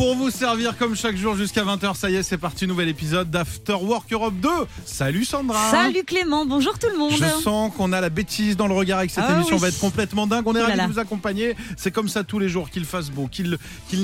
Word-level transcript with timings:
Pour 0.00 0.16
vous 0.16 0.30
servir 0.30 0.78
comme 0.78 0.96
chaque 0.96 1.14
jour 1.14 1.36
jusqu'à 1.36 1.62
20h, 1.62 1.94
ça 1.94 2.08
y 2.08 2.16
est, 2.16 2.22
c'est 2.22 2.38
parti, 2.38 2.66
nouvel 2.66 2.88
épisode 2.88 3.30
d'After 3.30 3.74
Work 3.74 4.10
Europe 4.10 4.32
2. 4.40 4.48
Salut 4.86 5.26
Sandra 5.26 5.70
Salut 5.70 6.04
Clément, 6.04 6.46
bonjour 6.46 6.78
tout 6.78 6.86
le 6.90 6.96
monde. 6.96 7.12
Je 7.12 7.42
sens 7.42 7.70
qu'on 7.76 7.92
a 7.92 8.00
la 8.00 8.08
bêtise 8.08 8.56
dans 8.56 8.66
le 8.66 8.72
regard 8.72 9.00
avec 9.00 9.10
cette 9.10 9.24
Ah 9.28 9.34
émission, 9.34 9.56
on 9.56 9.58
oui. 9.58 9.62
va 9.64 9.68
être 9.68 9.78
complètement 9.78 10.26
dingue. 10.26 10.44
On 10.46 10.54
est 10.54 10.60
là 10.60 10.68
ravis 10.68 10.86
de 10.88 10.92
vous 10.94 10.98
accompagner. 10.98 11.54
C'est 11.76 11.90
comme 11.90 12.08
ça 12.08 12.24
tous 12.24 12.38
les 12.38 12.48
jours, 12.48 12.70
qu'il 12.70 12.86
fasse 12.86 13.10
beau, 13.10 13.28
qu'il 13.28 13.58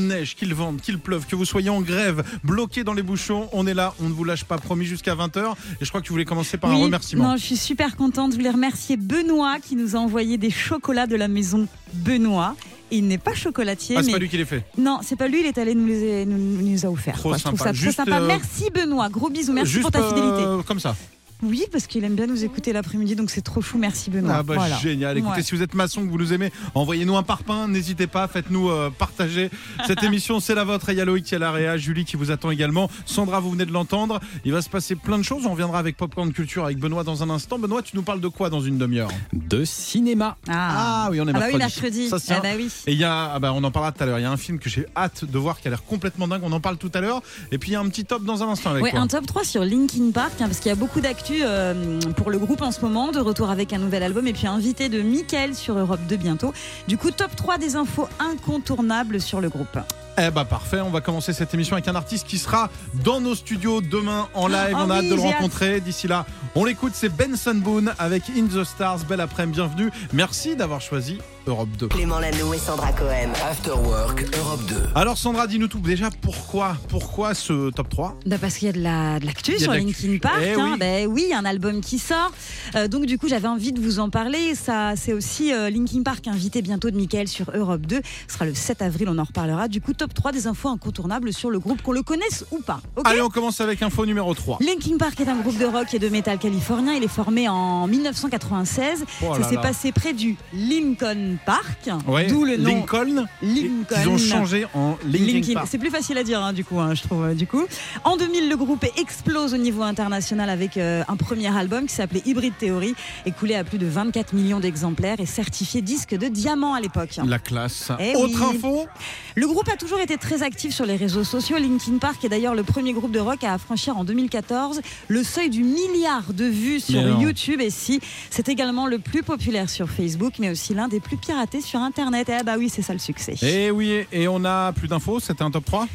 neige, 0.06 0.36
qu'il 0.36 0.52
vente, 0.52 0.82
qu'il 0.82 0.98
pleuve, 0.98 1.24
que 1.24 1.34
vous 1.34 1.46
soyez 1.46 1.70
en 1.70 1.80
grève, 1.80 2.22
bloqué 2.44 2.84
dans 2.84 2.92
les 2.92 3.02
bouchons. 3.02 3.48
On 3.54 3.66
est 3.66 3.72
là, 3.72 3.94
on 3.98 4.10
ne 4.10 4.12
vous 4.12 4.24
lâche 4.24 4.44
pas, 4.44 4.58
promis 4.58 4.84
jusqu'à 4.84 5.14
20h. 5.14 5.54
Et 5.80 5.84
je 5.86 5.88
crois 5.88 6.02
que 6.02 6.06
tu 6.06 6.12
voulais 6.12 6.26
commencer 6.26 6.58
par 6.58 6.72
un 6.72 6.76
remerciement. 6.76 7.30
Non, 7.30 7.36
je 7.38 7.42
suis 7.42 7.56
super 7.56 7.96
contente. 7.96 8.32
Je 8.32 8.36
voulais 8.36 8.50
remercier 8.50 8.98
Benoît 8.98 9.60
qui 9.66 9.76
nous 9.76 9.96
a 9.96 9.98
envoyé 9.98 10.36
des 10.36 10.50
chocolats 10.50 11.06
de 11.06 11.16
la 11.16 11.28
maison 11.28 11.66
Benoît. 11.94 12.54
Il 12.90 13.08
n'est 13.08 13.18
pas 13.18 13.34
chocolatier, 13.34 13.96
ah, 13.96 14.00
c'est 14.00 14.06
mais 14.06 14.12
pas 14.12 14.18
lui 14.18 14.28
qui 14.28 14.36
l'ait 14.36 14.44
fait. 14.44 14.62
non, 14.78 15.00
c'est 15.02 15.16
pas 15.16 15.26
lui. 15.26 15.40
Il 15.40 15.46
est 15.46 15.58
allé 15.58 15.74
nous 15.74 15.86
les, 15.86 16.24
nous, 16.24 16.86
a 16.86 16.88
offerts. 16.88 17.14
Trop 17.16 17.30
quoi. 17.30 17.38
Je 17.38 17.42
trouve 17.44 17.58
sympa. 17.58 17.72
ça 17.74 17.82
trop 17.82 17.92
sympa. 17.92 18.20
euh, 18.20 18.26
Merci 18.28 18.70
Benoît. 18.72 19.08
Gros 19.08 19.28
bisous. 19.28 19.52
Merci 19.52 19.72
Juste 19.72 19.82
pour 19.82 19.90
ta 19.90 20.02
fidélité. 20.06 20.42
euh, 20.44 20.62
comme 20.62 20.78
ça. 20.80 20.94
Oui, 21.42 21.64
parce 21.70 21.86
qu'il 21.86 22.02
aime 22.04 22.14
bien 22.14 22.26
nous 22.26 22.44
écouter 22.44 22.72
l'après-midi, 22.72 23.14
donc 23.16 23.30
c'est 23.30 23.42
trop 23.42 23.60
chou. 23.60 23.78
Merci 23.78 24.10
Benoît. 24.10 24.36
Ah 24.38 24.42
bah 24.42 24.54
Voilà. 24.56 24.76
génial. 24.78 25.18
Écoutez, 25.18 25.36
Ouais. 25.36 25.42
si 25.42 25.54
vous 25.54 25.62
êtes 25.62 25.74
maçon, 25.74 26.04
que 26.04 26.10
vous 26.10 26.18
nous 26.18 26.32
aimez, 26.32 26.50
envoyez-nous 26.74 27.16
un 27.16 27.22
parpaing. 27.22 27.68
N'hésitez 27.68 28.06
pas, 28.06 28.26
faites-nous 28.28 28.70
euh, 28.70 28.90
partager 28.90 29.50
cette 29.86 30.02
émission. 30.02 30.40
C'est 30.40 30.54
la 30.54 30.64
vôtre. 30.64 30.88
Et 30.88 30.92
Il 30.92 30.98
y 30.98 31.00
a 31.00 31.04
Loïc 31.04 31.24
qui 31.26 31.34
est 31.34 31.36
à 31.36 31.40
l'AREA, 31.40 31.76
Julie 31.76 32.04
qui 32.06 32.16
vous 32.16 32.30
attend 32.30 32.50
également. 32.50 32.88
Sandra, 33.04 33.40
vous 33.40 33.50
venez 33.50 33.66
de 33.66 33.72
l'entendre. 33.72 34.18
Il 34.44 34.52
va 34.52 34.62
se 34.62 34.70
passer 34.70 34.94
plein 34.96 35.18
de 35.18 35.22
choses. 35.24 35.44
On 35.46 35.50
reviendra 35.52 35.78
avec 35.78 35.96
Popcorn 35.96 36.32
Culture 36.32 36.64
avec 36.64 36.78
Benoît 36.78 37.04
dans 37.04 37.22
un 37.22 37.28
instant. 37.30 37.58
Benoît, 37.58 37.82
tu 37.82 37.96
nous 37.96 38.02
parles 38.02 38.20
de 38.20 38.28
quoi 38.28 38.48
dans 38.50 38.60
une 38.62 38.78
demi-heure? 38.78 39.10
De 39.34 39.64
cinéma. 39.64 40.36
Ah. 40.48 41.04
Ah 41.06 41.08
oui, 41.10 41.20
on 41.20 41.26
est 41.26 41.30
Ah 41.30 41.32
bah 41.34 41.38
mercredi. 41.40 41.52
oui, 41.52 41.58
mercredi. 41.58 42.08
Ça. 42.08 42.16
Ah 42.36 42.40
bah 42.40 42.48
oui. 42.56 42.70
Et 42.86 42.92
il 42.92 42.98
y 42.98 43.04
a, 43.04 43.32
ah 43.34 43.38
bah 43.38 43.52
on 43.54 43.62
en 43.62 43.70
parlera 43.70 43.92
tout 43.92 44.02
à 44.02 44.06
l'heure. 44.06 44.18
Il 44.18 44.22
y 44.22 44.26
a 44.26 44.30
un 44.30 44.36
film 44.38 44.58
que 44.58 44.70
j'ai 44.70 44.86
hâte 44.96 45.24
de 45.24 45.38
voir 45.38 45.60
qui 45.60 45.68
a 45.68 45.70
l'air 45.70 45.84
complètement 45.84 46.28
dingue. 46.28 46.40
On 46.44 46.52
en 46.52 46.60
parle 46.60 46.78
tout 46.78 46.90
à 46.94 47.00
l'heure. 47.00 47.22
Et 47.52 47.58
puis 47.58 47.70
il 47.70 47.72
y 47.74 47.76
a 47.76 47.80
un 47.80 47.88
petit 47.88 48.04
top 48.06 48.24
dans 48.24 48.42
un 48.42 48.48
instant 48.48 48.70
avec 48.70 48.82
Ouais, 48.82 48.94
un 48.96 49.06
top 49.06 49.26
3 49.26 49.44
sur 49.44 49.64
Linkin 49.64 50.10
Park, 50.12 50.32
hein, 50.40 50.46
parce 50.46 50.60
qu'il 50.60 50.68
y 50.70 50.72
a 50.72 50.76
beaucoup 50.76 51.00
d'actu 51.00 51.25
euh, 51.32 52.00
pour 52.16 52.30
le 52.30 52.38
groupe 52.38 52.62
en 52.62 52.70
ce 52.70 52.80
moment, 52.80 53.12
de 53.12 53.20
retour 53.20 53.50
avec 53.50 53.72
un 53.72 53.78
nouvel 53.78 54.02
album, 54.02 54.26
et 54.26 54.32
puis 54.32 54.46
invité 54.46 54.88
de 54.88 55.02
Mickaël 55.02 55.54
sur 55.54 55.78
Europe 55.78 56.00
2 56.08 56.16
bientôt. 56.16 56.52
Du 56.88 56.96
coup, 56.96 57.10
top 57.10 57.34
3 57.34 57.58
des 57.58 57.76
infos 57.76 58.08
incontournables 58.18 59.20
sur 59.20 59.40
le 59.40 59.48
groupe. 59.48 59.78
Eh 60.18 60.30
bah 60.30 60.46
parfait, 60.46 60.80
on 60.80 60.88
va 60.88 61.02
commencer 61.02 61.34
cette 61.34 61.52
émission 61.52 61.74
avec 61.74 61.88
un 61.88 61.94
artiste 61.94 62.26
qui 62.26 62.38
sera 62.38 62.70
dans 63.04 63.20
nos 63.20 63.34
studios 63.34 63.82
demain 63.82 64.28
en 64.32 64.46
live. 64.46 64.74
Oh 64.74 64.84
on 64.86 64.90
a 64.90 64.96
hâte 64.96 65.08
de 65.08 65.14
le 65.14 65.20
rencontrer. 65.20 65.80
D'ici 65.80 66.08
là, 66.08 66.24
on 66.54 66.64
l'écoute, 66.64 66.92
c'est 66.94 67.10
Benson 67.10 67.56
Boone 67.56 67.92
avec 67.98 68.22
In 68.30 68.46
the 68.46 68.64
Stars. 68.64 69.00
Belle 69.06 69.20
après-midi, 69.20 69.58
bienvenue. 69.58 69.90
Merci 70.14 70.56
d'avoir 70.56 70.80
choisi 70.80 71.18
Europe 71.46 71.68
2. 71.78 71.88
Clément 71.88 72.18
Lano 72.18 72.52
et 72.54 72.58
Sandra 72.58 72.92
Cohen. 72.92 73.30
After 73.48 73.70
Work 73.72 74.24
Europe 74.36 74.60
2. 74.68 74.74
Alors 74.96 75.16
Sandra, 75.16 75.46
dis-nous 75.46 75.68
tout. 75.68 75.78
Déjà, 75.78 76.10
pourquoi 76.20 76.76
Pourquoi 76.88 77.34
ce 77.34 77.70
top 77.70 77.88
3 77.88 78.16
Bah, 78.26 78.36
parce 78.40 78.56
qu'il 78.56 78.66
y 78.66 78.68
a 78.68 78.72
de 78.72 78.80
la- 78.80 79.20
de 79.20 79.26
l'actu 79.26 79.52
Il 79.52 79.54
y 79.54 79.56
a 79.58 79.60
sur 79.60 79.72
de. 79.72 79.76
Linkin 79.78 80.18
Park. 80.20 80.40
Eh 80.42 80.52
hein. 80.54 80.70
oui. 80.72 80.78
Ben 80.78 81.06
oui, 81.06 81.32
un 81.34 81.44
album 81.44 81.80
qui 81.80 81.98
sort. 81.98 82.32
Euh, 82.74 82.88
donc 82.88 83.06
du 83.06 83.16
coup, 83.18 83.28
j'avais 83.28 83.46
envie 83.48 83.72
de 83.72 83.80
vous 83.80 84.00
en 84.00 84.10
parler. 84.10 84.54
Ça, 84.54 84.94
c'est 84.96 85.12
aussi 85.12 85.52
euh, 85.52 85.70
Linkin 85.70 86.02
Park 86.02 86.26
invité 86.26 86.62
bientôt 86.62 86.90
de 86.90 86.96
Mickaël 86.96 87.28
sur 87.28 87.50
Europe 87.54 87.82
2. 87.86 88.00
Ce 88.28 88.34
sera 88.34 88.44
le 88.44 88.54
7 88.54 88.82
avril, 88.82 89.08
on 89.08 89.18
en 89.18 89.24
reparlera. 89.24 89.68
Du 89.68 89.80
coup, 89.80 89.92
top 89.92 90.14
3 90.14 90.32
des 90.32 90.46
infos 90.48 90.68
incontournables 90.68 91.32
sur 91.32 91.50
le 91.50 91.58
groupe, 91.60 91.82
qu'on 91.82 91.92
le 91.92 92.02
connaisse 92.02 92.44
ou 92.50 92.58
pas. 92.58 92.80
Allez, 93.04 93.22
on 93.22 93.28
commence 93.28 93.60
avec 93.60 93.82
info 93.82 94.04
numéro 94.04 94.34
3. 94.34 94.58
Linkin 94.60 94.96
Park 94.98 95.20
est 95.20 95.28
un 95.28 95.36
groupe 95.40 95.58
de 95.58 95.66
rock 95.66 95.94
et 95.94 95.98
de 96.00 96.08
métal 96.08 96.38
californien. 96.38 96.94
Il 96.94 97.04
est 97.04 97.08
formé 97.08 97.48
en 97.48 97.86
1996. 97.86 99.04
Oh 99.22 99.34
Ça 99.40 99.48
s'est 99.48 99.56
passé 99.56 99.92
près 99.92 100.12
du 100.12 100.36
Lincoln 100.52 101.35
Park, 101.44 101.90
Ouais, 102.06 102.26
d'où 102.26 102.44
le 102.44 102.56
nom 102.56 102.70
Lincoln. 102.70 103.26
Lincoln. 103.42 103.96
Ils 104.02 104.08
ont 104.08 104.18
changé 104.18 104.66
en 104.74 104.96
Linkin. 105.06 105.54
Park. 105.54 105.68
C'est 105.70 105.78
plus 105.78 105.90
facile 105.90 106.18
à 106.18 106.24
dire, 106.24 106.40
hein, 106.42 106.52
du 106.52 106.64
coup, 106.64 106.78
hein, 106.80 106.94
je 106.94 107.02
trouve. 107.02 107.24
euh, 107.24 107.34
du 107.34 107.46
coup, 107.46 107.64
en 108.04 108.16
2000, 108.16 108.48
le 108.48 108.56
groupe 108.56 108.84
explose 108.96 109.54
au 109.54 109.56
niveau 109.58 109.82
international 109.82 110.48
avec 110.50 110.76
euh, 110.76 111.02
un 111.08 111.16
premier 111.16 111.54
album 111.56 111.86
qui 111.86 111.94
s'appelait 111.94 112.22
Hybrid 112.24 112.54
Theory, 112.58 112.94
écoulé 113.24 113.54
à 113.54 113.64
plus 113.64 113.78
de 113.78 113.86
24 113.86 114.32
millions 114.34 114.60
d'exemplaires 114.60 115.20
et 115.20 115.26
certifié 115.26 115.82
disque 115.82 116.14
de 116.16 116.28
diamant 116.28 116.74
à 116.74 116.80
l'époque. 116.80 117.18
La 117.26 117.38
classe. 117.38 117.90
Eh 118.00 118.14
Autre 118.16 118.38
oui. 118.50 118.56
info? 118.56 118.86
Le 119.34 119.46
groupe 119.46 119.68
a 119.68 119.76
toujours 119.76 120.00
été 120.00 120.16
très 120.16 120.42
actif 120.42 120.74
sur 120.74 120.86
les 120.86 120.96
réseaux 120.96 121.24
sociaux. 121.24 121.58
Linkin 121.58 121.98
Park 121.98 122.24
est 122.24 122.28
d'ailleurs 122.28 122.54
le 122.54 122.62
premier 122.62 122.92
groupe 122.92 123.12
de 123.12 123.20
rock 123.20 123.44
à 123.44 123.58
franchir 123.58 123.96
en 123.98 124.04
2014 124.04 124.80
le 125.08 125.22
seuil 125.22 125.50
du 125.50 125.62
milliard 125.62 126.32
de 126.32 126.44
vues 126.44 126.80
sur. 126.80 126.96
YouTube. 127.20 127.60
Et 127.60 127.70
si, 127.70 128.00
c'est 128.30 128.48
également 128.48 128.86
le 128.86 128.98
plus 128.98 129.22
populaire 129.22 129.68
sur 129.70 129.88
Facebook, 129.88 130.34
mais 130.38 130.50
aussi 130.50 130.74
l'un 130.74 130.88
des 130.88 131.00
plus 131.00 131.16
piratés 131.26 131.60
sur 131.60 131.80
Internet. 131.80 132.28
Et 132.28 132.34
ah 132.34 132.42
bah 132.42 132.54
oui, 132.58 132.68
c'est 132.68 132.82
ça 132.82 132.92
le 132.92 132.98
succès. 132.98 133.34
Et 133.42 133.70
oui, 133.70 134.06
et 134.12 134.28
on 134.28 134.44
a 134.44 134.72
plus 134.72 134.88
d'infos. 134.88 135.20
C'était 135.20 135.42
un 135.42 135.50
top 135.50 135.64
3 135.64 135.86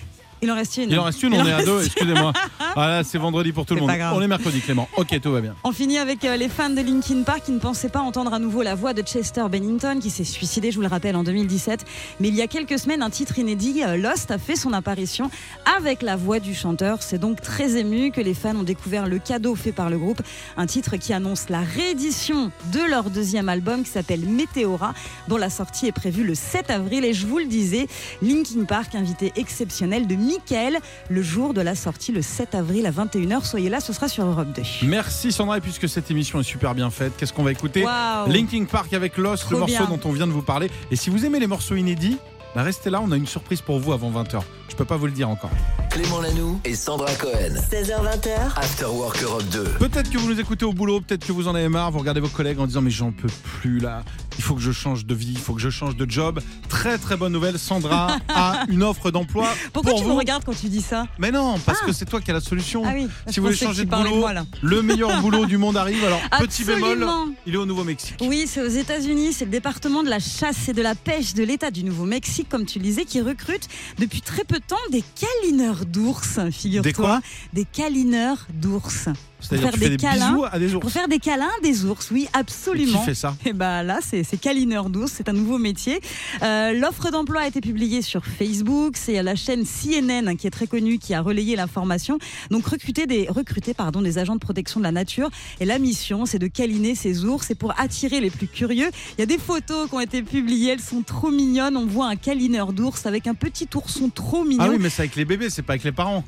Il 0.44 0.52
en 0.52 0.56
reste 0.56 0.78
une. 0.78 0.90
Il 0.90 1.00
en 1.00 1.04
reste 1.04 1.22
une, 1.22 1.34
Il 1.34 1.40
on 1.40 1.46
est 1.46 1.52
à 1.52 1.64
deux, 1.64 1.86
excusez-moi. 1.86 2.34
Ah 2.74 2.88
là, 2.88 3.04
c'est 3.04 3.18
vendredi 3.18 3.52
pour 3.52 3.66
tout 3.66 3.76
le 3.76 3.82
monde. 3.82 3.92
On 4.14 4.22
est 4.22 4.28
mercredi, 4.28 4.62
Clément. 4.62 4.88
Ok, 4.96 5.20
tout 5.20 5.32
va 5.34 5.42
bien. 5.42 5.56
On 5.66 5.74
finit 5.74 5.98
avec 5.98 6.24
euh, 6.24 6.38
les 6.38 6.48
fans 6.48 6.70
de 6.70 6.80
Linkin 6.80 7.24
Park 7.24 7.44
qui 7.44 7.52
ne 7.52 7.60
pensaient 7.60 7.90
pas 7.90 8.00
entendre 8.00 8.34
à 8.34 8.40
nouveau 8.40 8.62
la 8.62 8.76
voix 8.76 8.94
de 8.94 9.02
Chester 9.02 9.44
Bennington 9.52 10.00
qui 10.00 10.10
s'est 10.10 10.24
suicidé, 10.24 10.72
je 10.72 10.78
vous 10.78 10.82
le 10.82 10.88
rappelle, 10.88 11.18
en 11.18 11.24
2017. 11.24 11.86
Mais 12.22 12.30
il 12.30 12.36
y 12.36 12.42
a 12.42 12.48
quelques 12.48 12.80
semaines, 12.80 13.02
un 13.02 13.10
titre 13.10 13.38
inédit, 13.40 13.84
euh, 13.84 13.98
Lost, 13.98 14.32
a 14.32 14.38
fait 14.38 14.56
son 14.56 14.72
apparition 14.72 15.30
avec 15.78 16.02
la 16.02 16.16
voix 16.16 16.40
du 16.40 16.56
chanteur. 16.56 17.02
C'est 17.02 17.18
donc 17.18 17.42
très 17.42 17.76
ému 17.76 18.12
que 18.12 18.22
les 18.22 18.34
fans 18.34 18.56
ont 18.56 18.64
découvert 18.64 19.06
le 19.06 19.20
cadeau 19.20 19.54
fait 19.56 19.74
par 19.74 19.90
le 19.90 19.98
groupe, 19.98 20.22
un 20.56 20.66
titre 20.66 20.96
qui 20.96 21.12
annonce 21.12 21.50
la 21.50 21.60
réédition 21.60 22.52
de 22.72 22.90
leur 22.90 23.10
deuxième 23.10 23.50
album 23.50 23.84
qui 23.84 23.90
s'appelle 23.90 24.22
Meteora, 24.22 24.94
dont 25.28 25.38
la 25.38 25.50
sortie 25.50 25.88
est 25.88 25.92
prévue 25.92 26.24
le 26.24 26.36
7 26.36 26.70
avril. 26.70 27.04
Et 27.04 27.14
je 27.14 27.28
vous 27.28 27.40
le 27.40 27.48
disais, 27.48 27.88
Linkin 28.22 28.64
Park, 28.64 28.96
invité 28.96 29.34
exceptionnel 29.36 30.08
de 30.08 30.16
Michael, 30.32 30.78
le 31.10 31.22
jour 31.22 31.54
de 31.54 31.62
la 31.62 31.76
sortie, 31.76 32.12
le 32.12 32.22
7 32.22 32.56
avril 32.56 32.86
à 32.86 32.92
21h. 32.92 33.44
Soyez 33.46 33.70
là, 33.70 33.80
ce 33.80 33.92
sera 33.92 34.08
sur 34.08 34.26
Europe 34.26 34.48
2. 34.56 34.62
Merci 34.88 35.32
Sandra, 35.32 35.58
et 35.58 35.62
puisque 35.62 35.90
cette 35.90 36.10
émission 36.10 36.40
est 36.40 36.44
super 36.44 36.74
bien 36.74 36.90
faite, 36.90 37.14
qu'est-ce 37.18 37.34
qu'on 37.34 37.44
va 37.44 37.52
écouter 37.52 37.84
Waouh. 37.84 38.30
Linkin 38.32 38.66
Park 38.66 38.94
avec 38.94 39.18
Lost, 39.18 39.50
le 39.52 39.58
morceau 39.58 39.74
bien. 39.74 39.88
dont 39.88 40.00
on 40.06 40.12
vient 40.12 40.28
de 40.28 40.32
vous 40.32 40.42
parler. 40.42 40.70
Et 40.90 40.96
si 40.96 41.10
vous 41.10 41.26
aimez 41.26 41.40
les 41.40 41.48
morceaux 41.48 41.76
inédits, 41.76 42.18
bah 42.56 42.64
restez 42.64 42.90
là, 42.90 43.02
on 43.02 43.12
a 43.12 43.18
une 43.18 43.28
surprise 43.28 43.62
pour 43.62 43.80
vous 43.80 43.94
avant 43.94 44.12
20h. 44.12 44.42
Je 44.70 44.76
peux 44.76 44.86
pas 44.86 44.98
vous 44.98 45.06
le 45.06 45.12
dire 45.12 45.30
encore. 45.30 45.52
Clément 45.90 46.22
Lanoux 46.22 46.60
et 46.64 46.76
Sandra 46.76 47.14
Cohen. 47.16 47.56
16h20h, 47.72 48.58
After 48.58 48.86
Work 48.86 49.22
Europe 49.24 49.44
2. 49.52 49.64
Peut-être 49.80 50.10
que 50.10 50.18
vous 50.18 50.30
nous 50.30 50.40
écoutez 50.40 50.64
au 50.66 50.72
boulot, 50.74 51.02
peut-être 51.02 51.26
que 51.26 51.32
vous 51.34 51.48
en 51.50 51.56
avez 51.56 51.68
marre, 51.70 51.92
vous 51.92 52.00
regardez 52.00 52.22
vos 52.22 52.30
collègues 52.30 52.60
en 52.60 52.68
disant 52.68 52.82
mais 52.82 52.90
j'en 52.92 53.12
peux 53.12 53.30
plus 53.60 53.80
là, 53.80 54.04
il 54.38 54.44
faut 54.44 54.56
que 54.56 54.62
je 54.62 54.72
change 54.72 55.06
de 55.06 55.14
vie, 55.16 55.32
il 55.34 55.38
faut 55.40 55.54
que 55.54 55.62
je 55.62 55.70
change 55.70 55.96
de 55.96 56.10
job. 56.10 56.40
Très 56.70 56.98
très 56.98 57.18
bonne 57.18 57.34
nouvelle, 57.34 57.60
Sandra 57.60 58.18
a 58.30 58.66
une 58.70 58.84
offre 58.84 59.12
d'emploi 59.12 59.48
Pourquoi 59.74 59.92
pour 59.92 60.00
tu 60.00 60.06
vous. 60.06 60.12
me 60.14 60.18
regardes 60.18 60.44
quand 60.44 60.58
tu 60.60 60.68
dis 60.68 60.82
ça 60.82 61.08
Mais 61.20 61.32
non, 61.32 61.60
parce 61.66 61.82
que 61.82 61.92
c'est 61.92 62.06
toi 62.06 62.22
qui 62.22 62.32
as 62.32 62.34
la 62.36 62.40
solution. 62.42 62.84
Ah 62.86 62.92
oui, 62.94 63.08
si 63.28 63.40
vous 63.40 63.48
voulez 63.48 63.58
changer 63.58 63.86
de 63.86 63.90
boulot, 63.90 64.16
moi, 64.16 64.34
le 64.62 64.82
meilleur 64.82 65.22
boulot 65.22 65.46
du 65.46 65.58
monde 65.58 65.78
arrive. 65.78 66.04
Alors 66.04 66.22
petit 66.40 66.64
bémol, 66.64 67.08
il 67.46 67.54
est 67.54 67.58
au 67.58 67.66
Nouveau-Mexique. 67.66 68.16
Oui, 68.22 68.46
c'est 68.48 68.62
aux 68.62 68.68
États-Unis, 68.68 69.34
c'est 69.34 69.46
le 69.46 69.52
département 69.52 70.04
de 70.04 70.10
la 70.10 70.20
chasse 70.20 70.70
et 70.70 70.74
de 70.74 70.82
la 70.82 70.96
pêche 70.96 71.34
de 71.34 71.44
l'État 71.44 71.72
du 71.72 71.84
Nouveau-Mexique, 71.84 72.48
comme 72.50 72.66
tu 72.66 72.80
le 72.80 72.84
disais, 72.86 73.06
qui 73.06 73.22
recrute 73.22 73.68
depuis 74.00 74.22
très 74.22 74.44
peu 74.44 74.56
de 74.60 74.64
temps 74.66 74.76
des 74.92 75.04
câlineurs 75.20 75.86
d'ours, 75.86 76.40
Des 76.40 76.52
figure-toi. 76.52 76.94
quoi? 76.94 77.22
Des 77.54 77.66
câlineurs 77.66 78.48
d'ours. 78.54 79.10
C'est-à-dire 79.42 79.70
faire 79.70 79.80
fais 79.80 79.90
des 79.90 79.98
des 79.98 79.98
câlins, 79.98 80.32
bisous 80.32 80.46
à 80.52 80.60
des 80.60 80.76
ours. 80.76 80.82
Pour 80.82 80.92
faire 80.92 81.08
des 81.08 81.20
câlins 81.20 81.50
des 81.64 81.86
ours, 81.86 82.10
oui, 82.12 82.24
Et 82.24 82.38
absolument. 82.38 83.00
Qui 83.00 83.06
fait 83.06 83.16
ça? 83.16 83.36
Et 83.46 83.54
bah 83.54 83.84
là, 83.84 84.00
c'est 84.02 84.24
c'est 84.24 84.38
câlineur 84.38 84.90
d'ours, 84.90 85.12
c'est 85.12 85.30
un 85.30 85.34
nouveau 85.34 85.58
métier. 85.58 86.00
Euh, 86.44 86.74
L'offre 86.74 87.12
d'emploi 87.12 87.42
a 87.42 87.48
été 87.48 87.62
publiée 87.62 88.02
sur 88.02 88.26
Facebook. 88.26 88.96
C'est 88.98 89.22
la 89.22 89.36
chaîne 89.36 89.64
CNN 89.66 90.36
qui 90.38 90.48
est 90.48 90.52
très 90.52 90.68
connue 90.68 90.98
qui 90.98 91.14
a 91.14 91.22
relayé 91.22 91.56
l'information. 91.56 92.18
Donc 92.50 92.66
recruter 92.66 93.06
des 93.08 93.28
recruter 93.30 93.74
pardon 93.74 94.02
des 94.02 94.18
agents 94.18 94.36
de 94.36 94.40
protection 94.40 94.80
de 94.80 94.86
la 94.86 94.92
nature. 94.92 95.30
Et 95.60 95.66
la 95.66 95.80
mission, 95.80 96.26
c'est 96.26 96.40
de 96.40 96.48
câliner 96.48 96.96
ces 96.96 97.26
ours. 97.26 97.48
C'est 97.48 97.56
pour 97.56 97.74
attirer 97.80 98.22
les 98.22 98.30
plus 98.30 98.48
curieux. 98.48 98.90
Il 99.18 99.22
y 99.22 99.24
a 99.24 99.28
des 99.28 99.38
photos 99.38 99.90
qui 99.90 99.96
ont 99.96 100.00
été 100.00 100.22
publiées. 100.24 100.72
Elles 100.72 100.80
sont 100.80 101.02
trop 101.02 101.32
mignonnes. 101.32 101.78
On 101.78 101.86
voit 101.86 102.08
un 102.08 102.16
câlineur 102.16 102.74
d'ours 102.74 103.06
avec 103.06 103.28
un 103.28 103.34
petit 103.34 103.68
ourson 103.76 104.10
trop 104.10 104.44
mignon. 104.44 104.64
Ah 104.66 104.70
oui, 104.70 104.78
mais 104.80 104.90
c'est 104.90 105.04
avec 105.04 105.16
les 105.16 105.26
bébés, 105.26 105.50
c'est 105.50 105.62
pas 105.62 105.74
avec 105.74 105.84
les 105.84 105.92
parents. 105.92 106.24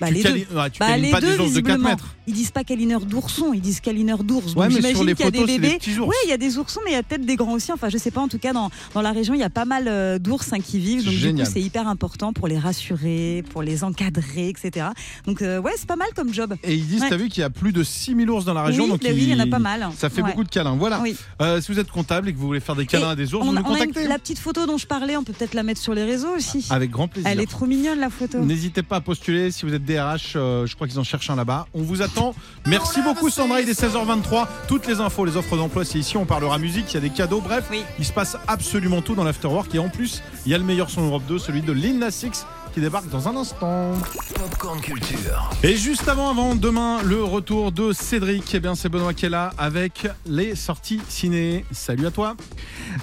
Bah, 0.00 0.10
les 0.10 0.22
deux. 0.22 0.34
tu 0.34 0.46
Bah, 0.80 0.96
les 0.96 1.10
pas 1.10 1.20
deux, 1.20 1.32
des 1.36 1.40
ours 1.40 1.52
de 1.52 1.60
4 1.60 1.66
visiblement. 1.66 1.88
mètres. 1.90 2.14
Ils 2.26 2.34
disent 2.34 2.50
pas 2.50 2.62
câlineur 2.62 3.00
d'ourson, 3.06 3.52
ils 3.54 3.60
disent 3.60 3.80
câlineur 3.80 4.22
d'ours. 4.22 4.54
Ouais, 4.54 4.68
Donc, 4.68 4.76
j'imagine 4.76 5.06
les 5.06 5.14
qu'il 5.14 5.24
y 5.24 5.28
a 5.28 5.30
photos, 5.32 5.46
des 5.46 5.52
c'est 5.54 5.58
bébés. 5.58 5.78
Oui, 6.00 6.14
il 6.26 6.30
y 6.30 6.32
a 6.32 6.36
des 6.36 6.58
oursons, 6.58 6.80
mais 6.84 6.90
il 6.90 6.94
y 6.94 6.96
a 6.98 7.02
peut-être 7.02 7.24
des 7.24 7.36
grands 7.36 7.52
aussi. 7.54 7.72
Enfin, 7.72 7.88
je 7.88 7.96
sais 7.98 8.10
pas. 8.10 8.20
En 8.20 8.28
tout 8.28 8.38
cas, 8.38 8.52
dans, 8.52 8.70
dans 8.94 9.00
la 9.02 9.12
région, 9.12 9.34
il 9.34 9.40
y 9.40 9.44
a 9.44 9.50
pas 9.50 9.64
mal 9.64 9.84
euh, 9.88 10.18
d'ours 10.18 10.52
hein, 10.52 10.60
qui 10.60 10.78
vivent. 10.78 11.04
Donc, 11.04 11.14
Génial. 11.14 11.36
du 11.36 11.42
coup, 11.44 11.50
c'est 11.54 11.62
hyper 11.62 11.88
important 11.88 12.32
pour 12.32 12.46
les 12.48 12.58
rassurer, 12.58 13.42
pour 13.50 13.62
les 13.62 13.82
encadrer, 13.84 14.48
etc. 14.50 14.88
Donc, 15.26 15.42
euh, 15.42 15.60
ouais, 15.60 15.72
c'est 15.76 15.86
pas 15.88 15.96
mal 15.96 16.08
comme 16.14 16.32
job. 16.32 16.54
Et 16.64 16.74
ils 16.74 16.86
disent, 16.86 17.02
Ouais. 17.02 17.08
t'as 17.08 17.16
vu 17.16 17.28
qu'il 17.28 17.40
y 17.40 17.44
a 17.44 17.50
plus 17.50 17.72
de 17.72 17.82
6000 17.82 18.28
ours 18.30 18.44
dans 18.44 18.54
la 18.54 18.62
région. 18.64 18.84
oui, 18.84 18.90
donc 18.90 19.00
oui, 19.02 19.10
il 19.16 19.28
y 19.30 19.34
en 19.34 19.38
a 19.40 19.46
pas 19.46 19.58
mal. 19.58 19.88
Ça 19.96 20.10
fait 20.10 20.22
Ouais. 20.22 20.28
beaucoup 20.30 20.44
de 20.44 20.48
câlins. 20.50 20.76
Voilà. 20.76 21.00
Oui. 21.00 21.16
Euh, 21.40 21.60
si 21.60 21.72
vous 21.72 21.78
êtes 21.80 21.90
comptable 21.90 22.28
et 22.28 22.32
que 22.32 22.38
vous 22.38 22.46
voulez 22.46 22.60
faire 22.60 22.76
des 22.76 22.86
câlins 22.86 23.08
Et 23.10 23.12
à 23.12 23.16
des 23.16 23.34
ours, 23.34 23.42
on 23.42 23.50
vous 23.50 23.56
nous 23.56 23.62
contactez. 23.62 24.06
la 24.06 24.18
petite 24.18 24.38
photo 24.38 24.66
dont 24.66 24.76
je 24.78 24.86
parlais, 24.86 25.16
on 25.16 25.24
peut 25.24 25.32
peut-être 25.32 25.54
la 25.54 25.62
mettre 25.62 25.80
sur 25.80 25.94
les 25.94 26.04
réseaux 26.04 26.34
aussi. 26.36 26.66
Avec 26.70 26.90
grand 26.90 27.08
plaisir. 27.08 27.30
Elle 27.30 27.40
est 27.40 27.46
trop 27.50 27.66
mignonne 27.66 27.98
la 28.00 28.10
photo. 28.10 28.38
N'hésitez 28.40 28.82
pas 28.82 28.96
à 28.96 29.00
postuler 29.00 29.50
si 29.50 29.64
vous 29.64 29.72
êtes 29.72 29.84
DRH. 29.88 30.34
euh, 30.36 30.66
je 30.66 30.74
crois 30.74 30.86
qu'ils 30.86 30.98
en 30.98 31.04
cherchent 31.04 31.30
un 31.30 31.36
là-bas. 31.36 31.66
On 31.74 31.82
vous 31.82 32.02
attend. 32.02 32.34
Merci 32.66 33.00
beaucoup 33.02 33.30
Sandra. 33.30 33.60
Il 33.60 33.68
est 33.68 33.80
16h23. 33.80 34.46
Toutes 34.68 34.86
les 34.86 35.00
infos, 35.00 35.24
les 35.24 35.36
offres 35.36 35.56
d'emploi, 35.56 35.84
c'est 35.84 35.98
ici. 35.98 36.16
On 36.16 36.24
parlera 36.26 36.58
musique, 36.58 36.92
il 36.92 36.94
y 36.94 36.96
a 36.98 37.00
des 37.00 37.10
cadeaux. 37.10 37.40
Bref, 37.40 37.64
Oui. 37.70 37.82
il 37.98 38.04
se 38.04 38.12
passe 38.12 38.36
absolument 38.46 39.00
tout 39.02 39.14
dans 39.14 39.24
l'Afterwork. 39.24 39.74
Et 39.74 39.78
en 39.78 39.88
plus, 39.88 40.22
il 40.46 40.52
y 40.52 40.54
a 40.54 40.58
le 40.58 40.64
meilleur 40.64 40.90
son 40.90 41.02
Europe 41.02 41.22
2, 41.26 41.38
celui 41.38 41.62
de 41.62 41.72
Lil 41.72 41.98
Nas 41.98 42.20
X 42.22 42.46
qui 42.74 42.80
débarque 42.80 43.08
dans 43.08 43.26
un 43.28 43.34
instant. 43.36 43.92
Popcorn 44.34 44.80
Culture. 44.80 45.50
Et 45.62 45.74
juste 45.74 46.06
avant, 46.06 46.30
avant 46.30 46.54
demain, 46.54 47.02
le 47.02 47.24
retour 47.24 47.72
de 47.72 47.92
Cédric. 47.92 48.54
Eh 48.54 48.60
bien, 48.60 48.74
c'est 48.74 48.90
Benoît 48.90 49.14
qui 49.14 49.24
est 49.26 49.30
là 49.30 49.52
avec 49.56 50.06
les 50.26 50.54
sorties 50.54 51.00
ciné. 51.08 51.64
Salut 51.72 52.06
à 52.06 52.10
toi. 52.10 52.36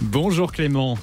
Bonjour 0.01 0.51
Clément. 0.51 0.97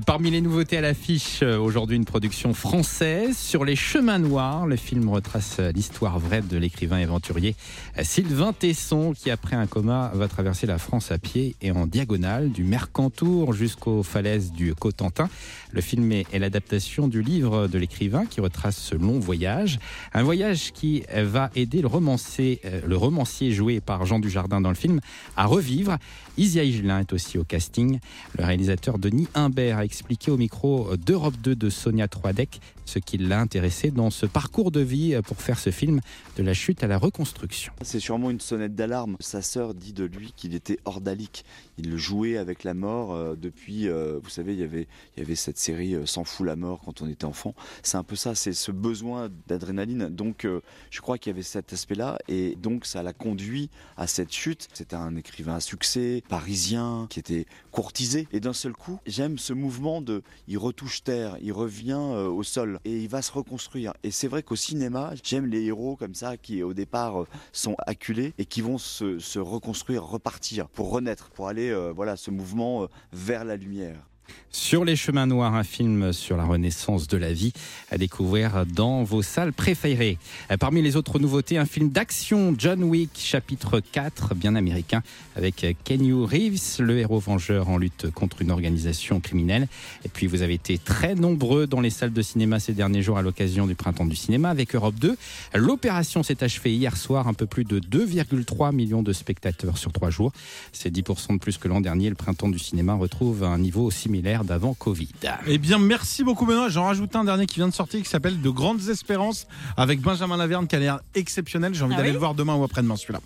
Parmi 0.00 0.32
les 0.32 0.40
nouveautés 0.40 0.76
à 0.78 0.80
l'affiche, 0.80 1.38
euh, 1.44 1.56
aujourd'hui 1.56 1.96
une 1.96 2.04
production 2.04 2.52
française 2.52 3.38
sur 3.38 3.64
les 3.64 3.76
chemins 3.76 4.18
noirs. 4.18 4.66
Le 4.66 4.74
film 4.74 5.08
retrace 5.08 5.58
euh, 5.60 5.70
l'histoire 5.70 6.18
vraie 6.18 6.42
de 6.42 6.56
l'écrivain 6.56 7.00
aventurier 7.00 7.54
euh, 7.96 8.02
Sylvain 8.02 8.52
Tesson 8.52 9.12
qui, 9.12 9.30
après 9.30 9.54
un 9.54 9.68
coma, 9.68 10.10
va 10.12 10.26
traverser 10.26 10.66
la 10.66 10.78
France 10.78 11.12
à 11.12 11.18
pied 11.18 11.54
et 11.62 11.70
en 11.70 11.86
diagonale 11.86 12.50
du 12.50 12.64
Mercantour 12.64 13.52
jusqu'aux 13.52 14.02
falaises 14.02 14.50
du 14.50 14.74
Cotentin. 14.74 15.28
Le 15.70 15.80
film 15.80 16.10
est 16.10 16.38
l'adaptation 16.40 17.06
du 17.06 17.22
livre 17.22 17.68
de 17.68 17.78
l'écrivain 17.78 18.26
qui 18.26 18.40
retrace 18.40 18.76
ce 18.76 18.96
long 18.96 19.20
voyage. 19.20 19.78
Un 20.12 20.24
voyage 20.24 20.72
qui 20.72 21.04
va 21.14 21.50
aider 21.54 21.82
le 21.82 21.88
romancier, 21.88 22.60
le 22.84 22.96
romancier 22.96 23.52
joué 23.52 23.80
par 23.80 24.06
Jean 24.06 24.18
Dujardin 24.18 24.60
dans 24.60 24.70
le 24.70 24.76
film 24.76 25.00
à 25.36 25.46
revivre. 25.46 25.98
Isia 26.36 26.64
Higelin 26.64 27.00
est 27.00 27.12
aussi 27.12 27.38
au 27.38 27.44
casting. 27.44 28.00
Le 28.38 28.44
réalisateur 28.44 28.98
Denis 28.98 29.28
Imbert 29.34 29.78
a 29.78 29.84
expliqué 29.84 30.30
au 30.30 30.36
micro 30.36 30.96
d'Europe 30.96 31.36
2 31.42 31.54
de 31.54 31.70
Sonia 31.70 32.08
Troidec 32.08 32.60
ce 32.86 32.98
qui 32.98 33.18
l'a 33.18 33.40
intéressé 33.40 33.90
dans 33.90 34.10
ce 34.10 34.26
parcours 34.26 34.70
de 34.70 34.80
vie 34.80 35.18
pour 35.24 35.40
faire 35.40 35.58
ce 35.58 35.70
film 35.70 36.00
de 36.36 36.42
la 36.42 36.54
chute 36.54 36.82
à 36.84 36.86
la 36.86 36.98
reconstruction. 36.98 37.72
C'est 37.82 38.00
sûrement 38.00 38.30
une 38.30 38.40
sonnette 38.40 38.74
d'alarme. 38.74 39.16
Sa 39.20 39.42
sœur 39.42 39.74
dit 39.74 39.92
de 39.92 40.04
lui 40.04 40.32
qu'il 40.36 40.54
était 40.54 40.78
ordalique. 40.84 41.44
Il 41.78 41.96
jouait 41.96 42.36
avec 42.36 42.64
la 42.64 42.74
mort 42.74 43.14
euh, 43.14 43.34
depuis, 43.36 43.88
euh, 43.88 44.18
vous 44.22 44.30
savez, 44.30 44.54
il 44.54 44.60
y 44.60 44.62
avait, 44.62 45.34
cette 45.34 45.58
série 45.58 45.94
euh, 45.94 46.06
S'en 46.06 46.24
fout 46.24 46.46
la 46.46 46.56
mort 46.56 46.80
quand 46.84 47.02
on 47.02 47.08
était 47.08 47.24
enfant. 47.24 47.54
C'est 47.82 47.96
un 47.96 48.04
peu 48.04 48.16
ça, 48.16 48.34
c'est 48.34 48.52
ce 48.52 48.70
besoin 48.70 49.30
d'adrénaline. 49.48 50.08
Donc 50.08 50.46
je 50.90 51.00
crois 51.00 51.18
qu'il 51.18 51.30
y 51.30 51.34
avait 51.34 51.42
cet 51.42 51.72
aspect-là 51.72 52.18
et 52.28 52.56
donc 52.56 52.86
ça 52.86 53.02
l'a 53.02 53.12
conduit 53.12 53.70
à 53.96 54.06
cette 54.06 54.32
chute. 54.32 54.68
C'était 54.74 54.96
un 54.96 55.16
écrivain 55.16 55.56
à 55.56 55.60
succès, 55.60 56.22
parisien, 56.28 57.06
qui 57.10 57.18
était 57.18 57.46
courtisé. 57.70 58.28
Et 58.32 58.40
d'un 58.40 58.52
seul 58.52 58.72
coup, 58.72 58.98
j'aime 59.06 59.38
ce 59.38 59.52
mouvement 59.52 60.00
de, 60.00 60.22
il 60.48 60.58
retouche 60.58 61.02
terre, 61.02 61.36
il 61.40 61.52
revient 61.52 61.92
euh, 61.92 62.28
au 62.28 62.42
sol 62.42 62.80
et 62.84 63.02
il 63.02 63.08
va 63.08 63.22
se 63.22 63.32
reconstruire. 63.32 63.92
Et 64.02 64.10
c'est 64.10 64.28
vrai 64.28 64.42
qu'au 64.42 64.56
cinéma, 64.56 65.12
j'aime 65.22 65.46
les 65.46 65.64
héros 65.64 65.96
comme 65.96 66.14
ça 66.14 66.36
qui 66.36 66.62
au 66.62 66.74
départ 66.74 67.22
euh, 67.22 67.26
sont 67.52 67.76
acculés 67.86 68.34
et 68.38 68.46
qui 68.46 68.60
vont 68.60 68.78
se, 68.78 69.18
se 69.18 69.38
reconstruire, 69.38 70.04
repartir 70.04 70.68
pour 70.68 70.90
renaître, 70.90 71.30
pour 71.30 71.48
aller 71.48 71.70
euh, 71.70 71.92
voilà 71.94 72.16
ce 72.16 72.30
mouvement 72.30 72.88
vers 73.12 73.44
la 73.44 73.56
lumière. 73.56 74.13
Sur 74.50 74.84
les 74.84 74.94
chemins 74.94 75.26
noirs, 75.26 75.54
un 75.54 75.64
film 75.64 76.12
sur 76.12 76.36
la 76.36 76.44
renaissance 76.44 77.08
de 77.08 77.16
la 77.16 77.32
vie 77.32 77.52
à 77.90 77.98
découvrir 77.98 78.64
dans 78.66 79.02
vos 79.02 79.20
salles 79.20 79.52
préférées. 79.52 80.16
Euh, 80.52 80.56
Parmi 80.56 80.80
les 80.80 80.96
autres 80.96 81.18
nouveautés, 81.18 81.58
un 81.58 81.66
film 81.66 81.90
d'action 81.90 82.54
John 82.56 82.84
Wick 82.84 83.10
chapitre 83.16 83.80
4, 83.80 84.34
bien 84.36 84.54
américain, 84.54 85.02
avec 85.34 85.76
Kenyu 85.82 86.22
Reeves, 86.22 86.80
le 86.80 86.98
héros 87.00 87.18
vengeur 87.18 87.68
en 87.68 87.78
lutte 87.78 88.10
contre 88.12 88.42
une 88.42 88.52
organisation 88.52 89.18
criminelle. 89.18 89.66
Et 90.04 90.08
puis 90.08 90.28
vous 90.28 90.42
avez 90.42 90.54
été 90.54 90.78
très 90.78 91.16
nombreux 91.16 91.66
dans 91.66 91.80
les 91.80 91.90
salles 91.90 92.12
de 92.12 92.22
cinéma 92.22 92.60
ces 92.60 92.72
derniers 92.74 93.02
jours 93.02 93.18
à 93.18 93.22
l'occasion 93.22 93.66
du 93.66 93.74
printemps 93.74 94.06
du 94.06 94.16
cinéma 94.16 94.50
avec 94.50 94.74
Europe 94.74 94.94
2. 94.94 95.16
L'opération 95.54 96.22
s'est 96.22 96.44
achevée 96.44 96.74
hier 96.74 96.96
soir, 96.96 97.26
un 97.26 97.34
peu 97.34 97.46
plus 97.46 97.64
de 97.64 97.80
2,3 97.80 98.74
millions 98.74 99.02
de 99.02 99.12
spectateurs 99.12 99.78
sur 99.78 99.92
trois 99.92 100.10
jours. 100.10 100.32
C'est 100.72 100.94
10% 100.94 101.34
de 101.34 101.38
plus 101.38 101.58
que 101.58 101.66
l'an 101.66 101.80
dernier. 101.80 102.08
Le 102.08 102.14
printemps 102.14 102.48
du 102.48 102.58
cinéma 102.58 102.94
retrouve 102.94 103.42
un 103.42 103.58
niveau 103.58 103.90
similaire 104.14 104.44
d'avant 104.44 104.74
Covid. 104.74 105.08
Eh 105.46 105.58
bien, 105.58 105.78
merci 105.78 106.22
beaucoup 106.22 106.46
Benoît. 106.46 106.68
J'en 106.68 106.84
rajoute 106.84 107.16
un 107.16 107.24
dernier 107.24 107.46
qui 107.46 107.56
vient 107.56 107.68
de 107.68 107.74
sortir 107.74 108.00
qui 108.00 108.08
s'appelle 108.08 108.40
De 108.40 108.50
Grandes 108.50 108.88
Espérances 108.88 109.46
avec 109.76 110.00
Benjamin 110.00 110.36
Laverne 110.36 110.68
qui 110.68 110.76
a 110.76 110.78
l'air 110.78 111.00
exceptionnel. 111.16 111.74
J'ai 111.74 111.82
envie 111.82 111.94
Ah 111.94 111.96
d'aller 111.98 112.10
oui 112.10 112.14
le 112.14 112.18
voir 112.20 112.34
demain 112.34 112.54
ou 112.54 112.62
après-demain 112.62 112.96
celui-là. 112.96 113.20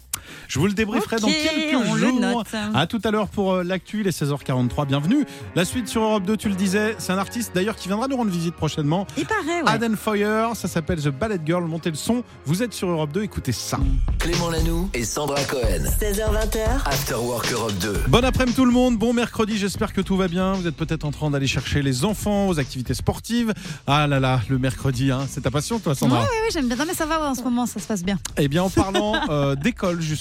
Je 0.48 0.58
vous 0.58 0.66
le 0.66 0.72
débrieferai 0.72 1.16
dans 1.16 1.28
quelques 1.28 1.96
jours. 1.96 2.44
À 2.74 2.86
tout 2.86 3.00
à 3.04 3.10
l'heure 3.10 3.28
pour 3.28 3.54
euh, 3.54 3.62
l'actu, 3.62 4.02
les 4.02 4.10
16h43. 4.10 4.86
Bienvenue. 4.86 5.24
La 5.54 5.64
suite 5.64 5.88
sur 5.88 6.02
Europe 6.02 6.24
2, 6.24 6.36
tu 6.36 6.48
le 6.48 6.54
disais, 6.54 6.96
c'est 6.98 7.12
un 7.12 7.18
artiste 7.18 7.52
d'ailleurs 7.54 7.76
qui 7.76 7.88
viendra 7.88 8.08
nous 8.08 8.16
rendre 8.16 8.30
visite 8.30 8.54
prochainement. 8.54 9.06
Il 9.16 9.26
paraît, 9.26 9.62
ouais. 9.62 9.70
Aden 9.70 9.96
Foyer, 9.96 10.48
ça 10.54 10.68
s'appelle 10.68 11.00
The 11.00 11.08
Ballet 11.08 11.38
Girl. 11.44 11.64
Montez 11.64 11.90
le 11.90 11.96
son. 11.96 12.22
Vous 12.44 12.62
êtes 12.62 12.74
sur 12.74 12.88
Europe 12.88 13.12
2, 13.12 13.22
écoutez 13.22 13.52
ça. 13.52 13.78
Clément 14.18 14.50
Lanoux 14.50 14.90
et 14.94 15.04
Sandra 15.04 15.42
Cohen. 15.44 15.84
16h20h, 16.00 16.86
After 16.86 17.14
Work 17.14 17.52
Europe 17.52 17.78
2. 17.80 18.02
Bon 18.08 18.24
après-midi 18.24 18.56
tout 18.58 18.64
le 18.64 18.72
monde, 18.72 18.98
bon 18.98 19.12
mercredi, 19.12 19.56
j'espère 19.56 19.92
que 19.92 20.00
tout 20.00 20.16
va 20.16 20.26
bien. 20.26 20.54
Vous 20.54 20.66
êtes 20.66 20.74
peut-être 20.74 21.04
en 21.04 21.12
train 21.12 21.30
d'aller 21.30 21.46
chercher 21.46 21.82
les 21.82 22.04
enfants 22.04 22.48
aux 22.48 22.58
activités 22.58 22.94
sportives. 22.94 23.52
Ah 23.86 24.06
là 24.06 24.18
là, 24.18 24.40
le 24.48 24.58
mercredi, 24.58 25.12
hein. 25.12 25.26
c'est 25.28 25.42
ta 25.42 25.50
passion 25.50 25.78
toi 25.78 25.94
Sandra 25.94 26.18
Ouais, 26.20 26.24
ouais, 26.24 26.30
ouais, 26.42 26.50
j'aime 26.52 26.66
bien. 26.66 26.76
Non, 26.76 26.84
mais 26.86 26.94
ça 26.94 27.06
va 27.06 27.20
en 27.20 27.34
ce 27.34 27.42
moment, 27.42 27.66
ça 27.66 27.78
se 27.78 27.86
passe 27.86 28.02
bien. 28.02 28.18
Eh 28.36 28.48
bien 28.48 28.62
en 28.62 28.70
parlant 28.70 29.14
euh, 29.28 29.54
d'école 29.54 30.00
justement, 30.00 30.17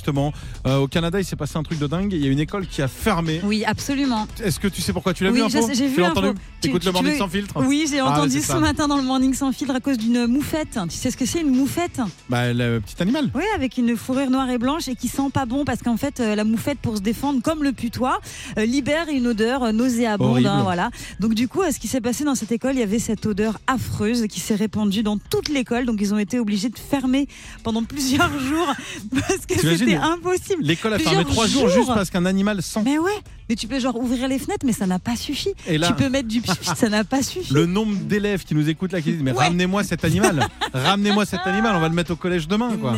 euh, 0.65 0.77
au 0.77 0.88
Canada 0.88 1.19
il 1.19 1.25
s'est 1.25 1.35
passé 1.35 1.57
un 1.57 1.63
truc 1.63 1.79
de 1.79 1.88
dingue, 1.88 2.13
il 2.13 2.23
y 2.23 2.27
a 2.27 2.31
une 2.31 2.39
école 2.39 2.67
qui 2.67 2.81
a 2.81 2.88
fermé. 2.88 3.41
Oui, 3.44 3.63
absolument. 3.65 4.27
Est-ce 4.44 4.59
que 4.59 4.67
tu 4.67 4.81
sais 4.81 4.94
pourquoi 4.94 5.13
tu 5.13 5.23
l'as 5.23 5.31
Oui, 5.31 5.41
vu 5.41 5.59
j'ai 5.73 5.88
vu 5.88 6.03
entendu 6.03 6.29
Tu- 6.61 6.69
le 6.71 6.91
morning 6.91 7.11
veux- 7.13 7.17
sans 7.17 7.27
filtre 7.27 7.53
Oui, 7.65 7.88
j'ai 7.89 7.99
Ah, 7.99 8.07
entendu 8.11 8.39
ce 8.41 8.47
ça. 8.47 8.59
matin 8.59 8.88
dans 8.88 8.97
le 8.97 9.03
Morning 9.03 9.33
Sans 9.33 9.51
Filtre 9.51 9.75
à 9.75 9.79
cause 9.79 9.97
d'une 9.97 10.25
moufette. 10.27 10.79
Tu 10.89 10.95
sais 10.95 11.11
ce 11.11 11.17
que 11.17 11.25
c'est 11.25 11.41
une 11.41 11.55
moufette 11.55 11.99
Bah 12.29 12.53
le 12.53 12.79
petit 12.79 13.01
animal. 13.01 13.29
Oui, 13.35 13.44
avec 13.55 13.77
une 13.77 13.95
fourrure 13.95 14.29
noire 14.29 14.49
et 14.49 14.57
blanche 14.57 14.88
et 14.88 14.95
qui 14.95 15.07
sent 15.07 15.29
pas 15.33 15.45
bon 15.45 15.65
parce 15.65 15.81
qu'en 15.81 15.97
fait, 15.97 16.19
euh, 16.19 16.35
la 16.35 16.43
moufette, 16.43 16.79
pour 16.79 16.97
se 16.97 17.01
défendre, 17.01 17.41
comme 17.41 17.63
le 17.63 17.71
putois, 17.73 18.19
euh, 18.57 18.65
libère 18.65 19.07
une 19.13 19.27
odeur 19.27 19.71
nauséabonde. 19.73 20.45
Hein, 20.45 20.63
voilà. 20.63 20.89
Donc 21.19 21.33
du 21.33 21.47
coup, 21.47 21.61
ce 21.71 21.79
qui 21.79 21.88
s'est 21.88 22.01
passé 22.01 22.23
dans 22.23 22.35
cette 22.35 22.51
école, 22.51 22.73
il 22.75 22.79
y 22.79 22.83
avait 22.83 23.00
cette 23.00 23.25
odeur 23.25 23.59
affreuse 23.67 24.25
qui 24.27 24.39
s'est 24.39 24.55
répandue 24.55 25.03
dans 25.03 25.17
toute 25.17 25.50
l'école. 25.50 25.85
Donc 25.85 25.97
ils 26.01 26.13
ont 26.13 26.17
été 26.19 26.39
obligés 26.39 26.69
de 26.69 26.77
fermer 26.79 27.27
pendant 27.63 27.83
plusieurs 27.83 28.31
jours 28.39 28.73
parce 29.13 29.45
que 29.45 29.59
c'était 29.77 29.95
impossible. 29.95 30.63
L'école 30.63 30.94
a 30.94 31.00
fermé 31.00 31.24
trois 31.25 31.47
jours 31.47 31.69
juste 31.69 31.88
parce 31.88 32.09
qu'un 32.09 32.25
animal 32.25 32.62
sent. 32.62 32.81
Mais 32.83 32.97
ouais, 32.97 33.12
mais 33.50 33.56
tu 33.56 33.68
peux 33.68 33.79
genre 33.79 33.95
ouvrir 33.95 34.27
les 34.27 34.39
fenêtres, 34.39 34.65
mais 34.65 34.74
ça 34.74 34.85
n'a 34.88 35.00
pas 35.00 35.15
suffi. 35.15 35.50
Et 35.68 35.77
là, 35.77 35.88
Tu 35.88 35.94
peux 35.94 36.09
mettre 36.09 36.27
du 36.27 36.41
pipi, 36.41 36.65
ça 36.75 36.89
n'a 36.89 37.03
pas 37.03 37.21
suffi. 37.24 37.53
le 37.53 37.65
nombre 37.65 37.95
d'élèves 37.97 38.44
qui 38.44 38.56
nous 38.56 38.68
écoutent 38.69 38.91
là 38.94 39.01
qui 39.01 39.12
disent 39.12 39.24
mais 39.24 39.31
Ouais. 39.31 39.45
ramenez-moi 39.45 39.83
cet 39.83 40.03
animal, 40.06 40.47
ramenez-moi 40.74 41.25
cet 41.25 41.41
animal, 41.45 41.75
on 41.75 41.79
va 41.79 41.89
le 41.89 41.95
mettre 41.95 42.12
au 42.12 42.15
collège 42.15 42.47
demain 42.47 42.75
quoi. 42.77 42.94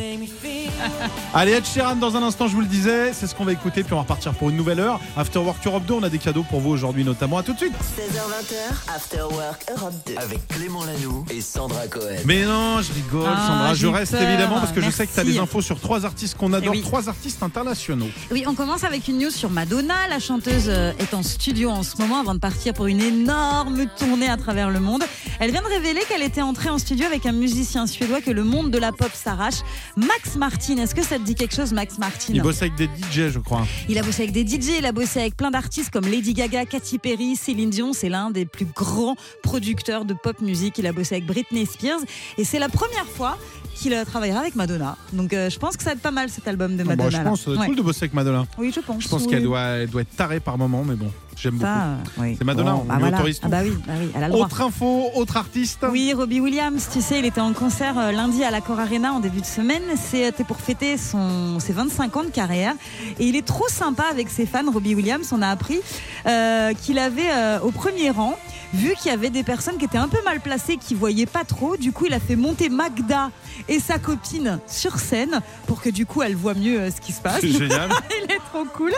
Allez 1.33 1.51
Ed 1.53 1.65
Sheeran 1.65 1.95
dans 1.95 2.15
un 2.15 2.23
instant 2.23 2.47
je 2.47 2.53
vous 2.55 2.61
le 2.61 2.67
disais, 2.67 3.13
c'est 3.13 3.27
ce 3.27 3.35
qu'on 3.35 3.45
va 3.45 3.51
écouter 3.53 3.83
puis 3.83 3.93
on 3.93 3.97
va 3.97 4.01
repartir 4.03 4.33
pour 4.33 4.49
une 4.49 4.55
nouvelle 4.57 4.79
heure. 4.79 4.99
After 5.17 5.39
Work 5.39 5.65
Europe 5.65 5.85
2, 5.85 5.93
on 5.95 6.03
a 6.03 6.09
des 6.09 6.17
cadeaux 6.17 6.43
pour 6.43 6.59
vous 6.59 6.69
aujourd'hui 6.71 7.03
notamment. 7.03 7.37
À 7.37 7.43
tout 7.43 7.53
de 7.53 7.57
suite. 7.59 7.73
16h20h, 7.73 8.93
After 8.95 9.21
Work 9.31 9.65
Europe 9.75 9.93
2. 10.07 10.13
Avec 10.17 10.47
Clément 10.47 10.83
Lanoux 10.85 11.25
et 11.31 11.41
Sandra 11.41 11.87
Cohen. 11.87 12.15
Mais 12.25 12.45
non, 12.45 12.81
je 12.81 12.93
rigole 12.93 13.29
Ah, 13.31 13.47
Sandra, 13.47 13.73
je 13.73 13.87
reste 13.87 14.11
peur. 14.13 14.21
évidemment 14.21 14.59
parce 14.59 14.71
que 14.71 14.81
je 14.81 14.89
sais 14.91 15.05
que 15.07 15.13
tu 15.13 15.19
as 15.19 15.23
des 15.23 15.39
infos 15.39 15.61
sur 15.61 15.79
trois 15.79 16.05
artistes 16.05 16.35
qu'on 16.37 16.53
adore, 16.53 16.73
Eh 16.73 16.77
oui. 16.77 16.81
trois 16.83 17.09
artistes 17.09 17.43
internationaux. 17.43 18.09
Oui, 18.31 18.43
on 18.47 18.53
commence 18.55 18.83
avec 18.83 19.07
une 19.07 19.19
news 19.19 19.31
sur 19.31 19.49
Madonna. 19.49 20.07
La 20.09 20.19
chanteuse 20.19 20.65
euh, 20.67 20.91
est 20.99 21.13
en 21.13 21.23
studio 21.23 21.69
en 21.69 21.83
ce 21.83 21.97
moment 22.01 22.19
avant 22.19 22.33
de 22.33 22.39
partir 22.39 22.73
pour 22.73 22.87
une 22.87 23.01
énorme 23.01 23.85
tournée 23.97 24.29
à 24.29 24.37
travers 24.37 24.69
le 24.69 24.79
monde. 24.79 25.03
Elle 25.39 25.51
vient 25.51 25.61
de 25.61 25.67
révéler 25.67 26.01
qu'elle 26.09 26.23
était 26.23 26.41
entrée 26.41 26.69
en 26.69 26.77
studio 26.77 27.05
avec 27.05 27.25
un 27.25 27.31
musicien 27.31 27.87
suédois 27.87 28.21
que 28.21 28.31
le 28.31 28.43
monde 28.43 28.71
de 28.71 28.77
la 28.77 28.91
pop 28.91 29.11
s'arrache, 29.13 29.59
Max 29.95 30.35
Martin. 30.35 30.58
Est-ce 30.67 30.93
que 30.93 31.03
ça 31.03 31.17
te 31.17 31.23
dit 31.23 31.35
quelque 31.35 31.55
chose, 31.55 31.71
Max 31.71 31.97
Martin 31.97 32.33
Il 32.33 32.41
bosse 32.41 32.61
avec 32.61 32.75
des 32.75 32.85
DJ, 32.85 33.29
je 33.31 33.39
crois. 33.39 33.65
Il 33.87 33.97
a 33.97 34.03
bossé 34.03 34.23
avec 34.23 34.33
des 34.33 34.45
DJ, 34.45 34.79
il 34.79 34.85
a 34.85 34.91
bossé 34.91 35.21
avec 35.21 35.35
plein 35.37 35.51
d'artistes 35.51 35.89
comme 35.89 36.05
Lady 36.05 36.33
Gaga, 36.33 36.65
Katy 36.65 36.99
Perry, 36.99 37.35
Céline 37.37 37.69
Dion. 37.69 37.93
C'est 37.93 38.09
l'un 38.09 38.29
des 38.29 38.45
plus 38.45 38.65
grands 38.65 39.15
producteurs 39.41 40.03
de 40.05 40.13
pop 40.13 40.41
musique. 40.41 40.77
Il 40.77 40.85
a 40.85 40.91
bossé 40.91 41.15
avec 41.15 41.25
Britney 41.25 41.65
Spears 41.65 42.01
et 42.37 42.43
c'est 42.43 42.59
la 42.59 42.67
première 42.69 43.05
fois 43.05 43.37
qu'il 43.75 43.95
travaillera 44.05 44.41
avec 44.41 44.55
Madonna. 44.55 44.97
Donc 45.13 45.31
euh, 45.33 45.49
je 45.49 45.57
pense 45.57 45.77
que 45.77 45.83
ça 45.83 45.91
va 45.91 45.95
être 45.95 46.01
pas 46.01 46.11
mal 46.11 46.29
cet 46.29 46.47
album 46.47 46.75
de 46.75 46.81
Ah, 46.83 46.95
Madonna. 46.95 47.09
bon, 47.09 47.17
je 47.17 47.23
pense, 47.23 47.41
c'est 47.45 47.49
Ouais. 47.59 47.65
cool 47.67 47.75
de 47.77 47.81
bosser 47.81 48.03
avec 48.03 48.13
Madonna. 48.13 48.45
Oui, 48.57 48.71
je 48.75 48.81
pense. 48.81 49.03
Je 49.03 49.07
pense 49.07 49.21
oui. 49.23 49.27
qu'elle 49.29 49.43
doit, 49.43 49.61
elle 49.61 49.89
doit 49.89 50.01
être 50.01 50.15
tarée 50.15 50.41
par 50.41 50.57
moment, 50.57 50.83
mais 50.83 50.95
bon, 50.95 51.11
j'aime 51.41 51.55
beaucoup. 51.55 51.65
Euh, 51.67 51.95
oui. 52.17 52.35
C'est 52.37 52.43
Madonna, 52.43 52.75
on 52.75 52.83
bah 52.83 52.95
lui 52.95 52.99
voilà. 53.01 53.17
autorise 53.17 53.39
Ah 53.43 53.47
bah 53.47 53.59
oui, 53.63 53.73
bah 53.87 53.93
oui, 53.99 54.11
elle 54.15 54.23
a 54.23 54.27
le 54.27 54.33
droit. 54.33 54.45
Autre 54.45 54.61
info, 54.61 55.09
autre 55.15 55.37
artiste. 55.37 55.85
Oui, 55.89 56.13
Robbie 56.13 56.39
Williams, 56.39 56.87
tu 56.91 57.01
sais, 57.01 57.19
il 57.19 57.25
était 57.25 57.41
en 57.41 57.53
concert 57.53 57.97
euh, 57.97 58.11
lundi 58.11 58.43
à 58.43 58.51
l'Accor 58.51 58.79
Arena 58.79 59.13
en 59.13 59.19
début 59.19 59.41
de 59.41 59.45
semaine. 59.45 59.83
C'était 59.95 60.43
pour 60.43 60.57
fêter 60.57 60.97
son, 60.97 61.59
ses 61.59 61.73
25 61.73 62.17
ans 62.17 62.23
de 62.23 62.29
carrière. 62.29 62.73
Et 63.19 63.25
il 63.25 63.35
est 63.35 63.45
trop 63.45 63.67
sympa 63.67 64.03
avec 64.09 64.29
ses 64.29 64.45
fans, 64.45 64.69
Robbie 64.71 64.95
Williams. 64.95 65.29
On 65.31 65.41
a 65.41 65.47
appris 65.49 65.79
euh, 66.27 66.73
qu'il 66.73 66.99
avait 66.99 67.31
euh, 67.31 67.59
au 67.61 67.71
premier 67.71 68.09
rang, 68.09 68.37
vu 68.73 68.93
qu'il 68.95 69.11
y 69.11 69.13
avait 69.13 69.29
des 69.29 69.43
personnes 69.43 69.77
qui 69.77 69.85
étaient 69.85 69.97
un 69.97 70.07
peu 70.07 70.21
mal 70.23 70.39
placées, 70.39 70.77
qui 70.77 70.93
voyaient 70.95 71.25
pas 71.25 71.43
trop. 71.43 71.77
Du 71.77 71.91
coup, 71.91 72.05
il 72.05 72.13
a 72.13 72.19
fait 72.19 72.35
monter 72.35 72.69
Magda 72.69 73.31
et 73.67 73.79
sa 73.79 73.99
copine 73.99 74.59
sur 74.67 74.99
scène 74.99 75.41
pour 75.67 75.81
que 75.81 75.89
du 75.89 76.05
coup, 76.05 76.21
elle 76.21 76.35
voit 76.35 76.53
mieux 76.53 76.79
euh, 76.79 76.91
ce 76.91 77.01
qui 77.01 77.11
se 77.11 77.21
passe. 77.21 77.41
C'est 77.41 77.49
génial. 77.51 77.89
il 78.23 78.31
est 78.31 78.39
trop 78.51 78.65
cool. 78.73 78.91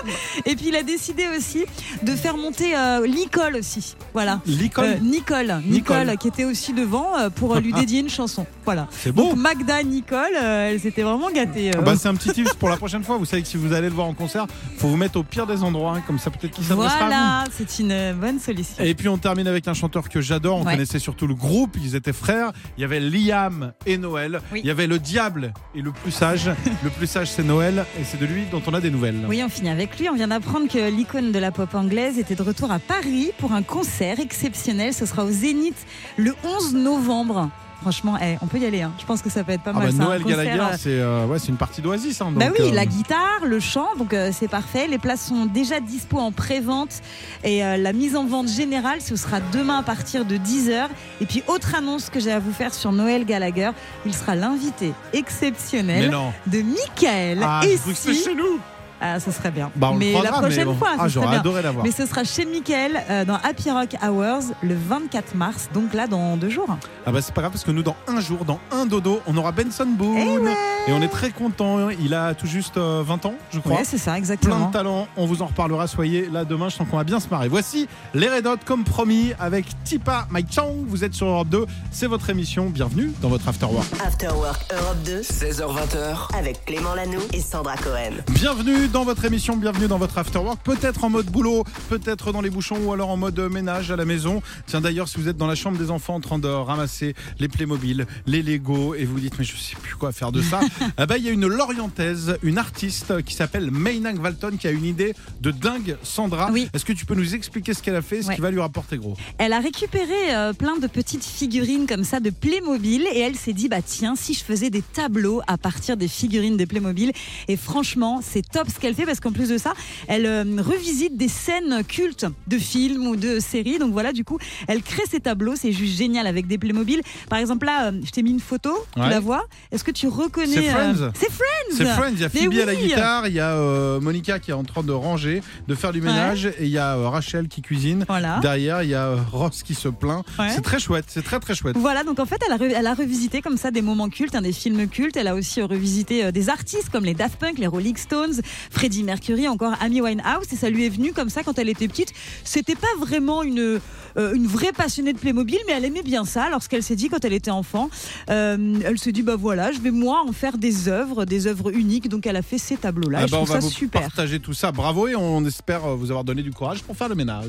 Et 0.45 0.55
puis 0.55 0.67
il 0.69 0.75
a 0.75 0.83
décidé 0.83 1.25
aussi 1.37 1.65
de 2.03 2.15
faire 2.15 2.37
monter 2.37 2.75
euh, 2.75 3.07
Nicole 3.07 3.55
aussi. 3.57 3.95
Voilà. 4.13 4.39
L'icône, 4.45 4.85
Euh, 4.85 4.97
Nicole, 5.01 5.61
Nicole. 5.65 5.99
Nicole, 5.99 6.17
qui 6.17 6.27
était 6.27 6.45
aussi 6.45 6.73
devant 6.73 7.17
euh, 7.17 7.29
pour 7.29 7.55
lui 7.55 7.73
dédier 7.81 7.99
une 8.01 8.09
chanson. 8.09 8.45
Voilà. 8.65 8.87
c'est 8.91 9.11
beau. 9.11 9.29
Donc 9.29 9.37
Magda, 9.37 9.81
Nicole, 9.83 10.35
elles 10.39 10.85
étaient 10.85 11.01
vraiment 11.03 11.29
gâtées. 11.31 11.71
Ah 11.77 11.81
bah, 11.81 11.93
c'est 11.97 12.07
un 12.07 12.15
petit 12.15 12.31
tips 12.31 12.53
pour 12.53 12.69
la 12.69 12.77
prochaine 12.77 13.03
fois. 13.03 13.17
Vous 13.17 13.25
savez 13.25 13.41
que 13.41 13.47
si 13.47 13.57
vous 13.57 13.73
allez 13.73 13.87
le 13.89 13.95
voir 13.95 14.07
en 14.07 14.13
concert, 14.13 14.47
faut 14.77 14.87
vous 14.87 14.97
mettre 14.97 15.17
au 15.19 15.23
pire 15.23 15.47
des 15.47 15.63
endroits, 15.63 15.95
hein, 15.97 16.03
comme 16.05 16.19
ça 16.19 16.29
peut-être 16.29 16.53
qu'il 16.53 16.63
s'adressera 16.63 16.95
à 16.95 16.99
vous. 16.99 17.05
voilà, 17.07 17.43
c'est 17.57 17.79
une 17.79 18.13
bonne 18.13 18.39
solution. 18.39 18.75
Et 18.83 18.93
puis 18.93 19.07
on 19.07 19.17
termine 19.17 19.47
avec 19.47 19.60
un 19.67 19.73
chanteur 19.73 20.09
que 20.09 20.21
j'adore. 20.21 20.57
On 20.59 20.65
Ouais. 20.65 20.73
connaissait 20.73 20.99
surtout 20.99 21.27
le 21.27 21.33
groupe. 21.35 21.77
Ils 21.83 21.95
étaient 21.95 22.13
frères. 22.13 22.51
Il 22.77 22.81
y 22.81 22.83
avait 22.83 22.99
Liam 22.99 23.73
et 23.85 23.97
Noël. 23.97 24.41
Oui. 24.51 24.61
Il 24.63 24.67
y 24.67 24.71
avait 24.71 24.87
le 24.87 24.99
diable 24.99 25.53
et 25.75 25.81
le 25.81 25.91
plus 25.91 26.11
sage. 26.11 26.49
le 26.83 26.89
plus 26.89 27.07
sage, 27.07 27.29
c'est 27.31 27.43
Noël. 27.43 27.85
Et 27.99 28.03
c'est 28.03 28.19
de 28.19 28.25
lui 28.25 28.43
dont 28.51 28.61
on 28.67 28.73
a 28.73 28.81
des 28.81 28.89
nouvelles. 28.91 29.25
Oui, 29.27 29.41
on 29.45 29.49
finit 29.49 29.69
avec 29.69 29.97
lui. 29.99 30.09
On 30.09 30.15
vient 30.15 30.27
d'apprendre 30.29 30.67
que 30.67 30.89
l'icône 30.89 31.31
de 31.31 31.39
la 31.39 31.51
pop 31.51 31.73
anglaise 31.75 32.17
était 32.19 32.35
de 32.35 32.43
retour 32.43 32.71
à 32.71 32.79
Paris 32.79 33.31
pour 33.37 33.51
un 33.53 33.63
concert 33.63 34.19
exceptionnel. 34.19 34.93
Ce 34.93 35.05
sera 35.05 35.23
au 35.25 35.31
Zénith 35.31 35.85
le 36.17 36.33
11 36.43 36.73
novembre. 36.75 37.49
Franchement, 37.81 38.17
eh, 38.21 38.37
on 38.41 38.45
peut 38.47 38.59
y 38.59 38.65
aller. 38.65 38.81
hein. 38.83 38.91
Je 38.99 39.05
pense 39.05 39.21
que 39.21 39.29
ça 39.29 39.43
peut 39.43 39.51
être 39.53 39.63
pas 39.63 39.71
Ah 39.75 39.79
mal. 39.79 39.91
bah, 39.93 40.03
un 40.03 40.05
Noël 40.07 40.23
Gallagher, 40.23 40.59
euh, 40.59 40.75
c'est 40.77 40.89
euh, 40.99 41.25
ouais, 41.25 41.39
c'est 41.39 41.47
une 41.49 41.57
partie 41.57 41.81
d'Oasis. 41.81 42.21
Hein, 42.21 42.31
Bah 42.35 42.45
oui, 42.51 42.67
euh, 42.69 42.71
la 42.73 42.85
guitare, 42.85 43.39
le 43.45 43.59
chant, 43.59 43.87
donc 43.97 44.13
euh, 44.13 44.31
c'est 44.31 44.47
parfait. 44.47 44.87
Les 44.87 44.97
places 44.99 45.25
sont 45.25 45.45
déjà 45.47 45.79
dispo 45.79 46.19
en 46.19 46.31
pré-vente 46.31 47.01
et 47.43 47.61
la 47.61 47.93
mise 47.93 48.15
en 48.15 48.25
vente 48.25 48.47
générale, 48.47 49.01
ce 49.01 49.15
sera 49.15 49.39
demain 49.51 49.79
à 49.79 49.83
partir 49.83 50.25
de 50.25 50.37
10h. 50.37 50.87
Et 51.21 51.25
puis 51.25 51.43
autre 51.47 51.75
annonce 51.75 52.09
que 52.09 52.19
j'ai 52.19 52.31
à 52.31 52.39
vous 52.39 52.53
faire 52.53 52.73
sur 52.73 52.91
Noël 52.91 53.25
Gallagher, 53.25 53.71
il 54.05 54.13
sera 54.13 54.35
l'invité 54.35 54.93
exceptionnel 55.13 56.11
de 56.47 56.61
Michael. 56.61 57.39
Ah, 57.41 57.61
et 57.65 57.77
si- 57.77 58.13
chez 58.23 58.35
nous. 58.35 58.59
Ah, 59.03 59.19
ça 59.19 59.31
serait 59.31 59.49
bien. 59.51 59.71
Bah, 59.75 59.89
on 59.89 59.93
le 59.93 59.99
mais 59.99 60.13
la 60.21 60.31
prochaine 60.31 60.65
bon. 60.65 60.75
fois, 60.75 60.89
Ah, 60.99 61.07
j'aurais 61.07 61.27
bien. 61.29 61.39
adoré 61.39 61.61
la 61.63 61.71
voir. 61.71 61.83
Mais 61.83 61.91
ce 61.91 62.05
sera 62.05 62.23
chez 62.23 62.45
Michael 62.45 63.01
euh, 63.09 63.25
dans 63.25 63.35
Happy 63.35 63.71
Rock 63.71 63.95
Hours 64.03 64.53
le 64.61 64.75
24 64.75 65.33
mars, 65.35 65.69
donc 65.73 65.93
là 65.95 66.05
dans 66.07 66.37
deux 66.37 66.49
jours. 66.49 66.67
Ah 67.05 67.11
bah 67.11 67.19
c'est 67.21 67.33
pas 67.33 67.41
grave 67.41 67.51
parce 67.51 67.63
que 67.63 67.71
nous 67.71 67.81
dans 67.81 67.95
un 68.07 68.19
jour, 68.21 68.45
dans 68.45 68.59
un 68.71 68.85
dodo, 68.85 69.19
on 69.25 69.35
aura 69.37 69.51
Benson 69.51 69.87
Boone 69.87 70.49
Eh 70.87 70.91
et 70.91 70.93
on 70.93 71.01
est 71.01 71.07
très 71.07 71.31
content. 71.31 71.89
Il 71.89 72.13
a 72.13 72.35
tout 72.35 72.45
juste 72.45 72.77
euh, 72.77 73.01
20 73.05 73.25
ans, 73.25 73.33
je 73.51 73.59
crois. 73.59 73.77
Ouais, 73.77 73.83
c'est 73.83 73.97
ça, 73.97 74.11
Plein 74.11 74.17
exactement. 74.19 74.67
de 74.67 74.71
talent, 74.71 75.07
on 75.17 75.25
vous 75.25 75.41
en 75.41 75.47
reparlera. 75.47 75.87
Soyez 75.87 76.27
là 76.31 76.45
demain, 76.45 76.69
je 76.69 76.75
sens 76.75 76.87
qu'on 76.89 76.97
va 76.97 77.03
bien 77.03 77.19
se 77.19 77.27
marrer. 77.29 77.47
Voici 77.47 77.87
les 78.13 78.29
Red 78.29 78.45
Hot 78.45 78.57
comme 78.65 78.83
promis 78.83 79.33
avec 79.39 79.65
Tipa 79.83 80.27
Mike 80.29 80.53
Chang. 80.53 80.75
Vous 80.87 81.03
êtes 81.03 81.15
sur 81.15 81.25
Europe 81.27 81.49
2, 81.49 81.65
c'est 81.89 82.07
votre 82.07 82.29
émission. 82.29 82.67
Bienvenue 82.69 83.11
dans 83.21 83.29
votre 83.29 83.47
After 83.47 83.65
Work. 83.65 83.87
After 84.05 84.27
Work 84.27 84.61
Europe 84.71 84.97
2 85.05 85.21
16h20h, 85.21 86.37
avec 86.37 86.65
Clément 86.65 86.93
Lanoux 86.93 87.21
et 87.33 87.41
Sandra 87.41 87.75
Cohen. 87.77 88.13
Bienvenue 88.29 88.87
dans 88.91 89.05
votre 89.05 89.23
émission, 89.23 89.55
bienvenue 89.55 89.87
dans 89.87 89.97
votre 89.97 90.17
After 90.17 90.39
Work. 90.39 90.59
Peut-être 90.65 91.05
en 91.05 91.09
mode 91.09 91.27
boulot, 91.27 91.63
peut-être 91.87 92.33
dans 92.33 92.41
les 92.41 92.49
bouchons 92.49 92.77
ou 92.83 92.91
alors 92.91 93.09
en 93.09 93.15
mode 93.15 93.39
ménage 93.39 93.89
à 93.89 93.95
la 93.95 94.03
maison. 94.03 94.41
Tiens 94.67 94.81
d'ailleurs, 94.81 95.07
si 95.07 95.17
vous 95.17 95.29
êtes 95.29 95.37
dans 95.37 95.47
la 95.47 95.55
chambre 95.55 95.77
des 95.77 95.91
enfants 95.91 96.15
en 96.15 96.19
train 96.19 96.39
de 96.39 96.49
ramasser 96.49 97.15
les 97.39 97.47
Playmobil, 97.47 98.05
les 98.25 98.41
Lego 98.43 98.93
et 98.95 99.05
vous 99.05 99.13
vous 99.13 99.19
dites 99.21 99.35
mais 99.39 99.45
je 99.45 99.55
sais 99.55 99.77
plus 99.81 99.95
quoi 99.95 100.11
faire 100.11 100.33
de 100.33 100.41
ça, 100.41 100.59
ah 100.97 101.05
bah, 101.05 101.17
il 101.17 101.23
y 101.23 101.29
a 101.29 101.31
une 101.31 101.47
Lorientaise, 101.47 102.37
une 102.43 102.57
artiste 102.57 103.21
qui 103.23 103.33
s'appelle 103.33 103.71
Maynang 103.71 104.19
Valton 104.19 104.57
qui 104.59 104.67
a 104.67 104.71
une 104.71 104.83
idée 104.85 105.13
de 105.39 105.51
dingue. 105.51 105.95
Sandra, 106.03 106.49
Oui. 106.51 106.67
est-ce 106.73 106.83
que 106.83 106.93
tu 106.93 107.05
peux 107.05 107.15
nous 107.15 107.33
expliquer 107.33 107.73
ce 107.73 107.81
qu'elle 107.81 107.95
a 107.95 108.01
fait, 108.01 108.21
ce 108.21 108.27
Ouais. 108.27 108.35
qui 108.35 108.41
va 108.41 108.51
lui 108.51 108.59
rapporter 108.59 108.97
gros? 108.97 109.15
Elle 109.37 109.53
a 109.53 109.59
récupéré 109.61 110.35
euh, 110.35 110.51
plein 110.53 110.77
de 110.77 110.87
petites 110.87 111.23
figurines 111.23 111.85
comme 111.87 112.03
ça 112.03 112.19
de 112.19 112.29
Playmobil 112.29 113.07
et 113.13 113.19
elle 113.19 113.35
s'est 113.37 113.53
dit 113.53 113.69
bah 113.69 113.81
tiens 113.85 114.15
si 114.17 114.33
je 114.33 114.43
faisais 114.43 114.69
des 114.69 114.81
tableaux 114.81 115.41
à 115.47 115.57
partir 115.57 115.95
des 115.95 116.09
figurines 116.09 116.57
de 116.57 116.65
Playmobil 116.65 117.13
et 117.47 117.55
franchement 117.55 118.21
c'est 118.21 118.41
top 118.49 118.67
ce 118.69 118.80
qu'elle 118.81 118.93
fait 118.95 119.05
parce 119.05 119.19
qu'en 119.21 119.31
plus 119.31 119.47
de 119.49 119.57
ça 119.57 119.73
elle 120.07 120.25
euh, 120.25 120.43
revisite 120.59 121.15
des 121.15 121.27
scènes 121.29 121.83
cultes 121.87 122.25
de 122.47 122.57
films 122.57 123.07
ou 123.07 123.15
de 123.15 123.39
séries 123.39 123.79
donc 123.79 123.93
voilà 123.93 124.11
du 124.11 124.25
coup 124.25 124.37
elle 124.67 124.81
crée 124.81 125.03
ces 125.09 125.19
tableaux 125.21 125.55
c'est 125.55 125.71
juste 125.71 125.97
génial 125.97 126.27
avec 126.27 126.47
des 126.47 126.57
Playmobil 126.57 127.01
par 127.29 127.39
exemple 127.39 127.65
là 127.65 127.85
euh, 127.87 128.01
je 128.03 128.11
t'ai 128.11 128.23
mis 128.23 128.31
une 128.31 128.39
photo 128.39 128.71
tu 128.95 128.99
Ouais. 129.01 129.09
la 129.09 129.19
vois 129.19 129.45
est-ce 129.71 129.83
que 129.83 129.91
tu 129.91 130.07
reconnais 130.07 130.47
C'est 130.53 130.69
euh, 130.69 130.93
Friends. 130.93 131.11
c'est 131.15 131.31
Friends 131.31 131.75
C'est 131.77 131.85
Friends, 131.85 132.11
il 132.15 132.19
y 132.21 132.23
a 132.25 132.29
Phoebe 132.29 132.53
à 132.61 132.65
la 132.65 132.75
guitare, 132.75 133.27
il 133.27 133.33
y 133.33 133.39
a 133.39 133.51
euh, 133.53 133.99
Monica 134.01 134.39
qui 134.39 134.51
est 134.51 134.53
en 134.55 134.63
train 134.63 134.83
de 134.83 134.91
ranger, 134.91 135.41
de 135.67 135.75
faire 135.75 135.93
du 135.93 136.01
ménage, 136.01 136.45
et 136.47 136.55
il 136.61 136.67
y 136.69 136.77
a 136.77 136.95
euh, 136.97 137.07
Rachel 137.09 137.47
qui 137.47 137.61
cuisine. 137.61 138.05
Voilà. 138.07 138.39
Derrière, 138.41 138.83
il 138.83 138.89
y 138.89 138.95
a 138.95 139.07
euh, 139.07 139.17
Ross 139.31 139.63
qui 139.63 139.75
se 139.75 139.87
plaint. 139.87 140.25
Ouais. 140.39 140.49
C'est 140.53 140.61
très 140.61 140.79
chouette, 140.79 141.05
c'est 141.07 141.23
très 141.23 141.39
très 141.39 141.55
chouette. 141.55 141.77
Voilà, 141.77 142.03
donc 142.03 142.19
en 142.19 142.25
fait, 142.25 142.39
elle 142.45 142.53
a, 142.53 142.57
re- 142.57 142.73
elle 142.75 142.87
a 142.87 142.93
revisité 142.93 143.41
comme 143.41 143.57
ça 143.57 143.71
des 143.71 143.81
moments 143.81 144.09
cultes, 144.09 144.35
hein, 144.35 144.41
des 144.41 144.51
films 144.53 144.87
cultes. 144.87 145.15
Elle 145.17 145.27
a 145.27 145.35
aussi 145.35 145.61
euh, 145.61 145.65
revisité 145.65 146.25
euh, 146.25 146.31
des 146.31 146.49
artistes 146.49 146.89
comme 146.91 147.05
les 147.05 147.13
Daft 147.13 147.37
Punk, 147.39 147.57
les 147.57 147.67
Rolling 147.67 147.97
Stones, 147.97 148.41
Freddie 148.71 149.03
Mercury, 149.03 149.47
encore 149.47 149.73
Amy 149.81 150.01
Winehouse. 150.01 150.45
Et 150.51 150.55
ça 150.55 150.69
lui 150.69 150.85
est 150.85 150.89
venu 150.89 151.11
comme 151.13 151.29
ça 151.29 151.43
quand 151.43 151.59
elle 151.59 151.69
était 151.69 151.87
petite. 151.87 152.13
C'était 152.43 152.75
pas 152.75 152.87
vraiment 152.99 153.43
une, 153.43 153.79
euh, 154.17 154.33
une 154.33 154.47
vraie 154.47 154.71
passionnée 154.71 155.13
de 155.13 155.19
Playmobil, 155.19 155.59
mais 155.67 155.73
elle 155.73 155.85
aimait 155.85 156.01
bien 156.03 156.25
ça 156.25 156.49
lorsqu'elle 156.49 156.81
s'est 156.81 156.95
dit 156.95 157.09
quand 157.09 157.23
elle 157.23 157.33
était 157.33 157.51
enfant. 157.51 157.89
euh, 158.29 158.79
elle 158.83 158.97
se 158.97 159.09
dit, 159.09 159.21
bah 159.21 159.35
voilà, 159.37 159.71
je 159.71 159.79
vais 159.79 159.91
moi 159.91 160.23
en 160.27 160.31
faire 160.31 160.57
des 160.57 160.87
œuvres, 160.87 161.25
des 161.25 161.47
œuvres 161.47 161.71
uniques. 161.75 162.09
Donc 162.09 162.25
elle 162.25 162.37
a 162.37 162.41
fait 162.41 162.57
ces 162.57 162.77
tableaux-là. 162.77 163.19
Ah 163.23 163.25
bah, 163.29 163.37
on 163.39 163.43
trouve 163.43 163.49
va 163.49 163.61
ça 163.61 163.67
vous 163.67 163.71
super. 163.71 164.01
partager 164.01 164.39
tout 164.39 164.53
ça. 164.53 164.71
Bravo 164.71 165.07
et 165.07 165.15
on 165.15 165.45
espère 165.45 165.81
vous 165.95 166.09
avoir 166.09 166.23
donné 166.23 166.41
du 166.41 166.51
courage 166.51 166.81
pour 166.83 166.95
faire 166.95 167.09
le 167.09 167.15
ménage. 167.15 167.45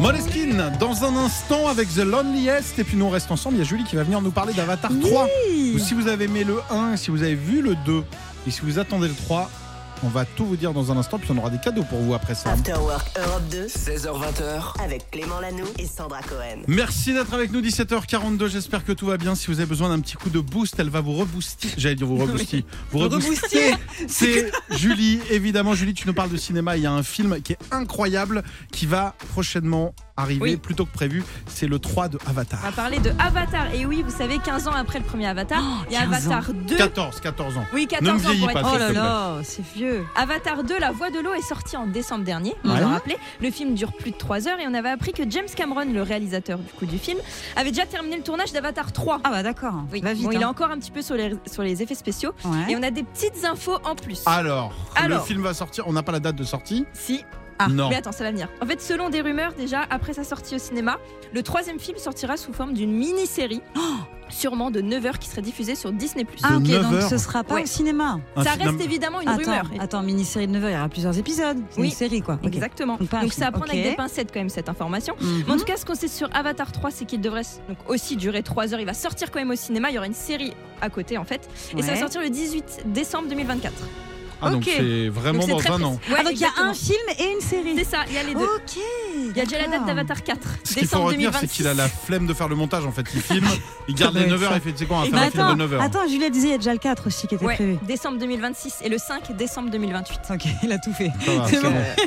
Moleskine, 0.00 0.62
dans 0.78 1.04
un 1.04 1.16
instant 1.16 1.68
avec 1.68 1.88
The 1.94 1.98
Loneliest. 1.98 2.78
Et 2.78 2.84
puis 2.84 2.96
nous 2.96 3.04
on 3.04 3.10
reste 3.10 3.30
ensemble. 3.30 3.56
Il 3.56 3.58
y 3.58 3.62
a 3.62 3.64
Julie 3.64 3.84
qui 3.84 3.96
va 3.96 4.04
venir 4.04 4.20
nous 4.20 4.30
parler 4.30 4.52
d'Avatar 4.54 4.90
3. 5.00 5.28
Ou 5.74 5.78
si 5.78 5.94
vous 5.94 6.08
avez 6.08 6.24
aimé 6.24 6.44
le 6.44 6.58
1, 6.70 6.96
si 6.96 7.10
vous 7.10 7.22
avez 7.22 7.34
vu 7.34 7.62
le 7.62 7.74
2 7.84 8.02
et 8.46 8.50
si 8.50 8.60
vous 8.62 8.78
attendez 8.78 9.08
le 9.08 9.14
3, 9.14 9.50
on 10.04 10.08
va 10.08 10.24
tout 10.24 10.46
vous 10.46 10.56
dire 10.56 10.72
dans 10.72 10.92
un 10.92 10.96
instant. 10.96 11.18
Puis 11.18 11.30
on 11.32 11.38
aura 11.38 11.50
des 11.50 11.58
cadeaux 11.58 11.82
pour 11.82 11.98
vous 12.00 12.14
après 12.14 12.34
ça. 12.34 12.52
After 12.52 12.74
Work 12.74 13.18
Europe 13.18 13.42
2 13.50 13.66
16h20h, 13.66 14.82
avec 14.82 15.10
Clément 15.10 15.40
Lanoux 15.40 15.66
et 15.78 15.86
Sandra 15.86 16.22
Cohen. 16.22 16.62
Merci 16.66 17.12
d'être 17.12 17.34
avec 17.34 17.52
nous 17.52 17.60
17h42. 17.60 18.48
J'espère 18.48 18.84
que 18.84 18.92
tout 18.92 19.06
va 19.06 19.16
bien. 19.16 19.34
Si 19.34 19.48
vous 19.48 19.58
avez 19.58 19.68
besoin 19.68 19.88
d'un 19.88 20.00
petit 20.00 20.14
coup 20.14 20.30
de 20.30 20.40
boost, 20.40 20.78
elle 20.78 20.90
va 20.90 21.00
vous 21.00 21.14
rebooster. 21.14 21.68
J'allais 21.76 21.94
dire 21.94 22.06
vous 22.06 22.16
rebooster. 22.16 22.64
Vous 22.92 22.98
rebooster. 23.00 23.74
C'est 24.06 24.50
Julie, 24.70 25.20
évidemment. 25.30 25.74
Julie, 25.74 25.94
tu 25.94 26.06
nous 26.06 26.14
parles 26.14 26.30
de 26.30 26.36
cinéma. 26.36 26.76
Il 26.76 26.82
y 26.82 26.86
a 26.86 26.92
un 26.92 27.02
film 27.02 27.40
qui 27.42 27.52
est 27.52 27.58
incroyable 27.70 28.42
qui 28.72 28.86
va 28.86 29.14
prochainement 29.32 29.94
arriver, 30.18 30.42
Oui. 30.42 30.56
plus 30.56 30.74
tôt 30.74 30.84
que 30.84 30.92
prévu. 30.92 31.24
C'est 31.46 31.66
le 31.66 31.78
3 31.78 32.08
de 32.08 32.18
On 32.22 32.32
va 32.32 32.40
Avatar. 32.42 32.60
parler 32.74 32.98
de 32.98 33.10
Avatar. 33.18 33.72
Et 33.74 33.86
oui, 33.86 34.02
vous 34.06 34.14
savez, 34.16 34.38
15 34.38 34.68
ans 34.68 34.72
après 34.72 34.98
le 34.98 35.04
premier 35.04 35.26
Avatar, 35.26 35.62
il 35.88 35.94
y 35.94 35.96
a 35.96 36.00
15 36.06 36.26
Avatar 36.26 36.52
2. 36.52 36.76
14, 36.76 37.20
14 37.20 37.56
ans. 37.58 37.64
Oui, 37.72 37.82
Ne 37.84 37.86
14 37.88 38.06
me 38.06 38.12
ans 38.12 38.30
vieillis 38.30 38.44
pour 38.44 38.52
pas, 38.52 38.60
être 38.60 38.70
Oh 38.74 38.78
là 38.78 38.92
là, 38.92 39.34
c'est 39.42 39.64
vieux. 39.74 40.04
Avatar 40.14 40.64
2, 40.64 40.78
La 40.78 40.90
Voix 40.92 41.10
de 41.10 41.20
l'eau 41.20 41.32
est 41.34 41.42
sorti 41.42 41.76
en 41.76 41.86
décembre 41.86 42.24
dernier, 42.24 42.54
on 42.64 42.70
Ouais. 42.70 42.80
l'a 42.80 42.88
rappelé. 42.88 43.16
Le 43.40 43.50
film 43.50 43.74
dure 43.74 43.92
plus 43.92 44.10
de 44.10 44.16
3 44.16 44.48
heures 44.48 44.58
et 44.60 44.66
on 44.68 44.74
avait 44.74 44.90
appris 44.90 45.12
que 45.12 45.22
James 45.28 45.46
Cameron, 45.54 45.84
le 45.92 46.02
réalisateur 46.02 46.58
du 46.58 46.72
coup 46.72 46.86
du 46.86 46.98
film, 46.98 47.18
avait 47.56 47.70
déjà 47.70 47.86
terminé 47.86 48.16
le 48.16 48.22
tournage 48.22 48.52
d'Avatar 48.52 48.92
3. 48.92 49.20
Ah 49.24 49.30
bah 49.30 49.42
d'accord. 49.42 49.74
Oui. 49.92 50.00
Va 50.00 50.12
vite. 50.12 50.24
Bon, 50.24 50.30
il 50.32 50.40
est 50.40 50.44
hein. 50.44 50.48
encore 50.48 50.70
un 50.70 50.78
petit 50.78 50.90
peu 50.90 51.02
sur 51.02 51.14
les, 51.14 51.34
sur 51.50 51.62
les 51.62 51.82
effets 51.82 51.94
spéciaux. 51.94 52.32
Ouais. 52.44 52.72
Et 52.72 52.76
on 52.76 52.82
a 52.82 52.90
des 52.90 53.02
petites 53.02 53.44
infos 53.44 53.78
en 53.84 53.94
plus. 53.94 54.22
Alors, 54.26 54.72
le 54.96 55.02
Alors. 55.04 55.26
film 55.26 55.42
va 55.42 55.54
sortir. 55.54 55.84
On 55.86 55.92
n'a 55.92 56.02
pas 56.02 56.12
la 56.12 56.20
date 56.20 56.36
de 56.36 56.44
sortie. 56.44 56.84
Si. 56.92 57.24
Ah, 57.58 57.68
non. 57.68 57.88
Mais 57.88 57.96
attends, 57.96 58.12
ça 58.12 58.24
va 58.24 58.30
venir. 58.30 58.48
En 58.62 58.66
fait, 58.66 58.80
selon 58.80 59.08
des 59.10 59.20
rumeurs, 59.20 59.52
déjà, 59.54 59.82
après 59.90 60.12
sa 60.14 60.24
sortie 60.24 60.54
au 60.54 60.58
cinéma, 60.58 60.98
le 61.34 61.42
troisième 61.42 61.78
film 61.78 61.98
sortira 61.98 62.36
sous 62.36 62.52
forme 62.52 62.72
d'une 62.72 62.92
mini-série, 62.92 63.60
sûrement 64.28 64.70
de 64.70 64.80
9 64.80 65.06
heures, 65.06 65.18
qui 65.18 65.28
serait 65.28 65.42
diffusée 65.42 65.74
sur 65.74 65.90
Disney+. 65.92 66.26
Ah 66.42 66.56
ok, 66.58 66.66
9 66.68 66.90
donc 66.90 67.02
ce 67.02 67.16
sera 67.18 67.42
pas 67.44 67.54
Ouais. 67.54 67.62
au 67.62 67.66
cinéma. 67.66 68.20
Ça 68.42 68.52
reste 68.52 68.80
évidemment 68.80 69.20
une 69.20 69.28
attends, 69.28 69.38
rumeur. 69.42 69.70
attends, 69.80 70.02
mini-série 70.02 70.46
de 70.46 70.52
9 70.52 70.64
heures, 70.64 70.70
il 70.70 70.74
y 70.74 70.76
aura 70.78 70.88
plusieurs 70.88 71.18
épisodes. 71.18 71.58
C'est 71.70 71.80
Oui. 71.80 71.88
une 71.88 71.94
série 71.94 72.20
quoi. 72.22 72.38
Exactement. 72.44 72.96
Donc 72.98 73.10
Donc 73.10 73.32
ça 73.32 73.46
à 73.48 73.50
prendre 73.52 73.70
avec 73.70 73.82
des 73.82 73.96
pincettes 73.96 74.30
quand 74.32 74.40
même 74.40 74.48
cette 74.50 74.68
information. 74.68 75.14
Mhm. 75.20 75.44
Mais 75.46 75.52
en 75.54 75.56
tout 75.56 75.64
cas, 75.64 75.76
ce 75.76 75.84
qu'on 75.86 75.94
sait 75.94 76.08
sur 76.08 76.28
Avatar 76.34 76.70
3, 76.72 76.90
c'est 76.90 77.06
qu'il 77.06 77.20
devrait 77.20 77.42
donc 77.68 77.78
aussi 77.88 78.16
durer 78.16 78.42
3 78.42 78.74
heures. 78.74 78.80
Il 78.80 78.86
va 78.86 78.94
sortir 78.94 79.30
quand 79.30 79.38
même 79.38 79.50
au 79.50 79.56
cinéma. 79.56 79.90
Il 79.90 79.94
y 79.94 79.98
aura 79.98 80.06
une 80.06 80.12
série 80.14 80.52
à 80.80 80.90
côté 80.90 81.16
en 81.18 81.24
fait. 81.24 81.48
Et 81.76 81.82
ça 81.82 81.92
va 81.92 81.96
sortir 81.98 82.20
le 82.20 82.28
18 82.30 82.82
décembre 82.86 83.28
2024. 83.28 83.72
Ah, 84.40 84.50
donc 84.50 84.64
c'est 84.64 85.08
vraiment 85.08 85.46
dans 85.46 85.58
un 85.72 85.82
an. 85.82 86.00
Ah, 86.16 86.22
donc 86.22 86.32
il 86.32 86.38
y 86.40 86.44
a 86.44 86.50
un 86.58 86.72
film 86.74 86.96
et 87.18 87.32
une 87.32 87.40
série. 87.40 87.74
C'est 87.76 87.84
ça, 87.84 88.04
il 88.08 88.14
y 88.14 88.18
a 88.18 88.22
les 88.22 88.34
deux. 88.34 88.40
Ok. 88.44 88.78
Il 89.30 89.36
y 89.36 89.40
a 89.40 89.44
déjà 89.44 89.58
la 89.58 89.66
date 89.68 89.84
d'Avatar 89.86 90.22
4, 90.22 90.38
Ce 90.64 90.74
qu'il 90.74 90.86
faut 90.86 91.00
retenir, 91.02 91.30
2026. 91.30 91.40
c'est 91.40 91.52
qu'il 91.56 91.66
a 91.66 91.74
la 91.74 91.88
flemme 91.88 92.26
de 92.26 92.34
faire 92.34 92.48
le 92.48 92.54
montage. 92.56 92.86
En 92.86 92.92
fait, 92.92 93.04
il 93.14 93.20
filme, 93.20 93.46
il 93.88 93.94
garde 93.94 94.14
les 94.14 94.20
doit 94.22 94.30
9 94.30 94.42
heures 94.44 94.50
être 94.52 94.56
et 94.58 94.60
fait, 94.60 94.72
tu 94.72 94.78
sais 94.78 94.86
quoi, 94.86 94.98
on 94.98 95.00
va 95.00 95.06
faire 95.06 95.14
Mais 95.14 95.26
un 95.26 95.30
film 95.30 95.42
de 95.42 95.46
attends, 95.48 95.56
9 95.56 95.72
heures. 95.74 95.82
attends, 95.82 96.08
Julia 96.08 96.30
disait 96.30 96.48
il 96.48 96.50
y 96.52 96.54
a 96.54 96.58
déjà 96.58 96.72
le 96.72 96.78
4 96.78 97.06
aussi 97.08 97.26
qui 97.26 97.34
était 97.34 97.44
Ouais, 97.44 97.54
prévu. 97.56 97.78
décembre 97.82 98.18
2026 98.18 98.74
et 98.84 98.88
le 98.88 98.98
5 98.98 99.36
décembre 99.36 99.70
2028. 99.70 100.20
Ok, 100.30 100.44
il 100.62 100.72
a 100.72 100.78
tout 100.78 100.92
fait. 100.92 101.10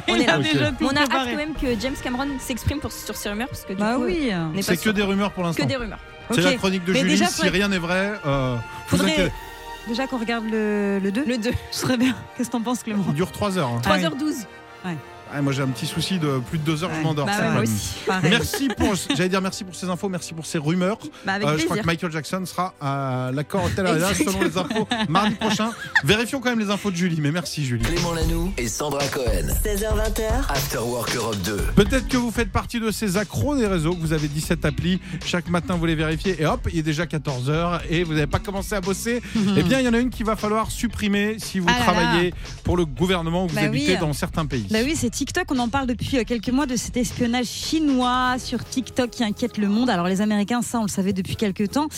On 0.08 0.16
est 0.16 0.26
là. 0.26 0.38
déjà 0.40 0.72
on 0.82 0.88
a 0.90 1.02
hâte 1.02 1.10
quand 1.12 1.36
même 1.36 1.54
que 1.54 1.80
James 1.80 1.96
Cameron 2.04 2.28
s'exprime 2.40 2.80
pour- 2.80 2.92
sur 2.92 3.16
ces 3.16 3.30
rumeurs 3.30 3.48
parce 3.50 3.64
que 3.64 3.74
du 3.74 3.80
Bah 3.80 3.96
coup, 3.96 4.06
C'est 4.62 4.78
que 4.82 4.90
des 4.90 5.04
rumeurs 5.04 5.32
pour 5.32 5.44
l'instant. 5.44 5.64
que 5.64 5.68
des 5.68 5.76
rumeurs. 5.76 6.00
C'est 6.34 6.42
la 6.42 6.54
chronique 6.56 6.86
de 6.86 6.94
Mais 6.94 7.00
Julie. 7.00 7.12
déjà, 7.12 7.26
si 7.28 7.36
faudrait- 7.38 7.50
rien 7.50 7.68
n'est 7.68 7.78
vrai, 7.78 8.14
euh, 8.26 8.56
vous 8.90 8.98
Faudrait- 8.98 9.12
inquiétez- 9.12 9.32
Déjà 9.88 10.08
qu'on 10.08 10.18
regarde 10.18 10.46
le, 10.46 11.00
le 11.02 11.12
2 11.12 11.26
Le 11.26 11.38
2, 11.38 11.52
Ce 11.72 11.80
serait 11.82 11.98
bien. 11.98 12.16
Qu'est-ce 12.38 12.50
que 12.50 12.54
t'en 12.54 12.62
penses 12.62 12.84
Clément 12.84 13.04
il 13.08 13.14
dure 13.14 13.32
3 13.32 13.58
heures. 13.58 13.68
hein. 13.70 13.82
Ah 13.84 13.90
oui. 13.96 14.02
3h12. 15.32 15.38
Ah, 15.38 15.42
moi 15.42 15.54
j'ai 15.54 15.62
un 15.62 15.68
petit 15.68 15.86
souci 15.88 16.20
de 16.20 16.40
plus 16.50 16.58
de 16.58 16.64
deux 16.64 16.84
heures, 16.84 16.92
je 16.96 17.02
m'endors. 17.02 17.26
Bah 17.26 17.34
ouais, 17.40 17.50
moi 17.52 17.62
aussi. 17.62 17.96
Merci 18.24 18.68
pour, 18.78 18.94
j'allais 19.16 19.30
dire 19.30 19.42
merci 19.42 19.64
pour 19.64 19.76
ces 19.76 19.88
infos, 19.90 20.10
merci 20.10 20.34
pour 20.34 20.46
ces 20.46 20.58
rumeurs. 20.58 20.98
Bah, 21.26 21.34
avec 21.34 21.48
Euh, 21.48 21.58
je 21.58 21.66
crois 21.66 21.78
que 21.78 21.86
Michael 21.86 22.12
Jackson 22.12 22.44
sera 22.46 22.74
à 22.82 23.32
l'accord 23.34 23.66
Hotel 23.66 23.86
Arena 23.88 24.14
selon 24.14 24.42
les 24.42 24.58
infos 24.58 24.88
mardi 25.10 25.36
prochain. 25.36 25.72
Vérifions 26.04 26.40
quand 26.40 26.50
même 26.50 26.60
les 26.60 26.70
infos 26.70 26.92
de 26.92 26.96
Julie, 26.96 27.20
mais 27.22 27.32
merci 27.32 27.66
Julie. 27.66 27.84
Clément 27.86 28.14
Lanoux 28.14 28.54
et 28.58 28.68
Sandra 28.68 29.06
Cohen. 29.08 29.48
16h20h, 29.64 30.50
After 30.50 30.80
Work 30.80 31.16
Europe 31.16 31.38
2. 31.44 31.58
Peut-être 31.76 32.08
que 32.08 32.18
vous 32.18 32.32
faites 32.32 32.52
partie 32.52 32.80
de 32.80 32.92
ces 32.92 33.18
accros 33.18 33.56
des 33.56 33.68
réseaux, 33.68 33.94
que 33.96 34.02
vous 34.02 34.14
avez 34.14 34.28
17 34.28 34.66
applis, 34.66 35.00
chaque 35.26 35.50
matin 35.50 35.76
vous 35.76 35.86
les 35.86 35.96
vérifiez 35.96 36.42
et 36.42 36.46
hop, 36.46 36.68
il 36.72 36.80
est 36.80 36.84
déjà 36.84 37.06
14h 37.06 37.82
et 37.90 38.04
vous 38.04 38.14
n'avez 38.14 38.28
pas 38.28 38.40
commencé 38.40 38.76
à 38.76 38.82
bosser. 38.82 39.22
Eh 39.58 39.64
bien, 39.64 39.80
il 39.80 39.86
y 39.86 39.90
en 39.90 39.94
a 39.94 40.00
une 40.00 40.10
qu'il 40.10 40.26
va 40.26 40.36
falloir 40.36 40.72
supprimer 40.72 41.38
si 41.40 41.60
vous 41.60 41.68
Ah 41.70 41.72
là 41.74 41.78
là. 41.80 41.84
travaillez 41.84 42.34
pour 42.64 42.78
le 42.78 42.86
gouvernement 42.86 43.44
ou 43.46 43.48
que 43.48 43.52
vous 43.52 43.58
Bah 43.58 43.64
habitez 43.66 43.94
oui. 43.94 44.00
dans 44.00 44.14
certains 44.14 44.46
pays. 44.46 44.68
Bah 44.70 44.80
oui, 44.84 44.96
c'est 44.96 45.10
TikTok. 45.22 45.52
On 45.52 45.60
en 45.60 45.70
parle 45.70 45.86
depuis 45.86 46.18
euh, 46.18 46.24
quelques 46.24 46.50
mois 46.50 46.66
de 46.66 46.76
cet 46.76 46.98
espionnage 46.98 47.46
chinois 47.46 48.38
sur 48.40 48.66
TikTok 48.66 49.12
qui 49.12 49.24
inquiète 49.24 49.60
le 49.60 49.68
monde. 49.68 49.88
Alors 49.88 50.08
les 50.08 50.20
Américains, 50.20 50.64
ça 50.64 50.80
on 50.80 50.82
le 50.82 50.90
savait 50.90 51.14
depuis 51.14 51.36
quelques 51.36 51.70
temps, 51.70 51.90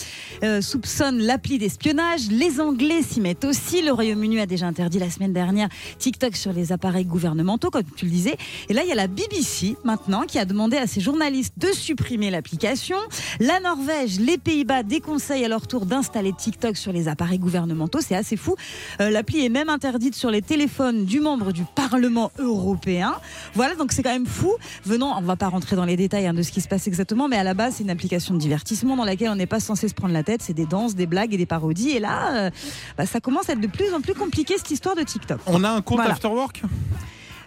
euh, 0.42 0.60
soupçonnent 0.60 1.20
l'appli 1.20 1.56
d'espionnage. 1.56 2.28
Les 2.28 2.60
Anglais 2.60 3.00
s'y 3.00 3.22
mettent 3.22 3.46
aussi. 3.46 3.80
Le 3.80 3.92
Royaume-Uni 3.92 4.40
a 4.40 4.44
déjà 4.44 4.66
interdit 4.66 4.98
la 4.98 5.08
semaine 5.08 5.32
dernière 5.32 5.70
TikTok 5.98 6.36
sur 6.36 6.52
les 6.52 6.70
appareils 6.70 7.06
gouvernementaux, 7.06 7.70
comme 7.70 7.84
tu 7.96 8.04
le 8.04 8.10
disais. 8.10 8.36
Et 8.68 8.74
là, 8.74 8.82
il 8.82 8.90
y 8.90 8.92
a 8.92 8.94
la 8.94 9.06
BBC 9.06 9.78
maintenant 9.84 10.24
qui 10.28 10.38
a 10.38 10.44
demandé 10.44 10.76
à 10.76 10.86
ses 10.86 11.00
journalistes 11.00 11.54
de 11.56 11.68
supprimer 11.68 12.28
l'application. 12.28 12.98
La 13.40 13.58
Norvège, 13.58 14.20
les 14.20 14.36
Pays-Bas 14.36 14.82
déconseillent 14.82 15.46
à 15.46 15.48
leur 15.48 15.66
tour 15.66 15.86
d'installer 15.86 16.34
TikTok 16.34 16.76
sur 16.76 16.92
les 16.92 17.08
appareils 17.08 17.38
gouvernementaux. 17.38 18.00
C'est 18.02 18.16
assez 18.16 18.36
fou. 18.36 18.54
Euh, 19.00 19.08
L'appli 19.08 19.46
est 19.46 19.48
même 19.48 19.70
interdite 19.70 20.14
sur 20.14 20.30
les 20.30 20.42
téléphones 20.42 21.06
du 21.06 21.20
membre 21.20 21.52
du 21.52 21.64
Parlement 21.74 22.30
européen. 22.38 23.13
Voilà, 23.54 23.74
donc 23.74 23.92
c'est 23.92 24.02
quand 24.02 24.12
même 24.12 24.26
fou. 24.26 24.52
Venons, 24.84 25.12
on 25.16 25.20
va 25.20 25.36
pas 25.36 25.48
rentrer 25.48 25.76
dans 25.76 25.84
les 25.84 25.96
détails 25.96 26.26
hein, 26.26 26.34
de 26.34 26.42
ce 26.42 26.50
qui 26.52 26.60
se 26.60 26.68
passe 26.68 26.86
exactement, 26.86 27.28
mais 27.28 27.36
à 27.36 27.44
la 27.44 27.54
base, 27.54 27.74
c'est 27.76 27.84
une 27.84 27.90
application 27.90 28.34
de 28.34 28.38
divertissement 28.38 28.96
dans 28.96 29.04
laquelle 29.04 29.30
on 29.30 29.36
n'est 29.36 29.46
pas 29.46 29.60
censé 29.60 29.88
se 29.88 29.94
prendre 29.94 30.12
la 30.12 30.22
tête. 30.22 30.42
C'est 30.42 30.54
des 30.54 30.66
danses, 30.66 30.94
des 30.94 31.06
blagues 31.06 31.34
et 31.34 31.36
des 31.36 31.46
parodies. 31.46 31.90
Et 31.90 32.00
là, 32.00 32.34
euh, 32.34 32.50
bah, 32.96 33.06
ça 33.06 33.20
commence 33.20 33.48
à 33.48 33.52
être 33.52 33.60
de 33.60 33.66
plus 33.66 33.92
en 33.94 34.00
plus 34.00 34.14
compliqué 34.14 34.54
cette 34.56 34.70
histoire 34.70 34.96
de 34.96 35.02
TikTok. 35.02 35.40
On 35.46 35.64
a 35.64 35.70
un 35.70 35.80
compte 35.82 35.98
Voilà. 35.98 36.12
Afterwork? 36.12 36.62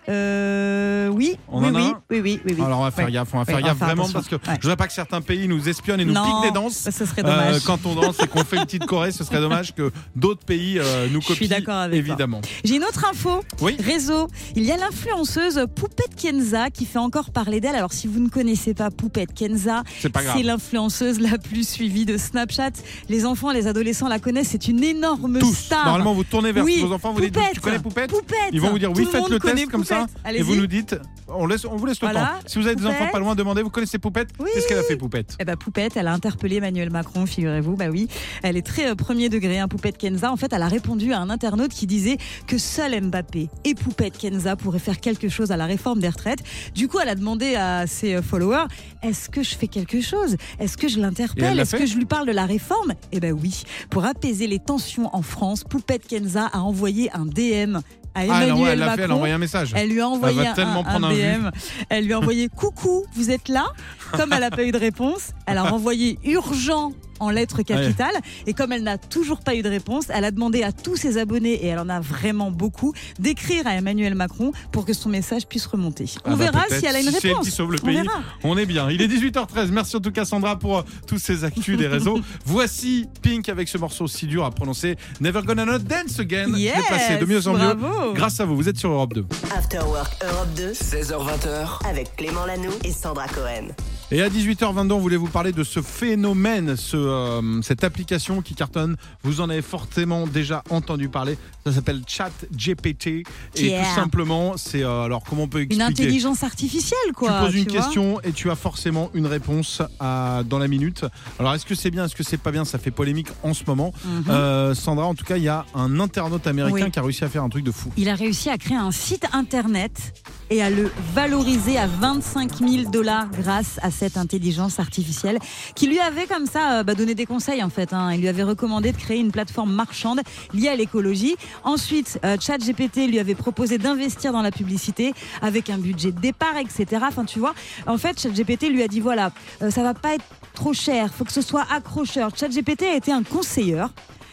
Euh, 0.10 1.10
oui, 1.10 1.38
On 1.50 1.62
oui, 1.62 1.68
en 1.70 1.76
a 1.76 1.80
oui, 1.80 1.94
oui, 2.10 2.20
oui, 2.22 2.42
oui, 2.46 2.54
oui. 2.58 2.64
Alors 2.64 2.80
on 2.80 2.84
va 2.84 2.92
faire 2.92 3.06
Ouais. 3.08 3.12
gaffe, 3.12 3.30
on 3.34 3.40
va 3.40 3.46
faire 3.46 3.62
gaffe 3.62 3.78
vraiment 3.78 4.04
attention. 4.04 4.14
parce 4.14 4.28
que 4.30 4.36
Ouais. 4.36 4.56
je 4.58 4.62
voudrais 4.62 4.78
pas 4.78 4.88
que 4.88 4.94
certains 4.94 5.22
pays 5.22 5.48
nous 5.48 5.68
espionnent 5.68 6.00
et 6.00 6.06
nous 6.06 6.14
non, 6.14 6.24
piquent 6.24 6.44
des 6.44 6.52
danses. 6.52 6.88
ce 6.90 7.06
serait 7.06 7.24
Euh, 7.26 7.30
dommage. 7.30 7.64
quand 7.66 7.86
on 7.86 7.94
danse 7.96 8.16
et 8.24 8.28
qu'on 8.28 8.44
fait 8.44 8.56
une 8.58 8.64
petite 8.66 8.86
Corée, 8.86 9.12
ce 9.12 9.24
serait 9.24 9.40
dommage 9.42 9.76
que 9.76 9.92
d'autres 10.16 10.46
pays 10.46 10.80
euh, 10.80 11.08
nous 11.12 11.20
Je 11.22 11.26
suis 11.34 11.36
copient. 11.48 11.58
d'accord 11.58 11.76
avec 11.76 11.98
évidemment. 12.00 12.42
J'ai 12.64 12.76
une 12.78 12.84
autre 12.84 13.06
info. 13.10 13.42
Oui. 13.62 13.76
Réseau. 13.80 14.28
Il 14.56 14.64
y 14.64 14.72
a 14.72 14.78
l'influenceuse 14.78 15.66
Poupette 15.76 16.16
Kenza 16.16 16.70
qui 16.70 16.86
fait 16.86 17.00
encore 17.00 17.32
parler 17.32 17.60
d'elle. 17.60 17.76
Alors, 17.76 17.92
si 17.94 18.08
vous 18.08 18.20
ne 18.20 18.30
connaissez 18.30 18.74
pas 18.74 18.90
Poupette 18.92 19.34
Kenza, 19.34 19.84
C'est 20.00 20.44
l'influenceuse 20.44 21.20
la 21.20 21.38
plus 21.38 21.68
suivie 21.68 22.06
de 22.06 22.18
Snapchat. 22.18 22.72
Les 23.10 23.26
enfants, 23.26 23.52
les 23.52 23.68
adolescents 23.68 24.08
la 24.08 24.20
connaissent. 24.20 24.50
C'est 24.50 24.68
une 24.68 24.84
énorme 24.84 25.40
Tous. 25.40 25.54
star. 25.58 25.84
Normalement, 25.86 26.14
vous 26.14 26.24
tournez 26.24 26.52
vers 26.52 26.64
Oui, 26.64 26.82
vos 26.82 26.94
enfants, 26.94 27.12
vous 27.14 27.22
dites 27.22 27.34
Poupette. 27.34 27.54
Tu 27.54 27.60
connais 27.60 27.80
Poupette 27.80 28.10
Poupette. 28.10 28.38
Ils 28.54 28.62
vont 28.62 28.70
vous 28.70 28.80
dire 28.80 28.92
oui, 28.92 29.04
le 29.04 29.10
faites 29.10 29.30
le 29.30 29.40
connaît 29.40 29.56
test 29.56 29.72
comme 29.72 29.84
ça. 29.84 29.97
Poupette. 30.06 30.36
Et 30.36 30.42
vous 30.42 30.56
nous 30.56 30.68
dites 30.68 30.96
on, 31.30 31.46
laisse, 31.46 31.66
on 31.66 31.76
vous 31.76 31.86
laisse 31.86 32.02
le 32.02 32.08
Voilà. 32.08 32.26
temps. 32.26 32.48
Si 32.48 32.58
vous 32.60 32.68
avez 32.68 32.76
des 32.76 32.86
enfants 32.86 33.08
pas 33.12 33.20
loin, 33.20 33.36
demandez 33.36 33.62
vous 33.62 33.70
connaissez 33.70 33.98
Poupette? 34.00 34.30
Oui. 34.40 34.50
Qu'est-ce 34.54 34.68
qu'elle 34.68 34.78
a 34.78 34.84
fait 34.84 34.96
Poupette? 34.96 35.36
Eh 35.40 35.46
ben, 35.46 35.58
Poupette, 35.58 35.98
elle 35.98 36.08
a 36.08 36.14
interpellé 36.14 36.58
Emmanuel 36.58 36.90
Macron, 36.90 37.26
figurez-vous. 37.26 37.76
Bah 37.76 37.88
oui, 37.92 38.08
elle 38.44 38.56
est 38.56 38.66
très 38.66 38.90
euh, 38.90 38.96
premier 38.96 39.28
degré, 39.30 39.60
hein, 39.60 39.68
Poupette 39.68 39.98
Kenza. 39.98 40.32
En 40.32 40.38
fait, 40.38 40.54
elle 40.54 40.62
a 40.62 40.68
répondu 40.68 41.12
à 41.14 41.20
un 41.20 41.30
internaute 41.30 41.72
qui 41.72 41.86
disait 41.88 42.18
que 42.48 42.58
seul 42.58 43.00
Mbappé 43.02 43.50
et 43.66 43.76
Poupette 43.76 44.18
Kenza 44.18 44.56
pourraient 44.56 44.80
faire 44.80 45.00
quelque 45.00 45.28
chose 45.30 45.52
à 45.52 45.58
la 45.58 45.66
réforme 45.66 46.00
des 46.00 46.10
retraites. 46.10 46.44
Du 46.74 46.88
coup, 46.88 47.00
elle 47.02 47.10
a 47.10 47.16
demandé 47.16 47.56
à 47.56 47.88
ses 47.88 48.16
euh, 48.16 48.22
followers 48.22 48.66
est-ce 49.04 49.30
que 49.30 49.44
je 49.44 49.56
fais 49.56 49.68
quelque 49.68 50.02
chose? 50.02 50.38
Est-ce 50.60 50.78
que 50.78 50.88
je 50.88 51.00
l'interpelle? 51.00 51.60
Est-ce 51.60 51.76
que 51.76 51.86
je 51.86 51.96
lui 51.98 52.06
parle 52.06 52.28
de 52.28 52.32
la 52.32 52.46
réforme? 52.46 52.94
Eh 53.12 53.20
ben 53.20 53.34
oui. 53.34 53.64
Pour 53.90 54.06
apaiser 54.06 54.48
les 54.48 54.60
tensions 54.60 55.14
en 55.16 55.22
France, 55.22 55.64
Poupette 55.64 56.08
Kenza 56.08 56.48
a 56.52 56.60
envoyé 56.60 57.12
un 57.14 57.26
DM 57.26 57.78
à 58.18 58.34
Ah, 58.34 58.46
non, 58.48 58.66
elle 58.68 58.80
Macron. 58.80 58.96
fait, 58.96 59.02
elle 59.04 59.12
a 59.12 59.16
envoyé 59.16 59.34
un 59.34 59.38
message. 59.38 59.72
Elle 59.76 59.90
lui 59.90 60.02
a 60.02 60.08
envoyé 60.08 60.48
un, 60.48 60.54
tellement 60.54 60.80
un- 60.82 60.84
prendre 60.84 61.08
un. 61.08 61.52
Elle 61.90 62.06
lui 62.06 62.14
a 62.14 62.20
envoyé 62.20 62.50
coucou, 62.56 63.06
vous 63.16 63.30
êtes 63.32 63.48
là? 63.50 63.66
Comme 64.14 64.34
elle 64.34 64.40
n'a 64.42 64.50
pas 64.52 64.64
eu 64.64 64.72
de 64.72 64.78
réponse, 64.78 65.32
elle 65.46 65.58
a 65.58 65.64
renvoyé 65.64 66.18
urgent 66.24 66.92
en 67.20 67.30
lettres 67.30 67.62
capitales. 67.64 68.16
Et 68.46 68.54
comme 68.54 68.72
elle 68.72 68.84
n'a 68.84 68.98
toujours 68.98 69.40
pas 69.42 69.56
eu 69.56 69.62
de 69.62 69.70
réponse, 69.70 70.06
elle 70.10 70.26
a 70.26 70.32
demandé 70.32 70.64
à 70.64 70.72
tous 70.72 70.96
ses 70.96 71.18
abonnés, 71.18 71.54
et 71.54 71.68
elle 71.68 71.80
en 71.80 71.90
a 71.90 72.00
vraiment 72.00 72.52
beaucoup, 72.52 72.94
d'écrire 73.20 73.66
à 73.68 73.76
Emmanuel 73.76 74.16
Macron 74.16 74.52
pour 74.72 74.86
que 74.86 74.94
son 74.94 75.10
message 75.10 75.48
puisse 75.48 75.66
remonter. 75.66 76.06
On 76.26 76.32
Ah 76.34 76.36
bah 76.36 76.36
verra 76.36 76.64
si 76.70 76.86
elle 76.86 76.96
a 76.96 77.00
une 77.00 77.06
Si 77.08 77.12
c'est 77.14 77.28
elle 77.28 77.32
réponse. 77.34 77.46
qui 77.46 77.52
sauve 77.52 77.72
le 77.72 77.80
On 77.82 77.86
pays. 77.86 78.02
On 78.44 78.58
est 78.58 78.66
bien. 78.66 78.90
Il 78.90 79.02
est 79.02 79.08
18h13. 79.08 79.70
Merci 79.72 79.96
en 79.96 80.00
tout 80.00 80.12
cas 80.12 80.26
Sandra 80.26 80.58
pour 80.60 80.80
euh, 80.80 80.82
tous 81.08 81.18
ces 81.20 81.44
actus 81.44 81.78
des 81.78 81.88
réseaux. 81.88 82.20
Voici 82.46 83.08
Pink 83.22 83.50
avec 83.50 83.68
ce 83.68 83.78
morceau 83.78 84.08
si 84.08 84.28
dur 84.28 84.46
à 84.46 84.52
prononcer. 84.52 84.96
Never 85.22 85.42
Gonna 85.44 85.66
Not 85.66 85.80
Dance 85.80 86.20
Again. 86.20 86.48
Je 86.54 86.58
Yes, 86.60 86.86
placé 86.88 87.18
de 87.18 87.26
mieux 87.26 87.48
en 87.48 87.54
mieux. 87.54 87.74
bravo. 87.74 88.14
Grâce 88.14 88.40
à 88.40 88.46
vous. 88.46 88.56
Vous 88.56 88.70
êtes 88.70 88.78
sur 88.78 88.90
Europe 88.92 89.14
2. 89.14 89.26
After 89.56 89.80
Work 89.80 90.14
Europe 90.24 90.50
2 90.56 90.72
16h20h. 90.74 91.88
avec 91.90 92.16
Clément 92.16 92.46
Lanoux 92.46 92.74
et 92.84 92.92
Sandra 92.92 93.28
Cohen. 93.28 93.68
Et 94.10 94.22
à 94.22 94.30
18h22, 94.30 94.94
on 94.94 95.00
voulait 95.00 95.18
vous 95.18 95.28
parler 95.28 95.52
de 95.52 95.66
ce 95.66 95.82
phénomène, 95.82 96.78
ce, 96.78 96.96
euh, 96.96 97.62
cette 97.62 97.84
application 97.84 98.42
qui 98.42 98.56
cartonne. 98.56 98.96
Vous 99.22 99.42
en 99.42 99.50
avez 99.50 99.62
fortement 99.62 100.26
déjà 100.28 100.64
entendu 100.70 101.10
parler. 101.10 101.38
Ça 101.66 101.74
s'appelle 101.74 102.02
Chat 102.08 102.32
GPT. 102.56 103.08
Et 103.08 103.24
Yeah. 103.66 103.84
tout 103.84 103.96
simplement, 103.96 104.56
c'est 104.56 104.82
euh, 104.82 105.02
alors 105.04 105.26
comment 105.26 105.44
on 105.44 105.48
peut 105.50 105.58
Une 105.60 105.66
expliquer 105.82 105.84
intelligence 106.04 106.44
artificielle, 106.44 106.98
quoi. 107.18 107.34
tu 107.40 107.46
poses 107.48 107.56
une 107.56 107.66
tu 107.66 107.72
vois. 107.76 107.82
question 107.84 108.22
et 108.22 108.32
tu 108.32 108.50
as 108.50 108.56
forcément 108.56 109.10
une 109.14 109.26
réponse 109.26 109.82
à- 110.00 110.42
dans 110.46 110.58
la 110.60 110.70
minute. 110.70 111.04
Alors 111.38 111.54
est-ce 111.56 111.66
que 111.66 111.76
c'est 111.76 111.92
bien, 111.92 112.06
est-ce 112.06 112.16
que 112.16 112.24
c'est 112.24 112.38
pas 112.38 112.52
bien? 112.54 112.64
Ça 112.64 112.80
fait 112.80 112.92
polémique 112.92 113.28
en 113.44 113.54
ce 113.54 113.64
moment. 113.68 113.92
Mhm. 114.06 114.24
Euh, 114.30 114.74
Sandra, 114.74 115.06
en 115.06 115.16
tout 115.16 115.26
cas, 115.26 115.36
il 115.36 115.44
y 115.44 115.50
a 115.50 115.66
un 115.76 116.00
internaute 116.00 116.48
américain 116.48 116.86
Oui. 116.86 116.92
qui 116.92 117.00
a 117.00 117.02
réussi 117.02 117.26
à 117.26 117.30
faire 117.30 117.44
un 117.44 117.50
truc 117.50 117.66
de 117.66 117.72
fou. 117.72 117.92
Il 117.98 118.08
a 118.08 118.16
réussi 118.16 118.50
à 118.50 118.58
créer 118.58 118.78
un 118.78 118.92
site 118.92 119.26
internet 119.34 120.14
et 120.50 120.62
à 120.64 120.70
le 120.70 120.90
valoriser 121.14 121.78
à 121.78 121.88
25 121.88 122.60
000 122.60 122.90
dollars 122.90 123.28
grâce 123.32 123.80
à 123.82 123.92
cette 123.98 124.18
intelligence 124.18 124.80
artificielle 124.80 125.40
qui 125.76 125.88
lui 125.88 126.00
avait 126.00 126.26
comme 126.28 126.46
ça 126.46 126.80
euh, 126.80 126.84
bah, 126.84 126.94
donné 126.94 127.16
des 127.16 127.26
conseils 127.26 127.64
en 127.64 127.70
fait. 127.70 127.94
hein. 127.94 128.12
Il 128.14 128.22
lui 128.22 128.28
avait 128.28 128.44
recommandé 128.44 128.92
de 128.92 128.98
créer 128.98 129.20
une 129.20 129.32
plateforme 129.32 129.74
marchande 129.74 130.22
liée 130.54 130.70
à 130.70 130.76
l'écologie. 130.76 131.36
Ensuite, 131.64 132.20
euh, 132.24 132.38
ChatGPT 132.40 133.08
lui 133.08 133.20
avait 133.20 133.36
proposé 133.36 133.78
d'investir 133.78 134.32
dans 134.32 134.42
la 134.42 134.52
publicité 134.52 135.14
avec 135.42 135.70
un 135.70 135.78
budget 135.78 136.12
de 136.12 136.20
départ, 136.20 136.58
etc. 136.58 137.02
Enfin, 137.08 137.26
tu 137.26 137.40
vois, 137.40 137.54
en 137.88 137.98
fait, 137.98 138.20
ChatGPT 138.22 138.70
lui 138.70 138.84
a 138.84 138.88
dit 138.88 139.00
voilà, 139.00 139.32
euh, 139.62 139.72
ça 139.72 139.84
va 139.84 139.94
pas 139.94 140.14
être 140.16 140.26
trop 140.54 140.74
cher, 140.74 141.14
faut 141.14 141.26
que 141.26 141.34
ce 141.34 141.42
soit 141.42 141.66
accrocheur. 141.72 142.32
ChatGPT 142.36 142.84
a 142.84 142.96
été 142.96 143.12
un 143.12 143.24
conseiller 143.24 143.86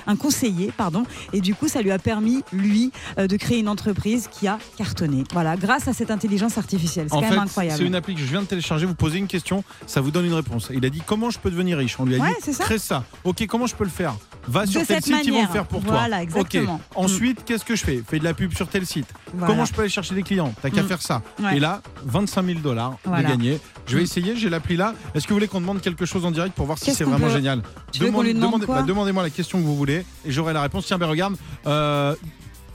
un 0.06 0.16
conseiller, 0.16 0.72
pardon, 0.76 1.04
et 1.32 1.40
du 1.40 1.54
coup 1.54 1.68
ça 1.68 1.82
lui 1.82 1.90
a 1.90 1.98
permis 1.98 2.42
lui 2.52 2.90
euh, 3.18 3.26
de 3.26 3.36
créer 3.36 3.58
une 3.58 3.68
entreprise 3.68 4.28
qui 4.30 4.46
a 4.48 4.58
cartonné. 4.76 5.24
Voilà, 5.32 5.56
grâce 5.56 5.88
à 5.88 5.92
cette 5.92 6.10
intelligence 6.10 6.58
artificielle, 6.58 7.06
c'est 7.10 7.14
quand 7.16 7.22
fait, 7.22 7.30
même 7.30 7.38
incroyable. 7.40 7.78
c'est 7.78 7.84
une 7.86 7.94
appli 7.94 8.14
que 8.14 8.20
je 8.20 8.26
viens 8.26 8.42
de 8.42 8.46
télécharger. 8.46 8.86
Vous 8.86 8.94
posez 8.94 9.18
une 9.18 9.26
question, 9.26 9.64
ça 9.86 10.00
vous 10.00 10.10
donne 10.10 10.26
une 10.26 10.34
réponse. 10.34 10.68
Il 10.72 10.84
a 10.84 10.90
dit 10.90 11.02
comment 11.06 11.30
je 11.30 11.38
peux 11.38 11.50
devenir 11.50 11.78
riche? 11.78 11.96
On 11.98 12.04
lui 12.04 12.16
a 12.16 12.18
Ouais, 12.18 12.28
dit 12.30 12.34
c'est 12.42 12.52
ça. 12.52 12.64
crée 12.64 12.78
ça. 12.78 13.04
Ok, 13.24 13.46
comment 13.46 13.66
je 13.66 13.74
peux 13.74 13.84
le 13.84 13.90
faire? 13.90 14.14
Va 14.46 14.66
De 14.66 14.70
sur 14.70 14.86
tel 14.86 15.02
site, 15.02 15.16
ils 15.24 15.32
vont 15.32 15.40
le 15.42 15.48
faire 15.48 15.66
pour 15.66 15.80
Voilà, 15.80 16.16
toi. 16.16 16.22
exactement. 16.22 16.80
Ok. 16.94 17.04
Ensuite, 17.04 17.44
qu'est-ce 17.46 17.64
que 17.64 17.74
je 17.76 17.84
fais? 17.84 18.02
Fais 18.06 18.18
de 18.18 18.24
la 18.24 18.34
pub 18.34 18.52
sur 18.54 18.68
tel 18.68 18.84
site. 18.84 19.06
Voilà. 19.32 19.46
Comment 19.46 19.64
je 19.64 19.72
peux 19.72 19.80
aller 19.80 19.90
chercher 19.90 20.14
des 20.14 20.22
clients? 20.22 20.52
T'as 20.60 20.68
qu'à 20.70 20.82
Mm. 20.82 20.86
faire 20.88 21.00
ça. 21.02 21.22
Ouais. 21.42 21.56
Et 21.56 21.60
là, 21.60 21.80
25 22.04 22.44
000 22.44 22.58
dollars 22.60 22.96
Voilà. 23.04 23.22
de 23.22 23.28
gagner. 23.28 23.58
Je 23.86 23.94
vais 23.96 24.00
Mm. 24.02 24.04
essayer, 24.04 24.36
j'ai 24.36 24.50
l'appli 24.50 24.76
là. 24.76 24.94
Est-ce 25.14 25.24
que 25.24 25.30
vous 25.30 25.36
voulez 25.36 25.48
qu'on 25.48 25.60
demande 25.60 25.80
quelque 25.80 26.04
chose 26.04 26.24
en 26.26 26.30
direct 26.30 26.54
pour 26.54 26.66
voir 26.66 26.76
si 26.78 26.92
c'est 26.94 27.04
vraiment 27.04 27.26
peut- 27.26 27.32
génial? 27.32 27.62
Demande 27.98 28.26
bah, 28.66 28.82
Demandez-moi 28.82 29.22
la 29.22 29.30
question 29.30 29.58
que 29.58 29.64
vous 29.64 29.76
voulez 29.76 29.93
et 30.24 30.30
j'aurai 30.30 30.52
la 30.52 30.62
réponse. 30.62 30.86
Tiens, 30.86 30.98
ben 30.98 31.06
regarde. 31.06 31.36
euh, 31.66 32.14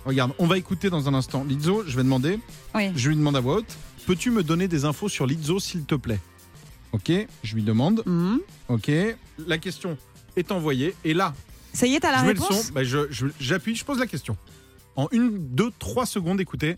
regarde, 0.06 0.32
on 0.40 0.48
va 0.48 0.58
écouter 0.58 0.90
dans 0.90 1.08
un 1.10 1.14
instant. 1.14 1.44
Lizzo, 1.44 1.84
je 1.88 1.96
vais 1.98 2.04
demander. 2.04 2.40
Oui. 2.76 2.90
Je 2.96 3.10
lui 3.10 3.16
demande 3.16 3.36
à 3.36 3.40
voix 3.40 3.56
haute. 3.58 3.78
Peux-tu 4.06 4.32
me 4.32 4.44
donner 4.44 4.68
des 4.68 4.86
infos 4.86 5.10
sur 5.10 5.26
Lizzo, 5.28 5.60
s'il 5.60 5.86
te 5.86 5.96
plaît? 5.96 6.20
Ok, 6.92 7.12
je 7.44 7.56
lui 7.56 7.62
demande. 7.64 8.02
Mhm. 8.06 8.40
Ok, 8.70 8.92
la 9.48 9.58
question 9.60 9.98
est 10.36 10.52
envoyée. 10.52 10.96
Et 11.04 11.14
là, 11.14 11.34
Ça 11.74 11.86
y 11.86 11.94
est, 11.96 12.00
t'as 12.00 12.12
la 12.12 12.20
je 12.20 12.26
mets 12.26 12.34
le 12.34 12.40
réponse? 12.42 12.68
son. 12.74 12.84
je- 12.84 13.08
je- 13.12 13.28
J'appuie, 13.40 13.76
je 13.76 13.86
pose 13.86 14.00
la 14.00 14.08
question. 14.08 14.36
En 14.96 15.08
une, 15.12 15.38
deux, 15.54 15.70
trois 15.78 16.06
secondes, 16.08 16.42
écoutez. 16.42 16.78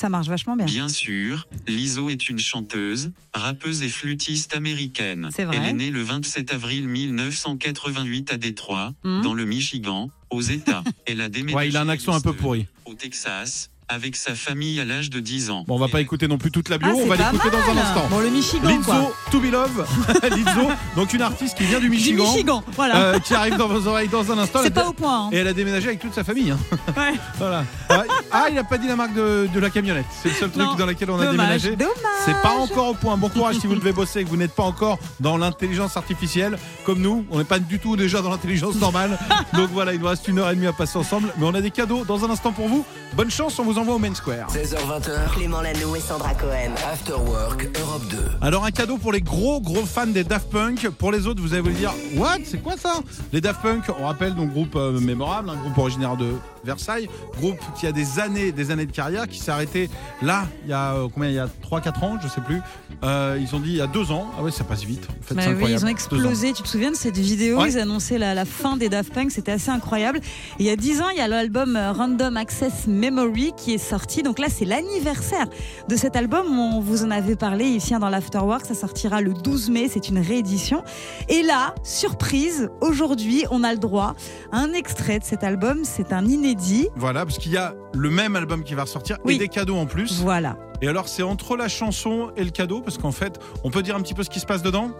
Ça 0.00 0.08
marche 0.08 0.28
vachement 0.28 0.54
bien. 0.54 0.66
Bien 0.66 0.88
sûr, 0.88 1.48
Lizzo 1.66 2.08
est 2.08 2.28
une 2.28 2.38
chanteuse, 2.38 3.10
rappeuse 3.34 3.82
et 3.82 3.88
flûtiste 3.88 4.54
américaine. 4.54 5.28
C'est 5.34 5.44
vrai. 5.44 5.56
Elle 5.56 5.64
est 5.64 5.72
née 5.72 5.90
le 5.90 6.02
27 6.02 6.52
avril 6.54 6.86
1988 6.86 8.32
à 8.32 8.36
Détroit, 8.36 8.92
Mhm. 9.04 9.22
dans 9.22 9.34
le 9.34 9.44
Michigan, 9.44 10.10
aux 10.30 10.40
États. 10.42 10.84
Elle 11.06 11.20
a 11.20 11.28
déménagé 11.28 11.56
Ouais, 11.56 11.68
il 11.68 11.76
a 11.76 11.80
un 11.82 11.88
à 11.88 11.92
accent 11.92 12.14
un 12.14 12.20
peu 12.20 12.32
pourri. 12.32 12.66
Au 12.84 12.94
Texas, 12.94 13.70
avec 13.88 14.16
sa 14.16 14.34
famille 14.34 14.80
à 14.80 14.84
l'âge 14.84 15.10
de 15.10 15.20
10 15.20 15.50
ans. 15.50 15.64
Bon, 15.66 15.76
on 15.76 15.78
va 15.78 15.88
pas 15.88 16.00
écouter 16.00 16.28
non 16.28 16.36
plus 16.38 16.50
toute 16.50 16.68
la 16.68 16.78
bio, 16.78 16.88
Ah, 16.92 16.94
on 16.96 17.06
va 17.06 17.16
l'écouter 17.16 17.48
dans 17.50 17.72
un 17.72 17.76
instant. 17.82 18.06
Bon, 18.10 18.18
le 18.20 18.28
Michigan, 18.30 18.80
quoi. 18.84 18.94
Lizzo, 18.96 19.12
To 19.30 19.40
Be 19.40 19.50
Love, 19.50 19.86
Lizzo, 20.36 20.68
donc 20.96 21.12
une 21.14 21.22
artiste 21.22 21.56
qui 21.56 21.64
vient 21.64 21.78
du 21.80 21.86
Du 21.88 21.90
Michigan, 21.90 22.24
Michigan, 22.32 22.62
voilà. 22.76 22.96
euh, 22.96 23.18
qui 23.18 23.34
arrive 23.34 23.56
dans 23.56 23.68
vos 23.68 23.86
oreilles 23.86 24.08
dans 24.08 24.30
un 24.30 24.38
instant. 24.38 24.60
c'est 24.62 24.70
pas 24.74 24.88
au 24.88 24.92
point. 24.92 25.26
hein. 25.26 25.30
Et 25.32 25.36
elle 25.36 25.48
a 25.48 25.52
déménagé 25.52 25.88
avec 25.88 26.00
toute 26.00 26.12
sa 26.14 26.24
famille. 26.24 26.50
hein. 26.50 26.58
Ouais. 26.96 27.14
Voilà. 27.38 27.64
Ah, 27.88 28.02
Ah, 28.30 28.46
il 28.50 28.58
a 28.58 28.64
pas 28.64 28.76
dit 28.78 28.88
la 28.88 28.96
marque 28.96 29.14
de, 29.14 29.48
de 29.52 29.60
la 29.60 29.70
camionnette. 29.70 30.06
C'est 30.22 30.28
le 30.30 30.34
seul 30.34 30.50
truc 30.50 30.62
Non. 30.62 30.74
dans 30.74 30.86
lequel 30.86 31.10
on 31.10 31.18
a 31.18 31.24
Dommage, 31.26 31.62
déménagé. 31.62 31.76
dommage. 31.76 31.94
C'est 32.24 32.40
pas 32.42 32.52
encore 32.52 32.88
au 32.88 32.94
point. 32.94 33.16
Bon 33.16 33.28
courage 33.28 33.56
si 33.56 33.66
vous 33.66 33.74
devez 33.74 33.92
bosser 33.92 34.20
et 34.20 34.24
que 34.24 34.28
vous 34.28 34.36
n'êtes 34.36 34.54
pas 34.54 34.64
encore 34.64 34.98
dans 35.20 35.36
l'intelligence 35.38 35.96
artificielle 35.96 36.58
comme 36.84 37.00
nous. 37.00 37.24
On 37.30 37.38
n'est 37.38 37.44
pas 37.44 37.58
du 37.58 37.78
tout 37.78 37.96
déjà 37.96 38.20
dans 38.20 38.30
l'intelligence 38.30 38.74
normale. 38.76 39.18
Donc 39.54 39.70
voilà, 39.72 39.94
il 39.94 40.00
nous 40.00 40.06
reste 40.08 40.28
une 40.28 40.38
heure 40.38 40.50
et 40.50 40.54
demie 40.54 40.66
à 40.66 40.72
passer 40.72 40.98
ensemble. 40.98 41.32
Mais 41.38 41.46
on 41.46 41.54
a 41.54 41.60
des 41.60 41.70
cadeaux 41.70 42.04
dans 42.04 42.24
un 42.24 42.30
instant 42.30 42.52
pour 42.52 42.68
vous. 42.68 42.84
Bonne 43.14 43.30
chance, 43.30 43.58
on 43.58 43.64
vous 43.64 43.77
envoie 43.78 43.94
au 43.94 43.98
Main 43.98 44.14
Square. 44.14 44.48
16h20h, 44.50 45.34
Clément 45.34 45.60
Lanoux 45.60 45.94
et 45.94 46.00
Sandra 46.00 46.34
Cohen. 46.34 46.72
After 46.90 47.12
Work 47.12 47.68
Europe 47.80 48.02
2. 48.10 48.16
Alors 48.40 48.64
un 48.64 48.70
cadeau 48.70 48.98
pour 48.98 49.12
les 49.12 49.20
gros 49.20 49.60
gros 49.60 49.86
fans 49.86 50.06
des 50.06 50.24
Daft 50.24 50.50
Punk. 50.50 50.88
Pour 50.90 51.12
les 51.12 51.26
autres, 51.26 51.40
vous 51.40 51.52
allez 51.52 51.62
vous 51.62 51.70
dire 51.70 51.92
What? 52.16 52.38
C'est 52.44 52.62
quoi 52.62 52.76
ça? 52.76 52.94
Les 53.32 53.40
Daft 53.40 53.62
Punk, 53.62 53.84
on 54.00 54.06
rappelle 54.06 54.34
donc 54.34 54.50
groupe 54.50 54.74
euh, 54.74 54.98
mémorable, 55.00 55.50
un 55.50 55.56
groupe 55.56 55.78
originaire 55.78 56.16
de 56.16 56.34
Versailles, 56.64 57.08
groupe 57.38 57.58
qui 57.78 57.86
a 57.86 57.92
des 57.92 58.18
années, 58.20 58.52
des 58.52 58.70
années 58.70 58.86
de 58.86 58.92
carrière, 58.92 59.28
qui 59.28 59.38
s'est 59.38 59.50
arrêté 59.50 59.88
là 60.22 60.46
il 60.64 60.70
y 60.70 60.72
a 60.72 60.94
euh, 60.94 61.08
combien 61.12 61.28
Il 61.28 61.34
y 61.34 61.38
a 61.38 61.46
3-4 61.46 62.04
ans, 62.04 62.18
je 62.22 62.28
sais 62.28 62.40
plus. 62.40 62.60
Euh, 63.04 63.38
ils 63.40 63.54
ont 63.54 63.60
dit 63.60 63.70
il 63.70 63.76
y 63.76 63.80
a 63.80 63.86
deux 63.86 64.10
ans. 64.10 64.26
Ah 64.38 64.42
ouais, 64.42 64.50
ça 64.50 64.64
passe 64.64 64.84
vite. 64.84 65.06
En 65.10 65.22
fait, 65.22 65.34
Bah 65.34 65.42
oui, 65.56 65.72
ils 65.72 65.84
ont 65.84 65.88
explosé. 65.88 66.52
Tu 66.52 66.62
te 66.62 66.68
souviens 66.68 66.90
de 66.90 66.96
cette 66.96 67.16
vidéo 67.16 67.58
Ouais. 67.58 67.70
Ils 67.72 67.78
annonçaient 67.78 68.18
la, 68.18 68.34
la 68.34 68.44
fin 68.44 68.76
des 68.76 68.88
Daft 68.88 69.12
Punk. 69.12 69.30
C'était 69.30 69.52
assez 69.52 69.70
incroyable. 69.70 70.18
Et 70.58 70.64
il 70.64 70.66
y 70.66 70.70
a 70.70 70.76
10 70.76 71.00
ans, 71.02 71.08
il 71.10 71.18
y 71.18 71.20
a 71.20 71.28
l'album 71.28 71.76
euh, 71.76 71.92
Random 71.92 72.36
Access 72.36 72.86
Memory 72.86 73.52
qui 73.56 73.74
est 73.74 73.78
sorti. 73.78 74.22
Donc 74.22 74.38
là, 74.38 74.48
c'est 74.48 74.64
l'anniversaire 74.64 75.46
de 75.88 75.96
cet 75.96 76.16
album. 76.16 76.58
On 76.58 76.80
vous 76.80 77.04
en 77.04 77.10
avait 77.10 77.36
parlé 77.36 77.64
ici 77.64 77.94
hein, 77.94 77.98
dans 77.98 78.08
l'Afterwork. 78.10 78.66
Ça 78.66 78.74
sortira 78.74 79.20
le 79.20 79.32
12 79.34 79.70
mai. 79.70 79.88
C'est 79.92 80.08
une 80.08 80.18
réédition. 80.18 80.82
Et 81.28 81.42
là, 81.42 81.74
surprise, 81.84 82.70
aujourd'hui, 82.80 83.44
on 83.50 83.62
a 83.64 83.72
le 83.72 83.78
droit 83.78 84.14
à 84.52 84.58
un 84.58 84.72
extrait 84.72 85.18
de 85.18 85.24
cet 85.24 85.44
album. 85.44 85.80
C'est 85.84 86.12
un 86.12 86.24
inédit. 86.24 86.47
Voilà, 86.96 87.24
parce 87.24 87.38
qu'il 87.38 87.52
y 87.52 87.56
a 87.56 87.74
le 87.94 88.10
même 88.10 88.36
album 88.36 88.62
qui 88.62 88.74
va 88.74 88.82
ressortir 88.82 89.18
Oui. 89.24 89.34
et 89.34 89.38
des 89.38 89.48
cadeaux 89.48 89.76
en 89.76 89.86
plus. 89.86 90.20
Voilà. 90.20 90.56
Et 90.82 90.88
alors, 90.88 91.08
c'est 91.08 91.22
entre 91.22 91.56
la 91.56 91.68
chanson 91.68 92.30
et 92.36 92.44
le 92.44 92.50
cadeau, 92.50 92.80
parce 92.80 92.98
qu'en 92.98 93.12
fait, 93.12 93.38
on 93.64 93.70
peut 93.70 93.82
dire 93.82 93.96
un 93.96 94.00
petit 94.00 94.14
peu 94.14 94.22
ce 94.22 94.30
qui 94.30 94.40
se 94.40 94.46
passe 94.46 94.62
dedans. 94.62 94.90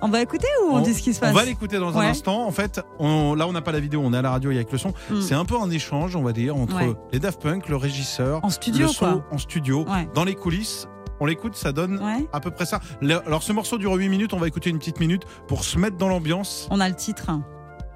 On 0.00 0.08
va 0.08 0.20
écouter 0.22 0.46
ou 0.64 0.74
on, 0.74 0.80
dit 0.80 0.94
ce 0.94 1.02
qui 1.02 1.12
se 1.12 1.18
passe 1.18 1.32
On 1.32 1.34
va 1.36 1.44
l'écouter 1.44 1.78
dans 1.78 1.96
un 1.98 2.02
instant. 2.06 2.46
En 2.46 2.52
fait, 2.52 2.80
on- 3.00 3.34
là, 3.34 3.48
on 3.48 3.52
n'a 3.52 3.62
pas 3.62 3.72
la 3.72 3.80
vidéo, 3.80 4.00
on 4.04 4.12
est 4.12 4.16
à 4.16 4.22
la 4.22 4.30
radio 4.30 4.50
avec 4.50 4.70
le 4.70 4.78
son. 4.78 4.92
Mm. 5.10 5.20
C'est 5.20 5.34
un 5.34 5.44
peu 5.44 5.56
un 5.60 5.70
échange, 5.70 6.14
on 6.14 6.22
va 6.22 6.32
dire, 6.32 6.56
entre 6.56 6.76
Ouais. 6.76 6.92
les 7.12 7.18
Daft 7.18 7.40
Punk, 7.42 7.68
le 7.68 7.76
régisseur, 7.76 8.38
En 8.44 8.50
studio, 8.50 8.86
le 8.86 8.92
son 8.92 9.04
quoi. 9.20 9.24
en 9.32 9.38
studio, 9.38 9.84
Ouais. 9.88 10.08
dans 10.14 10.24
les 10.24 10.34
coulisses. 10.36 10.86
On 11.20 11.26
l'écoute, 11.26 11.56
ça 11.56 11.72
donne 11.72 12.00
à 12.32 12.38
peu 12.38 12.52
près 12.52 12.64
ça. 12.64 12.78
Alors, 13.26 13.42
ce 13.42 13.52
morceau 13.52 13.76
dure 13.76 13.92
8 13.94 14.08
minutes, 14.08 14.34
on 14.34 14.38
va 14.38 14.46
écouter 14.46 14.70
une 14.70 14.78
petite 14.78 15.00
minute 15.00 15.22
pour 15.48 15.64
se 15.64 15.76
mettre 15.76 15.96
dans 15.96 16.08
l'ambiance. 16.08 16.68
On 16.70 16.78
a 16.78 16.88
le 16.88 16.94
titre 16.94 17.24
hein. 17.28 17.42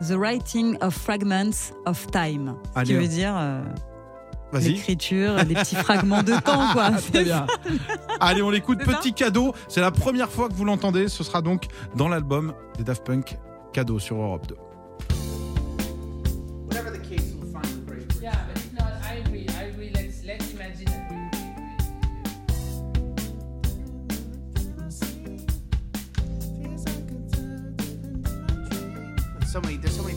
The 0.06 0.14
Writing 0.14 0.76
of 0.82 0.94
Fragments 0.94 1.72
of 1.86 2.06
Time. 2.08 2.56
Ce 2.76 2.82
qui 2.82 2.94
veut 2.94 3.06
dire 3.06 3.34
euh, 3.36 3.62
Vas-y. 4.50 4.72
l'écriture, 4.72 5.34
les 5.36 5.54
petits 5.54 5.76
fragments 5.76 6.22
de 6.22 6.32
temps, 6.40 6.72
quoi. 6.72 6.90
Très 7.12 7.24
bien. 7.24 7.46
Allez, 8.20 8.42
on 8.42 8.50
l'écoute. 8.50 8.80
Petit 8.80 9.12
cadeau. 9.12 9.54
C'est 9.68 9.80
la 9.80 9.90
première 9.92 10.28
fois 10.28 10.48
que 10.48 10.54
vous 10.54 10.64
l'entendez. 10.64 11.08
Ce 11.08 11.22
sera 11.22 11.40
donc 11.40 11.66
dans 11.94 12.08
l'album 12.08 12.52
des 12.76 12.84
Daft 12.84 13.04
Punk. 13.04 13.38
Cadeau 13.72 13.98
sur 13.98 14.16
Europe 14.16 14.46
2. 14.48 14.56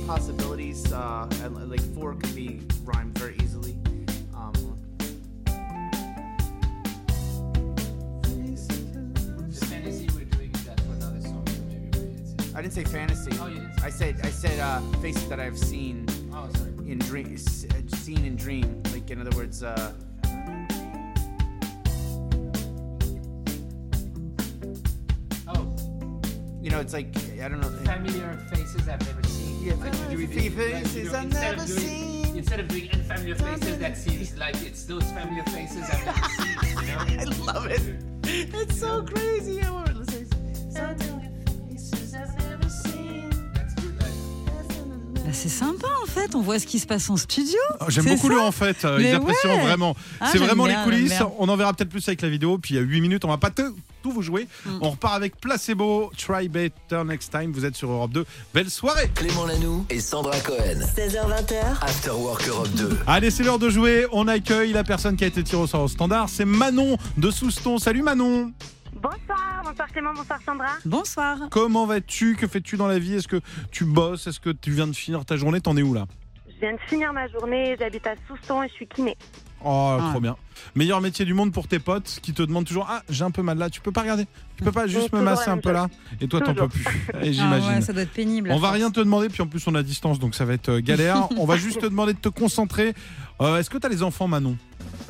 Possibilities. 0.05 0.91
Uh, 0.91 1.27
and, 1.43 1.69
like 1.69 1.81
four 1.93 2.13
could 2.15 2.35
be 2.35 2.61
rhymed 2.83 3.17
very 3.17 3.35
easily. 3.43 3.77
Um, 4.35 4.53
the 9.49 9.65
fantasy 9.65 10.07
we're 10.15 10.25
doing 10.25 10.51
that 10.65 10.79
for 10.81 10.93
another 10.93 11.21
song, 11.21 11.45
so 11.47 11.61
maybe 11.69 11.89
it's. 12.21 12.55
I 12.55 12.61
didn't 12.61 12.73
say 12.73 12.83
fantasy. 12.83 13.31
Oh, 13.39 13.47
you 13.47 13.55
didn't. 13.55 13.83
I 13.83 13.89
said 13.89 14.19
I 14.23 14.29
said 14.29 14.59
uh, 14.59 14.81
faces 15.01 15.27
that 15.29 15.39
I've 15.39 15.57
seen. 15.57 16.05
Oh, 16.33 16.47
sorry. 16.55 16.71
In 16.91 16.99
dream, 16.99 17.35
uh, 17.35 17.95
seen 17.97 18.25
in 18.25 18.35
dream. 18.35 18.83
Like 18.91 19.09
in 19.09 19.21
other 19.21 19.35
words. 19.35 19.63
Uh, 19.63 19.93
You 26.65 26.71
know, 26.71 26.79
it's 26.79 26.93
like 26.93 27.15
I 27.43 27.47
don't 27.47 27.61
know. 27.61 27.69
Familiar 27.85 28.39
faces 28.51 28.87
I've 28.89 28.99
never 29.05 29.21
seen. 29.27 29.63
Yeah, 29.63 29.73
Like, 29.75 29.93
fa- 29.93 30.11
you 30.11 30.17
do- 30.17 30.27
fa- 30.27 30.39
like, 30.39 30.53
faces 30.55 30.95
you 30.95 31.03
do- 31.09 31.15
I've 31.15 31.23
instead 31.25 31.51
of 31.53 31.57
never 31.59 31.67
doing- 31.67 31.79
seen. 31.79 32.37
Instead 32.37 32.59
of 32.59 32.67
doing 32.67 32.89
unfamiliar 32.91 33.35
faces, 33.35 33.77
that 33.77 33.97
seems 33.97 34.37
like 34.39 34.55
it's 34.63 34.83
those 34.85 35.03
familiar 35.03 35.43
faces 35.43 35.83
I've 35.93 36.05
never 36.05 36.27
seen. 36.37 36.79
You 36.79 36.87
know? 37.27 37.31
I 37.31 37.53
love 37.53 37.65
it. 37.67 37.81
It's 38.25 38.79
so 38.79 39.03
crazy. 39.03 39.61
I 39.61 39.69
want 39.69 39.93
to 40.07 40.11
say. 40.11 40.25
Bah, 45.13 45.31
c'est 45.33 45.49
sympa 45.49 45.87
en 45.87 45.94
fait, 46.15 46.35
on 46.35 46.41
voit 46.41 46.59
ce 46.59 46.65
qui 46.65 46.79
se 46.79 46.87
passe 46.87 47.09
en 47.09 47.17
studio. 47.17 47.59
Oh, 47.81 47.85
J'aime 47.89 48.05
beaucoup 48.05 48.27
ça 48.27 48.33
le 48.33 48.41
en 48.41 48.51
fait, 48.51 48.85
euh, 48.85 48.97
Mais 48.97 49.09
ils 49.09 49.15
apprécient 49.15 49.49
ouais. 49.49 49.65
vraiment. 49.65 49.95
Ah, 50.19 50.29
c'est 50.31 50.37
vraiment 50.37 50.65
bien, 50.65 50.79
les 50.79 50.83
coulisses. 50.83 51.19
On 51.39 51.49
en 51.49 51.57
verra 51.57 51.73
peut-être 51.73 51.89
plus 51.89 52.07
avec 52.07 52.21
la 52.21 52.29
vidéo. 52.29 52.57
Puis 52.57 52.73
il 52.73 52.77
y 52.77 52.79
a 52.79 52.83
8 52.83 53.01
minutes, 53.01 53.25
on 53.25 53.27
va 53.27 53.37
pas 53.37 53.49
tout, 53.49 53.75
tout 54.01 54.11
vous 54.11 54.21
jouer. 54.21 54.47
Mm. 54.65 54.69
On 54.81 54.89
repart 54.91 55.15
avec 55.15 55.35
Placebo, 55.37 56.11
Try 56.17 56.47
Better 56.47 57.03
Next 57.05 57.31
Time. 57.31 57.51
Vous 57.51 57.65
êtes 57.65 57.75
sur 57.75 57.91
Europe 57.91 58.11
2. 58.11 58.25
Belle 58.53 58.69
soirée. 58.69 59.11
Clément 59.13 59.45
Lanoux 59.45 59.85
et 59.89 59.99
Sandra 59.99 60.39
Cohen. 60.39 60.79
16h20h, 60.95 61.81
After 61.81 62.11
Work 62.11 62.47
Europe 62.47 62.69
2. 62.75 62.99
Allez, 63.07 63.29
c'est 63.31 63.43
l'heure 63.43 63.59
de 63.59 63.69
jouer. 63.69 64.05
On 64.11 64.27
accueille 64.27 64.71
la 64.71 64.83
personne 64.83 65.17
qui 65.17 65.23
a 65.23 65.27
été 65.27 65.43
tirée 65.43 65.61
au 65.61 65.67
sort 65.67 65.83
au 65.83 65.87
standard. 65.87 66.29
C'est 66.29 66.45
Manon 66.45 66.97
de 67.17 67.29
Souston. 67.29 67.77
Salut 67.77 68.03
Manon. 68.03 68.51
Bonsoir, 68.95 69.61
bonsoir 69.63 69.87
Clément, 69.91 70.13
bonsoir 70.13 70.39
Sandra. 70.45 70.67
Bonsoir. 70.85 71.37
Comment 71.51 71.85
vas-tu? 71.85 72.35
Que 72.35 72.47
fais-tu 72.47 72.77
dans 72.77 72.87
la 72.87 72.97
vie? 72.99 73.15
Est-ce 73.15 73.27
que 73.27 73.41
tu 73.71 73.83
bosses? 73.85 74.27
Est-ce 74.27 74.39
que 74.39 74.49
tu 74.49 74.71
viens 74.71 74.87
de 74.87 74.95
finir 74.95 75.25
ta 75.25 75.35
journée? 75.37 75.59
T'en 75.61 75.75
es 75.77 75.81
où 75.81 75.93
là? 75.93 76.05
Je 76.47 76.59
viens 76.61 76.73
de 76.73 76.79
finir 76.87 77.11
ma 77.11 77.27
journée, 77.27 77.75
j'habite 77.77 78.07
à 78.07 78.13
Souston 78.27 78.63
et 78.63 78.69
je 78.69 78.73
suis 78.73 78.87
kiné. 78.87 79.17
Oh, 79.63 79.97
Ah. 79.99 80.09
trop 80.11 80.21
bien. 80.21 80.37
Meilleur 80.75 81.01
métier 81.01 81.25
du 81.25 81.33
monde 81.33 81.51
pour 81.51 81.67
tes 81.67 81.79
potes 81.79 82.19
qui 82.21 82.33
te 82.33 82.41
demandent 82.41 82.65
toujours 82.65 82.87
Ah, 82.89 83.01
j'ai 83.09 83.23
un 83.25 83.31
peu 83.31 83.41
mal 83.41 83.57
là. 83.57 83.69
Tu 83.69 83.81
peux 83.81 83.91
pas 83.91 84.01
regarder? 84.01 84.25
Tu 84.55 84.63
peux 84.63 84.71
pas 84.71 84.87
juste 84.87 85.11
me 85.13 85.21
masser 85.21 85.49
un 85.49 85.57
peu 85.57 85.71
là 85.73 85.87
Et 86.21 86.27
toi, 86.29 86.39
t'en 86.39 86.53
peux 86.55 86.69
plus. 86.69 86.83
Et 87.21 87.27
Ah 87.27 87.31
J'imagine. 87.31 87.69
ouais, 87.69 87.81
ça 87.81 87.91
doit 87.91 88.03
être 88.03 88.13
pénible. 88.13 88.49
On 88.51 88.59
va 88.59 88.71
rien 88.71 88.89
te 88.91 88.99
demander, 89.01 89.27
puis 89.27 89.41
en 89.41 89.47
plus 89.47 89.65
on 89.67 89.75
est 89.75 89.79
à 89.79 89.83
distance, 89.83 90.19
donc 90.19 90.33
ça 90.35 90.45
va 90.45 90.53
être 90.53 90.69
euh, 90.69 90.79
galère. 90.81 91.27
on 91.37 91.45
va 91.45 91.57
juste 91.57 91.81
te 91.81 91.85
demander 91.87 92.13
de 92.13 92.19
te 92.19 92.29
concentrer. 92.29 92.93
Euh, 93.41 93.57
Est-ce 93.57 93.69
que 93.69 93.77
tu 93.77 93.85
as 93.85 93.89
les 93.89 94.01
enfants, 94.03 94.29
Manon? 94.29 94.55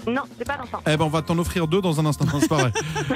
Non, 0.07 0.21
j'ai 0.37 0.45
pas 0.45 0.57
d'enfant. 0.57 0.79
Eh 0.87 0.97
ben, 0.97 1.05
on 1.05 1.09
va 1.09 1.21
t'en 1.21 1.37
offrir 1.37 1.67
deux 1.67 1.81
dans 1.81 1.99
un 1.99 2.05
instant. 2.05 2.25
Non, 2.25 2.39
c'est 2.39 2.49
vrai. 2.49 2.71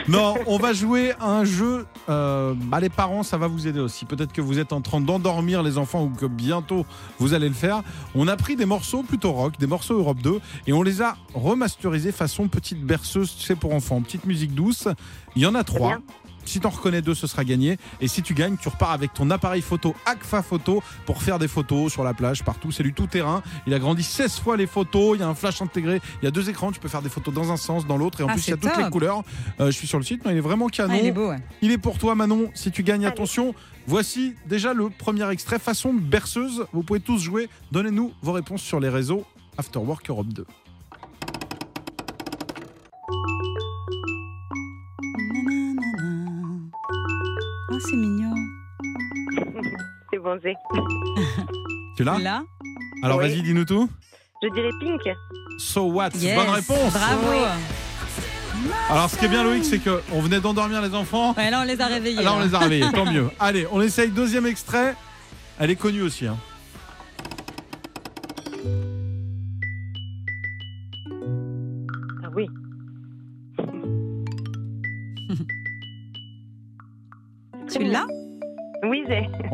non, 0.08 0.36
on 0.47 0.58
va 0.58 0.73
jouer 0.73 1.13
à 1.19 1.30
un 1.30 1.45
jeu. 1.45 1.86
euh, 2.10 2.54
bah, 2.56 2.80
les 2.80 2.89
parents, 2.89 3.23
ça 3.23 3.38
va 3.38 3.47
vous 3.47 3.67
aider 3.67 3.80
aussi. 3.80 4.06
Peut-être 4.06 4.34
que 4.34 4.41
vous 4.41 4.60
êtes 4.60 4.73
en 4.73 4.82
train 4.82 5.02
d'endormir 5.02 5.63
les 5.63 5.78
enfants 5.78 6.04
ou 6.04 6.10
que 6.10 6.25
bientôt 6.25 6.86
vous 7.19 7.34
allez 7.34 7.47
le 7.47 7.56
faire. 7.56 7.84
On 8.15 8.28
a 8.28 8.36
pris 8.36 8.56
des 8.56 8.65
morceaux 8.65 9.04
plutôt 9.04 9.32
rock, 9.32 9.58
des 9.60 9.67
morceaux 9.67 9.97
Europe 9.97 10.19
2, 10.21 10.39
et 10.67 10.73
on 10.73 10.82
les 10.84 11.02
a 11.02 11.15
remasterisés 11.34 12.12
façon 12.12 12.47
petite 12.47 12.84
berceuse, 12.84 13.36
tu 13.36 13.43
sais, 13.43 13.56
pour 13.56 13.73
enfants, 13.73 14.02
petite 14.02 14.25
musique 14.25 14.54
douce. 14.54 14.88
Il 15.36 15.43
y 15.43 15.45
en 15.45 15.56
a 15.56 15.63
trois. 15.63 15.97
Si 16.45 16.60
t'en 16.60 16.69
reconnais 16.69 17.02
deux, 17.02 17.13
ce 17.13 17.28
sera 17.28 17.43
gagné. 17.43 17.78
Et 18.02 18.08
si 18.08 18.21
tu 18.23 18.34
gagnes, 18.34 18.58
tu 18.58 18.69
repars 18.69 18.91
avec 18.91 19.13
ton 19.13 19.30
appareil 19.30 19.62
photo 19.62 19.95
Agfa 20.06 20.41
Photo 20.41 20.82
pour 21.06 21.21
faire 21.21 21.38
des 21.39 21.47
photos 21.47 21.91
sur 21.91 22.04
la 22.04 22.13
plage, 22.13 22.43
partout. 22.43 22.71
C'est 22.71 22.84
du 22.84 22.93
tout 22.93 23.08
terrain. 23.08 23.43
Il 23.67 23.73
a 23.73 23.80
grandi 23.80 24.02
16 24.04 24.39
fois 24.39 24.58
les 24.58 24.65
photos. 24.67 25.17
Il 25.17 25.21
y 25.21 25.23
a 25.23 25.28
un 25.28 25.36
flash 25.36 25.62
intégré. 25.62 26.02
Il 26.21 26.25
y 26.25 26.28
a 26.28 26.32
deux 26.32 26.49
écrans. 26.49 26.71
Tu 26.71 26.80
peux 26.80 26.88
faire 26.89 27.02
des 27.02 27.10
photos 27.10 27.34
dans 27.34 27.52
un 27.52 27.58
sens, 27.58 27.86
dans 27.86 27.97
l'autre. 27.97 28.19
Et 28.21 28.23
en 28.23 28.28
Ah, 28.30 28.34
plus, 28.34 28.47
il 28.47 28.52
y 28.52 28.54
a 28.54 28.58
toutes 28.58 28.78
les 28.78 28.89
couleurs. 28.89 29.23
Euh, 29.60 29.67
je 29.67 29.71
suis 29.78 29.88
sur 29.88 29.99
le 29.99 30.04
site, 30.04 30.21
mais 30.25 30.32
il 30.32 30.38
est 30.38 30.41
vraiment 30.41 30.67
canon. 30.67 30.93
Ah, 30.95 30.99
il 30.99 31.06
est 31.08 31.12
beau, 31.12 31.30
ouais. 31.30 31.39
Il 31.62 31.71
est 31.71 31.78
pour 31.78 31.97
toi, 31.97 32.15
Manon. 32.15 32.49
Si 32.56 32.71
tu 32.71 32.84
gagnes, 32.84 33.06
Allez. 33.06 33.13
attention. 33.13 33.54
Voici 33.86 34.34
déjà 34.47 34.73
le 34.73 34.89
premier 34.89 35.30
extrait 35.32 35.60
façon 35.60 35.93
berceuse. 35.93 36.65
Vous 36.73 36.84
pouvez 36.84 36.99
tous 36.99 37.19
jouer. 37.19 37.49
Donnez-nous 37.71 38.12
vos 38.21 38.32
réponses 38.32 38.62
sur 38.62 38.80
les 38.80 38.89
réseaux 38.89 39.25
Afterwork 39.58 40.10
Europe 40.10 40.28
2. 40.28 40.45
Tu 51.97 52.03
l'as 52.03 52.17
Là, 52.19 52.43
Alors 53.03 53.17
Oui. 53.17 53.27
vas-y, 53.29 53.41
dis-nous 53.41 53.65
tout. 53.65 53.89
Je 54.41 54.47
dirais 54.53 54.69
Pink. 54.79 55.01
So 55.57 55.81
what? 55.91 56.09
Yes. 56.15 56.35
Bonne 56.35 56.49
réponse. 56.55 56.93
Bravo. 56.93 57.45
Alors, 58.89 59.09
ce 59.09 59.17
qui 59.17 59.25
est 59.25 59.29
bien, 59.29 59.43
Loïc, 59.43 59.63
c'est 59.65 59.79
qu'on 59.79 60.21
venait 60.21 60.39
d'endormir 60.41 60.81
les 60.81 60.93
enfants. 60.93 61.33
Ouais, 61.37 61.49
là, 61.49 61.61
on 61.61 61.65
les 61.65 61.79
a 61.79 61.85
réveillés. 61.87 62.21
Là, 62.21 62.33
on 62.33 62.39
là. 62.39 62.45
les 62.45 62.55
a 62.55 62.59
réveillés, 62.59 62.85
tant 62.93 63.05
mieux. 63.11 63.29
Allez, 63.39 63.65
on 63.71 63.81
essaye 63.81 64.09
deuxième 64.09 64.45
extrait. 64.45 64.95
Elle 65.59 65.71
est 65.71 65.75
connue 65.75 66.01
aussi. 66.01 66.25
hein. 66.27 66.37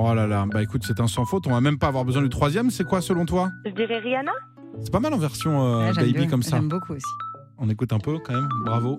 Oh 0.07 0.13
là 0.13 0.27
là, 0.27 0.45
bah 0.45 0.61
écoute, 0.61 0.83
c'est 0.85 0.99
un 0.99 1.07
sans 1.07 1.25
faute. 1.25 1.47
On 1.47 1.51
va 1.51 1.61
même 1.61 1.79
pas 1.79 1.87
avoir 1.87 2.05
besoin 2.05 2.21
du 2.21 2.29
troisième. 2.29 2.69
C'est 2.69 2.83
quoi 2.83 3.01
selon 3.01 3.25
toi? 3.25 3.49
Je 3.65 3.71
dirais 3.71 3.97
Rihanna 3.97 4.33
C'est 4.83 4.91
pas 4.91 4.99
mal 4.99 5.11
en 5.15 5.17
version 5.17 5.65
euh, 5.65 5.79
Ouais, 5.79 5.93
j'aime 5.95 6.03
baby 6.05 6.19
bien, 6.19 6.27
comme 6.27 6.43
ça. 6.43 6.57
J'aime 6.57 6.69
beaucoup 6.69 6.93
aussi. 6.93 7.05
On 7.57 7.67
écoute 7.69 7.91
un 7.91 7.97
peu 7.97 8.19
quand 8.19 8.33
même. 8.33 8.47
Bravo. 8.65 8.97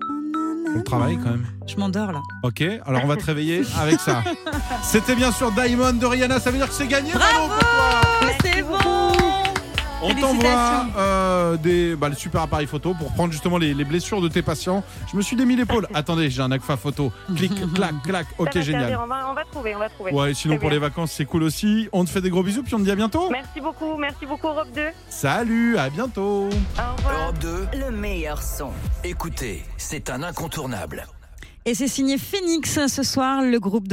On 0.75 0.81
travaille 0.81 1.15
quand 1.15 1.29
même. 1.29 1.45
Je 1.65 1.77
m'endors 1.77 2.11
là. 2.11 2.19
Ok, 2.43 2.61
alors 2.85 3.05
on 3.05 3.07
va 3.07 3.15
te 3.15 3.23
réveiller 3.23 3.61
avec 3.79 4.01
ça. 4.01 4.21
C'était 4.83 5.15
bien 5.15 5.31
sûr 5.31 5.49
Diamond 5.53 5.93
de 5.93 6.05
Rihanna, 6.05 6.41
ça 6.41 6.51
veut 6.51 6.57
dire 6.57 6.67
que 6.67 6.73
c'est 6.73 6.87
gagné. 6.87 7.13
Bravo. 7.13 7.53
C'est 8.41 8.61
bon 8.63 8.96
On 10.03 10.13
t'envoie 10.13 10.85
euh, 10.97 11.57
des 11.57 11.95
bah, 11.95 12.09
le 12.09 12.15
super 12.15 12.41
appareil 12.43 12.67
photo 12.67 12.93
pour 12.93 13.11
prendre 13.13 13.31
justement 13.31 13.57
les, 13.57 13.73
les 13.73 13.83
blessures 13.83 14.21
de 14.21 14.27
tes 14.27 14.43
patients. 14.43 14.83
Je 15.11 15.17
me 15.17 15.21
suis 15.23 15.35
démis 15.35 15.55
l'épaule. 15.55 15.87
Attendez, 15.93 16.29
j'ai 16.29 16.41
un 16.43 16.51
agfa 16.51 16.77
photo. 16.77 17.11
Clic, 17.35 17.51
clac, 17.73 17.95
clac. 18.03 18.27
Ok, 18.37 18.53
va 18.55 18.61
génial. 18.61 18.81
servir, 18.81 19.01
On 19.03 19.07
va, 19.07 19.29
on 19.29 19.33
va 19.33 19.43
trouver, 19.45 19.75
on 19.75 19.79
va 19.79 19.89
trouver. 19.89 20.11
Ouais, 20.11 20.33
sinon 20.35 20.55
pour 20.57 20.69
bien. 20.69 20.77
les 20.77 20.79
vacances, 20.79 21.11
c'est 21.13 21.25
cool 21.25 21.43
aussi. 21.43 21.89
On 21.91 22.05
te 22.05 22.11
fait 22.11 22.21
des 22.21 22.29
gros 22.29 22.43
bisous, 22.43 22.61
puis 22.63 22.75
on 22.75 22.79
te 22.79 22.83
dit 22.83 22.91
à 22.91 22.95
bientôt. 22.95 23.29
Merci 23.31 23.59
beaucoup, 23.59 23.97
merci 23.97 24.25
beaucoup 24.27 24.47
Europe 24.47 24.67
2. 24.75 24.81
Salut, 25.09 25.77
à 25.77 25.89
bientôt. 25.89 26.47
Au 26.49 26.95
revoir. 26.97 27.23
Europe 27.23 27.39
2, 27.39 27.67
Le 27.79 27.91
meilleur 27.91 28.41
son. 28.43 28.69
écoutez, 29.03 29.63
c'est 29.77 30.09
un 30.11 30.21
incontournable. 30.21 31.07
Et 31.69 31.73
c'est 31.73 31.89
signé 31.89 32.17
Phoenix 32.17 32.79
ce 32.87 33.03
soir, 33.03 33.41
le 33.41 33.59
groupe 33.59 33.91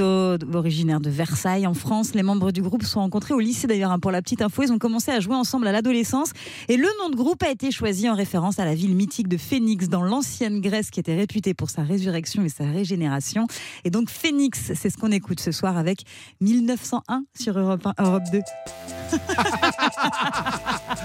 originaire 0.54 1.00
de 1.00 1.10
Versailles 1.10 1.66
en 1.66 1.74
France. 1.74 2.14
Les 2.14 2.22
membres 2.22 2.52
du 2.52 2.62
groupe 2.62 2.84
sont 2.84 3.00
rencontrés 3.00 3.34
au 3.34 3.40
lycée 3.40 3.66
d'ailleurs. 3.66 3.90
hein, 3.90 3.98
pour 3.98 4.12
la 4.12 4.22
petite 4.22 4.42
info, 4.42 4.62
ils 4.62 4.70
ont 4.70 4.78
commencé 4.78 5.10
à 5.10 5.18
jouer 5.18 5.34
ensemble 5.34 5.66
à 5.66 5.72
l'adolescence. 5.72 6.30
Et 6.68 6.76
le 6.76 6.86
nom 7.02 7.10
de 7.10 7.16
groupe 7.16 7.42
a 7.42 7.50
été 7.50 7.72
choisi 7.72 8.08
en 8.08 8.14
référence 8.14 8.60
à 8.60 8.64
la 8.64 8.76
ville 8.76 8.94
mythique 8.94 9.26
de 9.26 9.36
Phoenix 9.36 9.88
dans 9.88 10.02
l'ancienne 10.02 10.60
Grèce 10.60 10.92
qui 10.92 11.00
était 11.00 11.16
réputée 11.16 11.52
pour 11.52 11.68
sa 11.68 11.82
résurrection 11.82 12.44
et 12.44 12.48
sa 12.48 12.62
régénération. 12.62 13.48
Et 13.82 13.90
donc 13.90 14.08
Phoenix, 14.08 14.70
c'est 14.76 14.88
ce 14.88 14.96
qu'on 14.96 15.10
écoute 15.10 15.40
ce 15.40 15.50
soir 15.50 15.76
avec 15.76 16.04
1901 16.42 17.24
sur 17.36 17.58
Europe, 17.58 17.88
1, 17.98 18.04
Europe 18.04 18.22
2. 18.30 18.38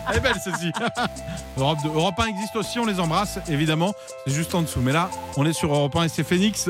Elle 0.09 0.17
est 0.17 0.21
belle 0.21 0.35
celle-ci. 0.43 0.71
Europe, 1.57 1.77
2. 1.83 1.89
Europe 1.89 2.19
1 2.19 2.25
existe 2.27 2.55
aussi, 2.55 2.79
on 2.79 2.85
les 2.85 2.99
embrasse, 2.99 3.39
évidemment. 3.47 3.93
C'est 4.25 4.33
juste 4.33 4.55
en 4.55 4.61
dessous. 4.61 4.81
Mais 4.81 4.91
là, 4.91 5.09
on 5.37 5.45
est 5.45 5.53
sur 5.53 5.71
Europe 5.73 5.95
1 5.95 6.03
et 6.03 6.09
c'est 6.09 6.23
Phoenix. 6.23 6.69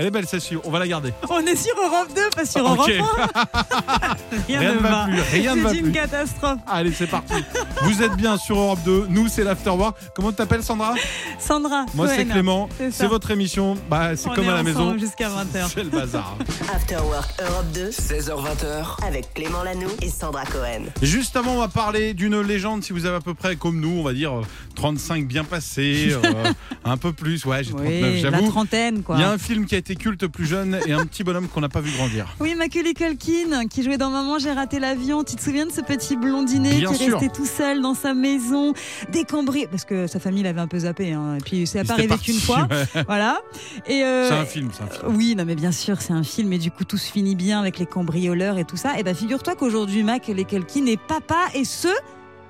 Elle 0.00 0.06
est 0.06 0.10
belle 0.10 0.26
celle-ci, 0.26 0.56
on 0.64 0.70
va 0.70 0.78
la 0.78 0.88
garder. 0.88 1.12
On 1.28 1.40
est 1.40 1.56
sur 1.56 1.74
Europe 1.76 2.08
2, 2.16 2.30
pas 2.34 2.46
sur. 2.46 2.60
Europe 2.66 2.88
1. 2.88 4.14
Rien, 4.48 4.60
Rien 4.60 4.74
ne 4.74 4.78
va 4.78 4.88
va. 4.88 5.04
plus, 5.04 5.20
rien 5.32 5.54
ne 5.56 5.60
va 5.62 5.70
C'est 5.70 5.76
une 5.76 5.82
plus. 5.84 5.92
catastrophe. 5.92 6.58
Allez, 6.66 6.92
c'est 6.92 7.06
parti. 7.06 7.34
Vous 7.82 8.02
êtes 8.02 8.14
bien 8.16 8.38
sur 8.38 8.56
Europe 8.58 8.78
2. 8.84 9.06
Nous, 9.10 9.28
c'est 9.28 9.44
l'Afterwork. 9.44 9.96
Comment 10.14 10.30
tu 10.30 10.36
t'appelles, 10.36 10.62
Sandra? 10.62 10.94
Sandra. 11.38 11.84
Moi, 11.94 12.08
c'est. 12.08 12.24
Clément. 12.24 12.68
C'est 12.92 13.06
votre 13.08 13.30
émission. 13.30 13.76
Bah, 13.90 14.16
c'est 14.16 14.30
comme 14.32 14.44
est 14.44 14.48
à 14.48 14.54
la 14.54 14.62
maison. 14.62 14.96
jusqu'à 14.98 15.28
20h. 15.28 15.68
C'est 15.74 15.82
le 15.84 15.90
bazar. 15.90 16.34
After 16.74 16.96
Work 16.96 17.30
Europe 17.42 17.66
2 17.74 17.90
16h20h, 17.90 19.04
avec 19.06 19.34
Clément 19.34 19.62
Lanoux 19.64 19.90
et 20.00 20.08
Sandra 20.08 20.44
Cohen. 20.46 20.84
Juste 21.02 21.36
avant, 21.36 21.52
on 21.56 21.58
va 21.60 21.68
parler 21.68 22.14
d'une 22.14 22.40
légende. 22.40 22.82
Si 22.84 22.92
vous 22.92 23.04
avez 23.06 23.16
à 23.16 23.20
peu 23.20 23.34
près 23.34 23.56
comme 23.56 23.80
nous, 23.80 23.98
on 23.98 24.02
va 24.02 24.12
dire 24.14 24.38
euh, 24.38 24.42
35 24.76 25.26
bien 25.26 25.44
passés, 25.44 26.10
euh, 26.24 26.52
un 26.84 26.96
peu 26.96 27.12
plus. 27.12 27.44
Ouais, 27.44 27.62
j'ai 27.64 27.72
39, 27.72 27.90
Oui, 27.92 28.22
la 28.22 28.30
j'avoue. 28.30 28.48
trentaine, 28.50 29.02
quoi. 29.02 29.16
Il 29.16 29.20
y 29.20 29.24
a 29.24 29.30
un 29.30 29.38
film 29.38 29.66
qui 29.66 29.74
a 29.74 29.78
été 29.78 29.89
culte 29.96 30.26
plus 30.26 30.46
jeune 30.46 30.78
et 30.86 30.92
un 30.92 31.04
petit 31.06 31.24
bonhomme 31.24 31.48
qu'on 31.48 31.60
n'a 31.60 31.68
pas 31.68 31.80
vu 31.80 31.90
grandir. 31.96 32.26
Oui, 32.40 32.54
Macaulay 32.54 32.94
Culkin, 32.94 33.66
qui 33.68 33.82
jouait 33.82 33.98
dans 33.98 34.10
Maman, 34.10 34.38
j'ai 34.38 34.52
raté 34.52 34.78
l'avion. 34.78 35.24
Tu 35.24 35.36
te 35.36 35.42
souviens 35.42 35.66
de 35.66 35.72
ce 35.72 35.80
petit 35.80 36.16
blondinet 36.16 36.78
Bien 36.78 36.92
qui 36.92 37.04
sûr. 37.04 37.18
restait 37.18 37.32
tout 37.34 37.46
seul 37.46 37.80
dans 37.80 37.94
sa 37.94 38.14
maison, 38.14 38.72
décambré, 39.12 39.66
parce 39.70 39.84
que 39.84 40.06
sa 40.06 40.20
famille 40.20 40.42
l'avait 40.42 40.60
un 40.60 40.66
peu 40.68 40.78
zappé. 40.80 41.12
hein. 41.12 41.36
Et 41.38 41.42
puis, 41.42 41.66
c'est 41.66 41.84
pas 41.86 41.94
arrivé 41.94 42.16
qu'une 42.18 42.38
fois. 42.40 42.68
ouais. 42.70 43.02
Voilà. 43.06 43.40
Et 43.86 44.02
euh, 44.04 44.28
C'est 44.28 44.34
un 44.34 44.44
film, 44.44 44.70
c'est 44.72 44.82
un 44.82 44.86
film. 44.86 45.16
Oui, 45.16 45.34
non, 45.36 45.44
mais 45.44 45.54
bien 45.54 45.72
sûr, 45.72 46.00
c'est 46.00 46.12
un 46.12 46.22
film, 46.22 46.52
et 46.52 46.58
du 46.58 46.70
coup, 46.70 46.84
tout 46.84 46.98
se 46.98 47.10
finit 47.10 47.34
bien 47.36 47.60
avec 47.60 47.78
les 47.78 47.86
cambrioleurs 47.86 48.58
et 48.58 48.64
tout 48.64 48.76
ça. 48.76 48.98
Et 48.98 49.02
ben, 49.02 49.14
figure-toi 49.14 49.54
qu'aujourd'hui, 49.56 50.02
Macaulay 50.02 50.44
Culkin 50.44 50.86
est 50.86 51.00
papa, 51.00 51.46
et 51.54 51.64
ce. 51.64 51.88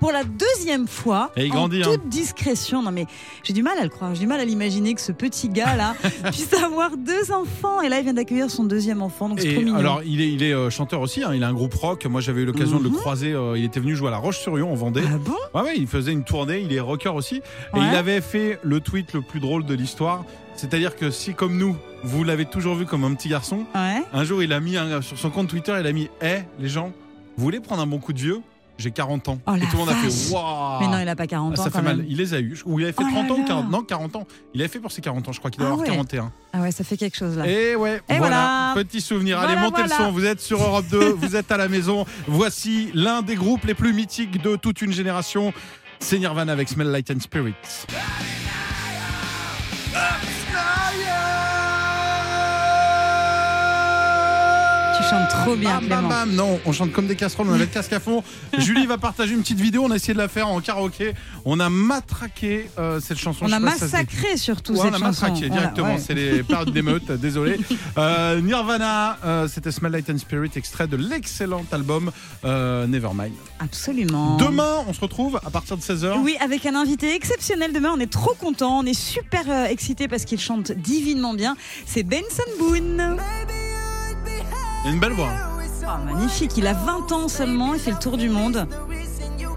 Pour 0.01 0.13
la 0.13 0.25
deuxième 0.25 0.89
fois, 0.89 1.31
Et 1.37 1.45
il 1.45 1.51
grandit, 1.51 1.85
en 1.85 1.89
hein. 1.91 1.95
toute 1.95 2.09
discrétion. 2.09 2.83
Non 2.83 2.91
mais 2.91 3.07
j'ai 3.45 3.53
du 3.53 3.63
mal 3.63 3.79
à 3.79 3.83
le 3.83 3.91
croire, 3.91 4.15
j'ai 4.15 4.21
du 4.21 4.27
mal 4.27 4.41
à 4.41 4.45
l'imaginer 4.45 4.95
que 4.95 5.01
ce 5.01 5.13
petit 5.13 5.49
gars 5.51 5.77
là 5.77 5.95
puisse 6.33 6.53
avoir 6.55 6.97
deux 6.97 7.31
enfants. 7.33 7.83
Et 7.83 7.89
là, 7.89 7.99
il 7.99 8.05
vient 8.05 8.15
d'accueillir 8.15 8.51
son 8.51 8.65
deuxième 8.65 9.03
enfant, 9.03 9.29
donc 9.29 9.41
c'est 9.41 9.49
Et 9.49 9.55
trop 9.55 9.63
mignon. 9.63 9.77
alors, 9.77 10.03
il 10.03 10.21
est, 10.21 10.33
il 10.33 10.43
est 10.43 10.53
euh, 10.55 10.71
chanteur 10.71 11.01
aussi, 11.03 11.23
hein, 11.23 11.33
il 11.35 11.45
a 11.45 11.49
un 11.49 11.53
groupe 11.53 11.75
rock. 11.75 12.05
Moi, 12.07 12.21
j'avais 12.21 12.41
eu 12.43 12.45
l'occasion 12.47 12.79
de 12.79 12.85
le 12.85 12.91
Mhm. 12.91 12.97
croiser. 12.97 13.33
euh, 13.33 13.59
il 13.59 13.65
était 13.65 13.81
venu 13.81 13.95
jouer 13.95 14.09
à 14.09 14.13
La 14.13 14.17
Roche-sur-Yon 14.19 14.73
en 14.73 14.75
Vendée. 14.75 15.03
Ah 15.07 15.19
bon? 15.19 15.35
Ouais, 15.55 15.67
ouais, 15.67 15.75
il 15.77 15.87
faisait 15.87 16.13
une 16.13 16.25
tournée, 16.25 16.61
il 16.61 16.73
est 16.73 16.81
rocker 16.81 17.11
aussi. 17.15 17.37
Et 17.37 17.79
il 17.79 17.95
avait 17.95 18.21
fait 18.23 18.59
le 18.63 18.81
tweet 18.81 19.13
le 19.13 19.21
plus 19.21 19.39
drôle 19.41 19.65
de 19.67 19.75
l'histoire. 19.75 20.25
C'est-à-dire 20.57 20.97
que 20.97 21.11
si, 21.11 21.35
comme 21.35 21.57
nous, 21.59 21.77
vous 22.05 22.25
l'avez 22.25 22.45
toujours 22.47 22.75
vu 22.75 22.87
comme 22.87 23.05
un 23.05 23.15
petit 23.15 23.29
garçon, 23.29 23.65
Ouais. 23.75 24.03
un 24.13 24.25
jour, 24.25 24.43
il 24.43 24.53
a 24.53 24.61
mis 24.61 24.77
un- 24.77 25.01
sur 25.03 25.19
son 25.19 25.31
compte 25.31 25.49
Twitter, 25.49 25.75
il 25.79 25.87
a 25.87 25.93
mis 25.93 26.09
Eh, 26.23 26.39
les 26.59 26.69
gens, 26.69 26.93
vous 27.37 27.45
voulez 27.45 27.61
prendre 27.61 27.83
un 27.83 27.87
bon 27.87 27.99
coup 27.99 28.13
de 28.13 28.19
vieux? 28.21 28.41
J'ai 28.81 28.91
40 28.91 29.29
ans. 29.29 29.39
Oh 29.47 29.53
Et 29.57 29.61
tout 29.61 29.67
le 29.73 29.77
monde 29.79 29.89
a 29.91 29.95
fait 29.95 30.33
Waouh 30.33 30.81
Mais 30.81 30.87
non, 30.89 30.99
il 31.01 31.09
a 31.09 31.15
pas 31.15 31.27
40 31.27 31.55
Ah, 31.57 31.61
ans 31.61 31.65
ça 31.65 31.71
quand 31.71 31.79
fait 31.79 31.85
mal. 31.85 32.05
Il 32.09 32.17
les 32.17 32.35
a 32.35 32.41
eu. 32.41 32.59
Ou 32.65 32.81
il 32.81 32.85
avait 32.85 32.93
fait 32.93 33.03
Oh 33.07 33.11
30 33.11 33.29
là 33.29 33.35
ans 33.35 33.37
ou 33.37 33.41
là. 33.43 33.47
40 33.47 33.71
Non, 33.71 33.83
40 33.83 34.17
ans. 34.17 34.27
Il 34.55 34.61
avait 34.63 34.69
fait 34.69 34.81
pour 34.81 34.91
ses 34.91 35.03
40 35.03 35.29
ans, 35.29 35.33
je 35.33 35.39
crois 35.39 35.51
qu'il 35.51 35.61
doit 35.61 35.69
Ah 35.69 35.73
avoir 35.75 35.87
ouais. 35.87 35.95
41. 35.95 36.33
Ah 36.55 36.61
ouais, 36.63 36.73
ça 36.73 36.83
fait 36.83 36.97
quelque 36.97 37.17
chose 37.17 37.37
là. 37.37 37.47
Et 37.47 37.77
ouais, 37.77 38.01
Et 38.09 38.17
voilà. 38.19 38.73
voilà. 38.73 38.73
Petit 38.75 39.01
souvenir. 39.01 39.39
Allez, 39.39 39.55
montez 39.57 39.83
voilà. 39.83 39.99
le 39.99 40.05
son. 40.07 40.11
Vous 40.13 40.25
êtes 40.25 40.41
sur 40.41 40.61
Europe 40.63 40.87
2, 40.91 41.11
vous 41.13 41.37
êtes 41.37 41.53
à 41.53 41.57
la 41.59 41.69
maison. 41.69 42.07
Voici 42.27 42.91
l'un 42.95 43.23
des 43.23 43.35
groupes 43.37 43.65
les 43.65 43.75
plus 43.75 43.93
mythiques 43.93 44.41
de 44.43 44.57
toute 44.57 44.81
une 44.83 44.93
génération. 44.93 45.53
C'est 45.99 46.19
Nirvana 46.19 46.53
avec 46.53 46.69
Smell 46.71 46.89
Light 46.89 47.11
and 47.11 47.21
Spirit. 47.21 47.55
Tu 55.11 55.17
chantes 55.17 55.29
trop 55.45 55.57
bien, 55.57 55.81
Bam, 55.81 55.89
bam, 55.89 55.99
Clément. 55.99 56.09
bam. 56.09 56.33
Non, 56.35 56.61
on 56.67 56.73
chante 56.73 56.93
comme 56.93 57.07
des 57.09 57.17
casseroles, 57.17 57.49
on 57.49 57.55
avait 57.55 57.65
le 57.65 57.67
casque 57.67 57.93
à 57.93 57.99
fond. 58.01 58.23
Julie 58.59 58.87
va 58.87 58.97
partager 58.97 59.35
une 59.35 59.41
petite 59.41 59.59
vidéo, 59.61 59.83
on 59.85 59.91
a 59.91 59.97
essayé 59.97 60.15
de 60.15 60.19
la 60.19 60.29
faire 60.29 60.47
en 60.49 60.61
karaoké. 60.61 61.15
On 61.45 61.59
a 61.59 61.69
matraqué 61.69 62.71
euh, 62.79 63.01
cette 63.01 63.19
chanson. 63.19 63.45
On 63.47 63.53
a 63.53 63.57
si 63.57 63.63
massacré 63.65 64.37
surtout 64.37 64.73
Ouais, 64.75 64.83
cette 64.83 64.93
on 64.93 64.95
a 64.95 64.99
chanson. 64.99 65.27
matraqué 65.27 65.49
directement, 65.51 65.95
ouais. 65.95 65.99
c'est 65.99 66.15
les 66.15 66.43
périodes 66.45 66.73
d'émeute, 66.73 67.11
désolé. 67.13 67.59
Euh, 67.99 68.41
Nirvana, 68.41 69.19
euh, 69.25 69.49
c'était 69.49 69.73
Smell 69.73 69.91
Light 69.93 70.09
and 70.11 70.19
Spirit, 70.19 70.51
extrait 70.55 70.87
de 70.87 70.97
l'excellent 70.97 71.65
album 71.73 72.13
Nevermind. 72.45 73.33
Absolument. 73.59 74.37
Demain, 74.37 74.85
on 74.87 74.93
se 74.93 75.01
retrouve 75.01 75.41
à 75.45 75.51
partir 75.51 75.77
de 75.77 75.83
16h. 75.83 76.21
Oui, 76.23 76.37
avec 76.41 76.67
un 76.67 76.77
invité 76.77 77.15
exceptionnel 77.17 77.73
demain. 77.73 77.91
On 77.97 78.01
est 78.01 78.11
trop 78.11 78.35
contents, 78.35 78.79
on 78.79 78.85
est 78.87 78.95
super 78.95 79.67
excités 79.67 80.07
parce 80.07 80.25
qu'il 80.25 80.39
chante 80.39 80.71
divinement 80.73 81.35
bien. 81.35 81.57
C'est 81.87 82.05
Benson 82.05 82.45
Boone. 82.59 83.17
Il 84.85 84.89
a 84.91 84.93
une 84.93 85.01
belle 85.01 85.13
voix. 85.13 85.31
Ah, 85.87 85.99
magnifique, 86.05 86.53
il 86.57 86.67
a 86.67 86.73
20 86.75 87.13
ans 87.13 87.29
seulement, 87.29 87.75
il 87.75 87.81
fait 87.81 87.91
le 87.91 87.99
tour 87.99 88.17
du 88.17 88.29
monde. 88.29 88.67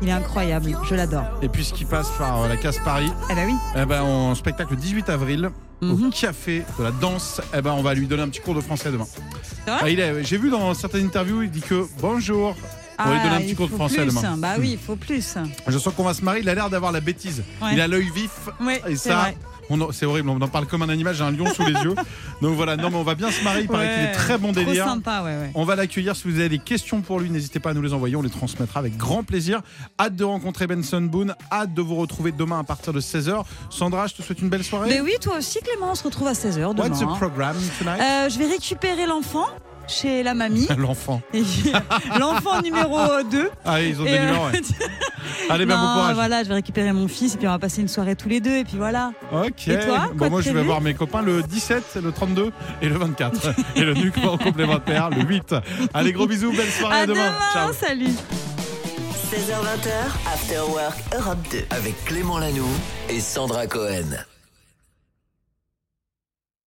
Il 0.02 0.10
est 0.10 0.12
incroyable, 0.14 0.78
je 0.90 0.96
l'adore. 0.96 1.26
Et 1.42 1.48
puisqu'il 1.50 1.86
passe 1.88 2.10
par 2.18 2.42
euh, 2.42 2.48
la 2.48 2.58
Case 2.58 2.80
Paris, 2.84 3.12
Eh 3.30 3.36
ben 3.36 3.46
oui. 3.48 3.56
eh 3.76 3.86
ben, 3.86 4.02
en 4.02 4.36
spectacle 4.36 4.72
le 4.72 4.78
18 4.78 5.10
avril, 5.10 5.52
au 5.82 5.86
Mhm. 5.86 6.12
café 6.12 6.64
de 6.80 6.84
la 6.84 6.92
danse, 6.92 7.40
eh 7.56 7.62
ben, 7.62 7.72
on 7.72 7.82
va 7.84 7.94
lui 7.94 8.08
donner 8.08 8.24
un 8.24 8.30
petit 8.30 8.42
cours 8.42 8.56
de 8.56 8.62
français 8.62 8.92
demain. 8.92 9.06
Ah, 9.68 9.88
est- 9.90 10.24
J'ai 10.24 10.38
vu 10.38 10.50
dans 10.50 10.74
certaines 10.74 11.06
interviews, 11.06 11.44
il 11.44 11.52
dit 11.52 11.62
que 11.62 11.86
bonjour. 12.02 12.56
On 13.00 13.04
va 13.06 13.14
lui 13.16 13.20
donner 13.24 13.36
un 13.36 13.38
Ah, 13.38 13.42
petit 13.42 13.56
cours 13.56 13.70
de 13.70 13.74
français 13.76 13.98
plus. 14.06 14.08
demain. 14.16 14.38
Bah 14.38 14.56
oui, 14.60 14.72
il 14.74 14.78
faut 14.78 14.96
plus. 14.96 15.36
Je 15.68 15.78
sens 15.78 15.94
qu'on 15.96 16.04
va 16.04 16.14
se 16.14 16.24
marier, 16.24 16.42
il 16.42 16.50
a 16.50 16.56
l'air 16.56 16.70
d'avoir 16.70 16.92
la 16.92 17.00
bêtise. 17.02 17.44
Ouais. 17.62 17.70
Il 17.74 17.82
a 17.82 17.88
l'œil 17.88 18.10
vif. 18.14 18.32
Ouais, 18.62 18.82
et 18.88 18.96
ça, 18.96 19.16
vrai. 19.16 19.38
C'est 19.92 20.06
horrible, 20.06 20.30
on 20.30 20.42
en 20.42 20.48
parle 20.48 20.66
comme 20.66 20.82
un 20.82 20.90
animal, 20.90 21.16
j'ai 21.16 21.24
un 21.24 21.32
lion 21.32 21.46
sous 21.54 21.64
les 21.64 21.74
yeux. 21.74 21.96
Donc 22.42 22.56
voilà, 22.56 22.76
non 22.76 22.90
mais 22.90 22.98
on 22.98 23.04
va 23.04 23.16
bien 23.16 23.32
se 23.32 23.44
marier, 23.44 23.64
il 23.64 23.68
paraît 23.68 23.94
qu'il 23.94 24.04
est 24.04 24.12
très 24.12 24.38
bon 24.38 24.52
délire. 24.52 24.86
sympa, 24.86 25.22
ouais, 25.24 25.38
ouais. 25.38 25.52
On 25.56 25.64
va 25.66 25.76
l'accueillir. 25.76 26.16
Si 26.16 26.28
vous 26.28 26.40
avez 26.40 26.50
des 26.50 26.60
questions 26.60 27.02
pour 27.02 27.20
lui, 27.20 27.30
n'hésitez 27.30 27.60
pas 27.60 27.72
à 27.72 27.74
nous 27.74 27.82
les 27.82 27.94
envoyer. 27.94 28.16
On 28.16 28.22
les 28.22 28.30
transmettra 28.30 28.80
avec 28.80 28.98
grand 28.98 29.24
plaisir. 29.24 29.62
Hâte 30.00 30.16
de 30.16 30.24
rencontrer 30.24 30.68
Benson 30.68 31.02
Boone. 31.02 31.36
Hâte 31.52 31.74
de 31.74 31.82
vous 31.82 31.96
retrouver 31.96 32.32
demain 32.32 32.60
à 32.60 32.64
partir 32.64 32.94
de 32.94 33.02
16h. 33.02 33.44
Sandra, 33.70 34.08
je 34.08 34.16
te 34.16 34.22
souhaite 34.22 34.42
une 34.42 34.50
belle 34.50 34.64
soirée. 34.64 34.90
Mais 34.90 35.02
oui, 35.02 35.14
toi 35.22 35.38
aussi, 35.38 35.60
Clément, 35.60 35.92
on 35.92 35.96
se 35.96 36.04
retrouve 36.04 36.28
à 36.28 36.34
16h 36.34 36.76
demain. 36.76 36.90
What's 36.90 37.00
the 37.00 37.18
program 37.18 37.56
tonight? 37.80 38.02
Euh, 38.02 38.30
je 38.30 38.38
vais 38.40 38.48
récupérer 38.48 39.06
l'enfant 39.06 39.48
chez 39.88 40.24
la 40.24 40.34
mamie. 40.34 40.68
L'enfant. 40.78 41.22
Euh, 41.36 41.42
L'enfant 42.20 42.62
numéro 42.62 42.98
2. 43.30 43.50
Ah, 43.66 43.82
ils 43.82 44.00
ont 44.00 44.04
des 44.04 44.20
numéros, 44.20 44.46
ouais. 44.48 44.62
Allez, 45.50 45.66
ben, 45.66 45.76
bon 45.78 45.94
courage. 45.94 46.16
voilà, 46.16 46.44
je 46.44 46.50
vais 46.50 46.56
récupérer 46.56 46.92
mon 46.94 47.08
fils 47.08 47.36
et 47.36 47.38
puis 47.38 47.48
on 47.48 47.52
va 47.52 47.60
passer 47.60 47.82
une 47.82 47.88
soirée 47.88 48.16
tous 48.16 48.30
les 48.30 48.40
deux 48.40 48.58
et 48.58 48.64
puis 48.64 48.78
voilà. 48.78 49.12
Ok. 49.32 49.68
Et 49.68 49.80
toi, 49.80 50.10
bon, 50.14 50.26
de 50.26 50.30
moi, 50.30 50.42
je 50.42 50.52
vais 50.52 50.64
voir 50.64 50.82
mes 50.82 50.94
copains 50.94 51.22
le 51.22 51.44
17, 51.44 52.00
le 52.04 52.12
32 52.12 52.52
et 52.82 52.90
le 52.90 52.98
24. 52.98 53.50
et 53.76 53.82
le 53.82 53.94
nucléaire 53.94 54.38
complémentaire 54.38 55.10
le 55.10 55.22
8. 55.24 55.56
Allez, 55.94 56.12
gros 56.14 56.28
bisous. 56.28 56.52
Belle 56.54 56.70
soirée. 56.70 56.96
À 56.98 57.00
à 57.02 57.06
demain. 57.06 57.26
demain, 57.26 57.34
Ciao. 57.54 57.74
salut. 57.74 58.14
16h20, 59.32 60.32
After 60.32 60.60
Work 60.70 60.98
Europe 61.18 61.40
2. 61.52 61.58
Avec 61.72 62.06
Clément 62.06 62.38
Lanoux 62.38 62.68
et 63.10 63.20
Sandra 63.20 63.66
Cohen. 63.68 64.24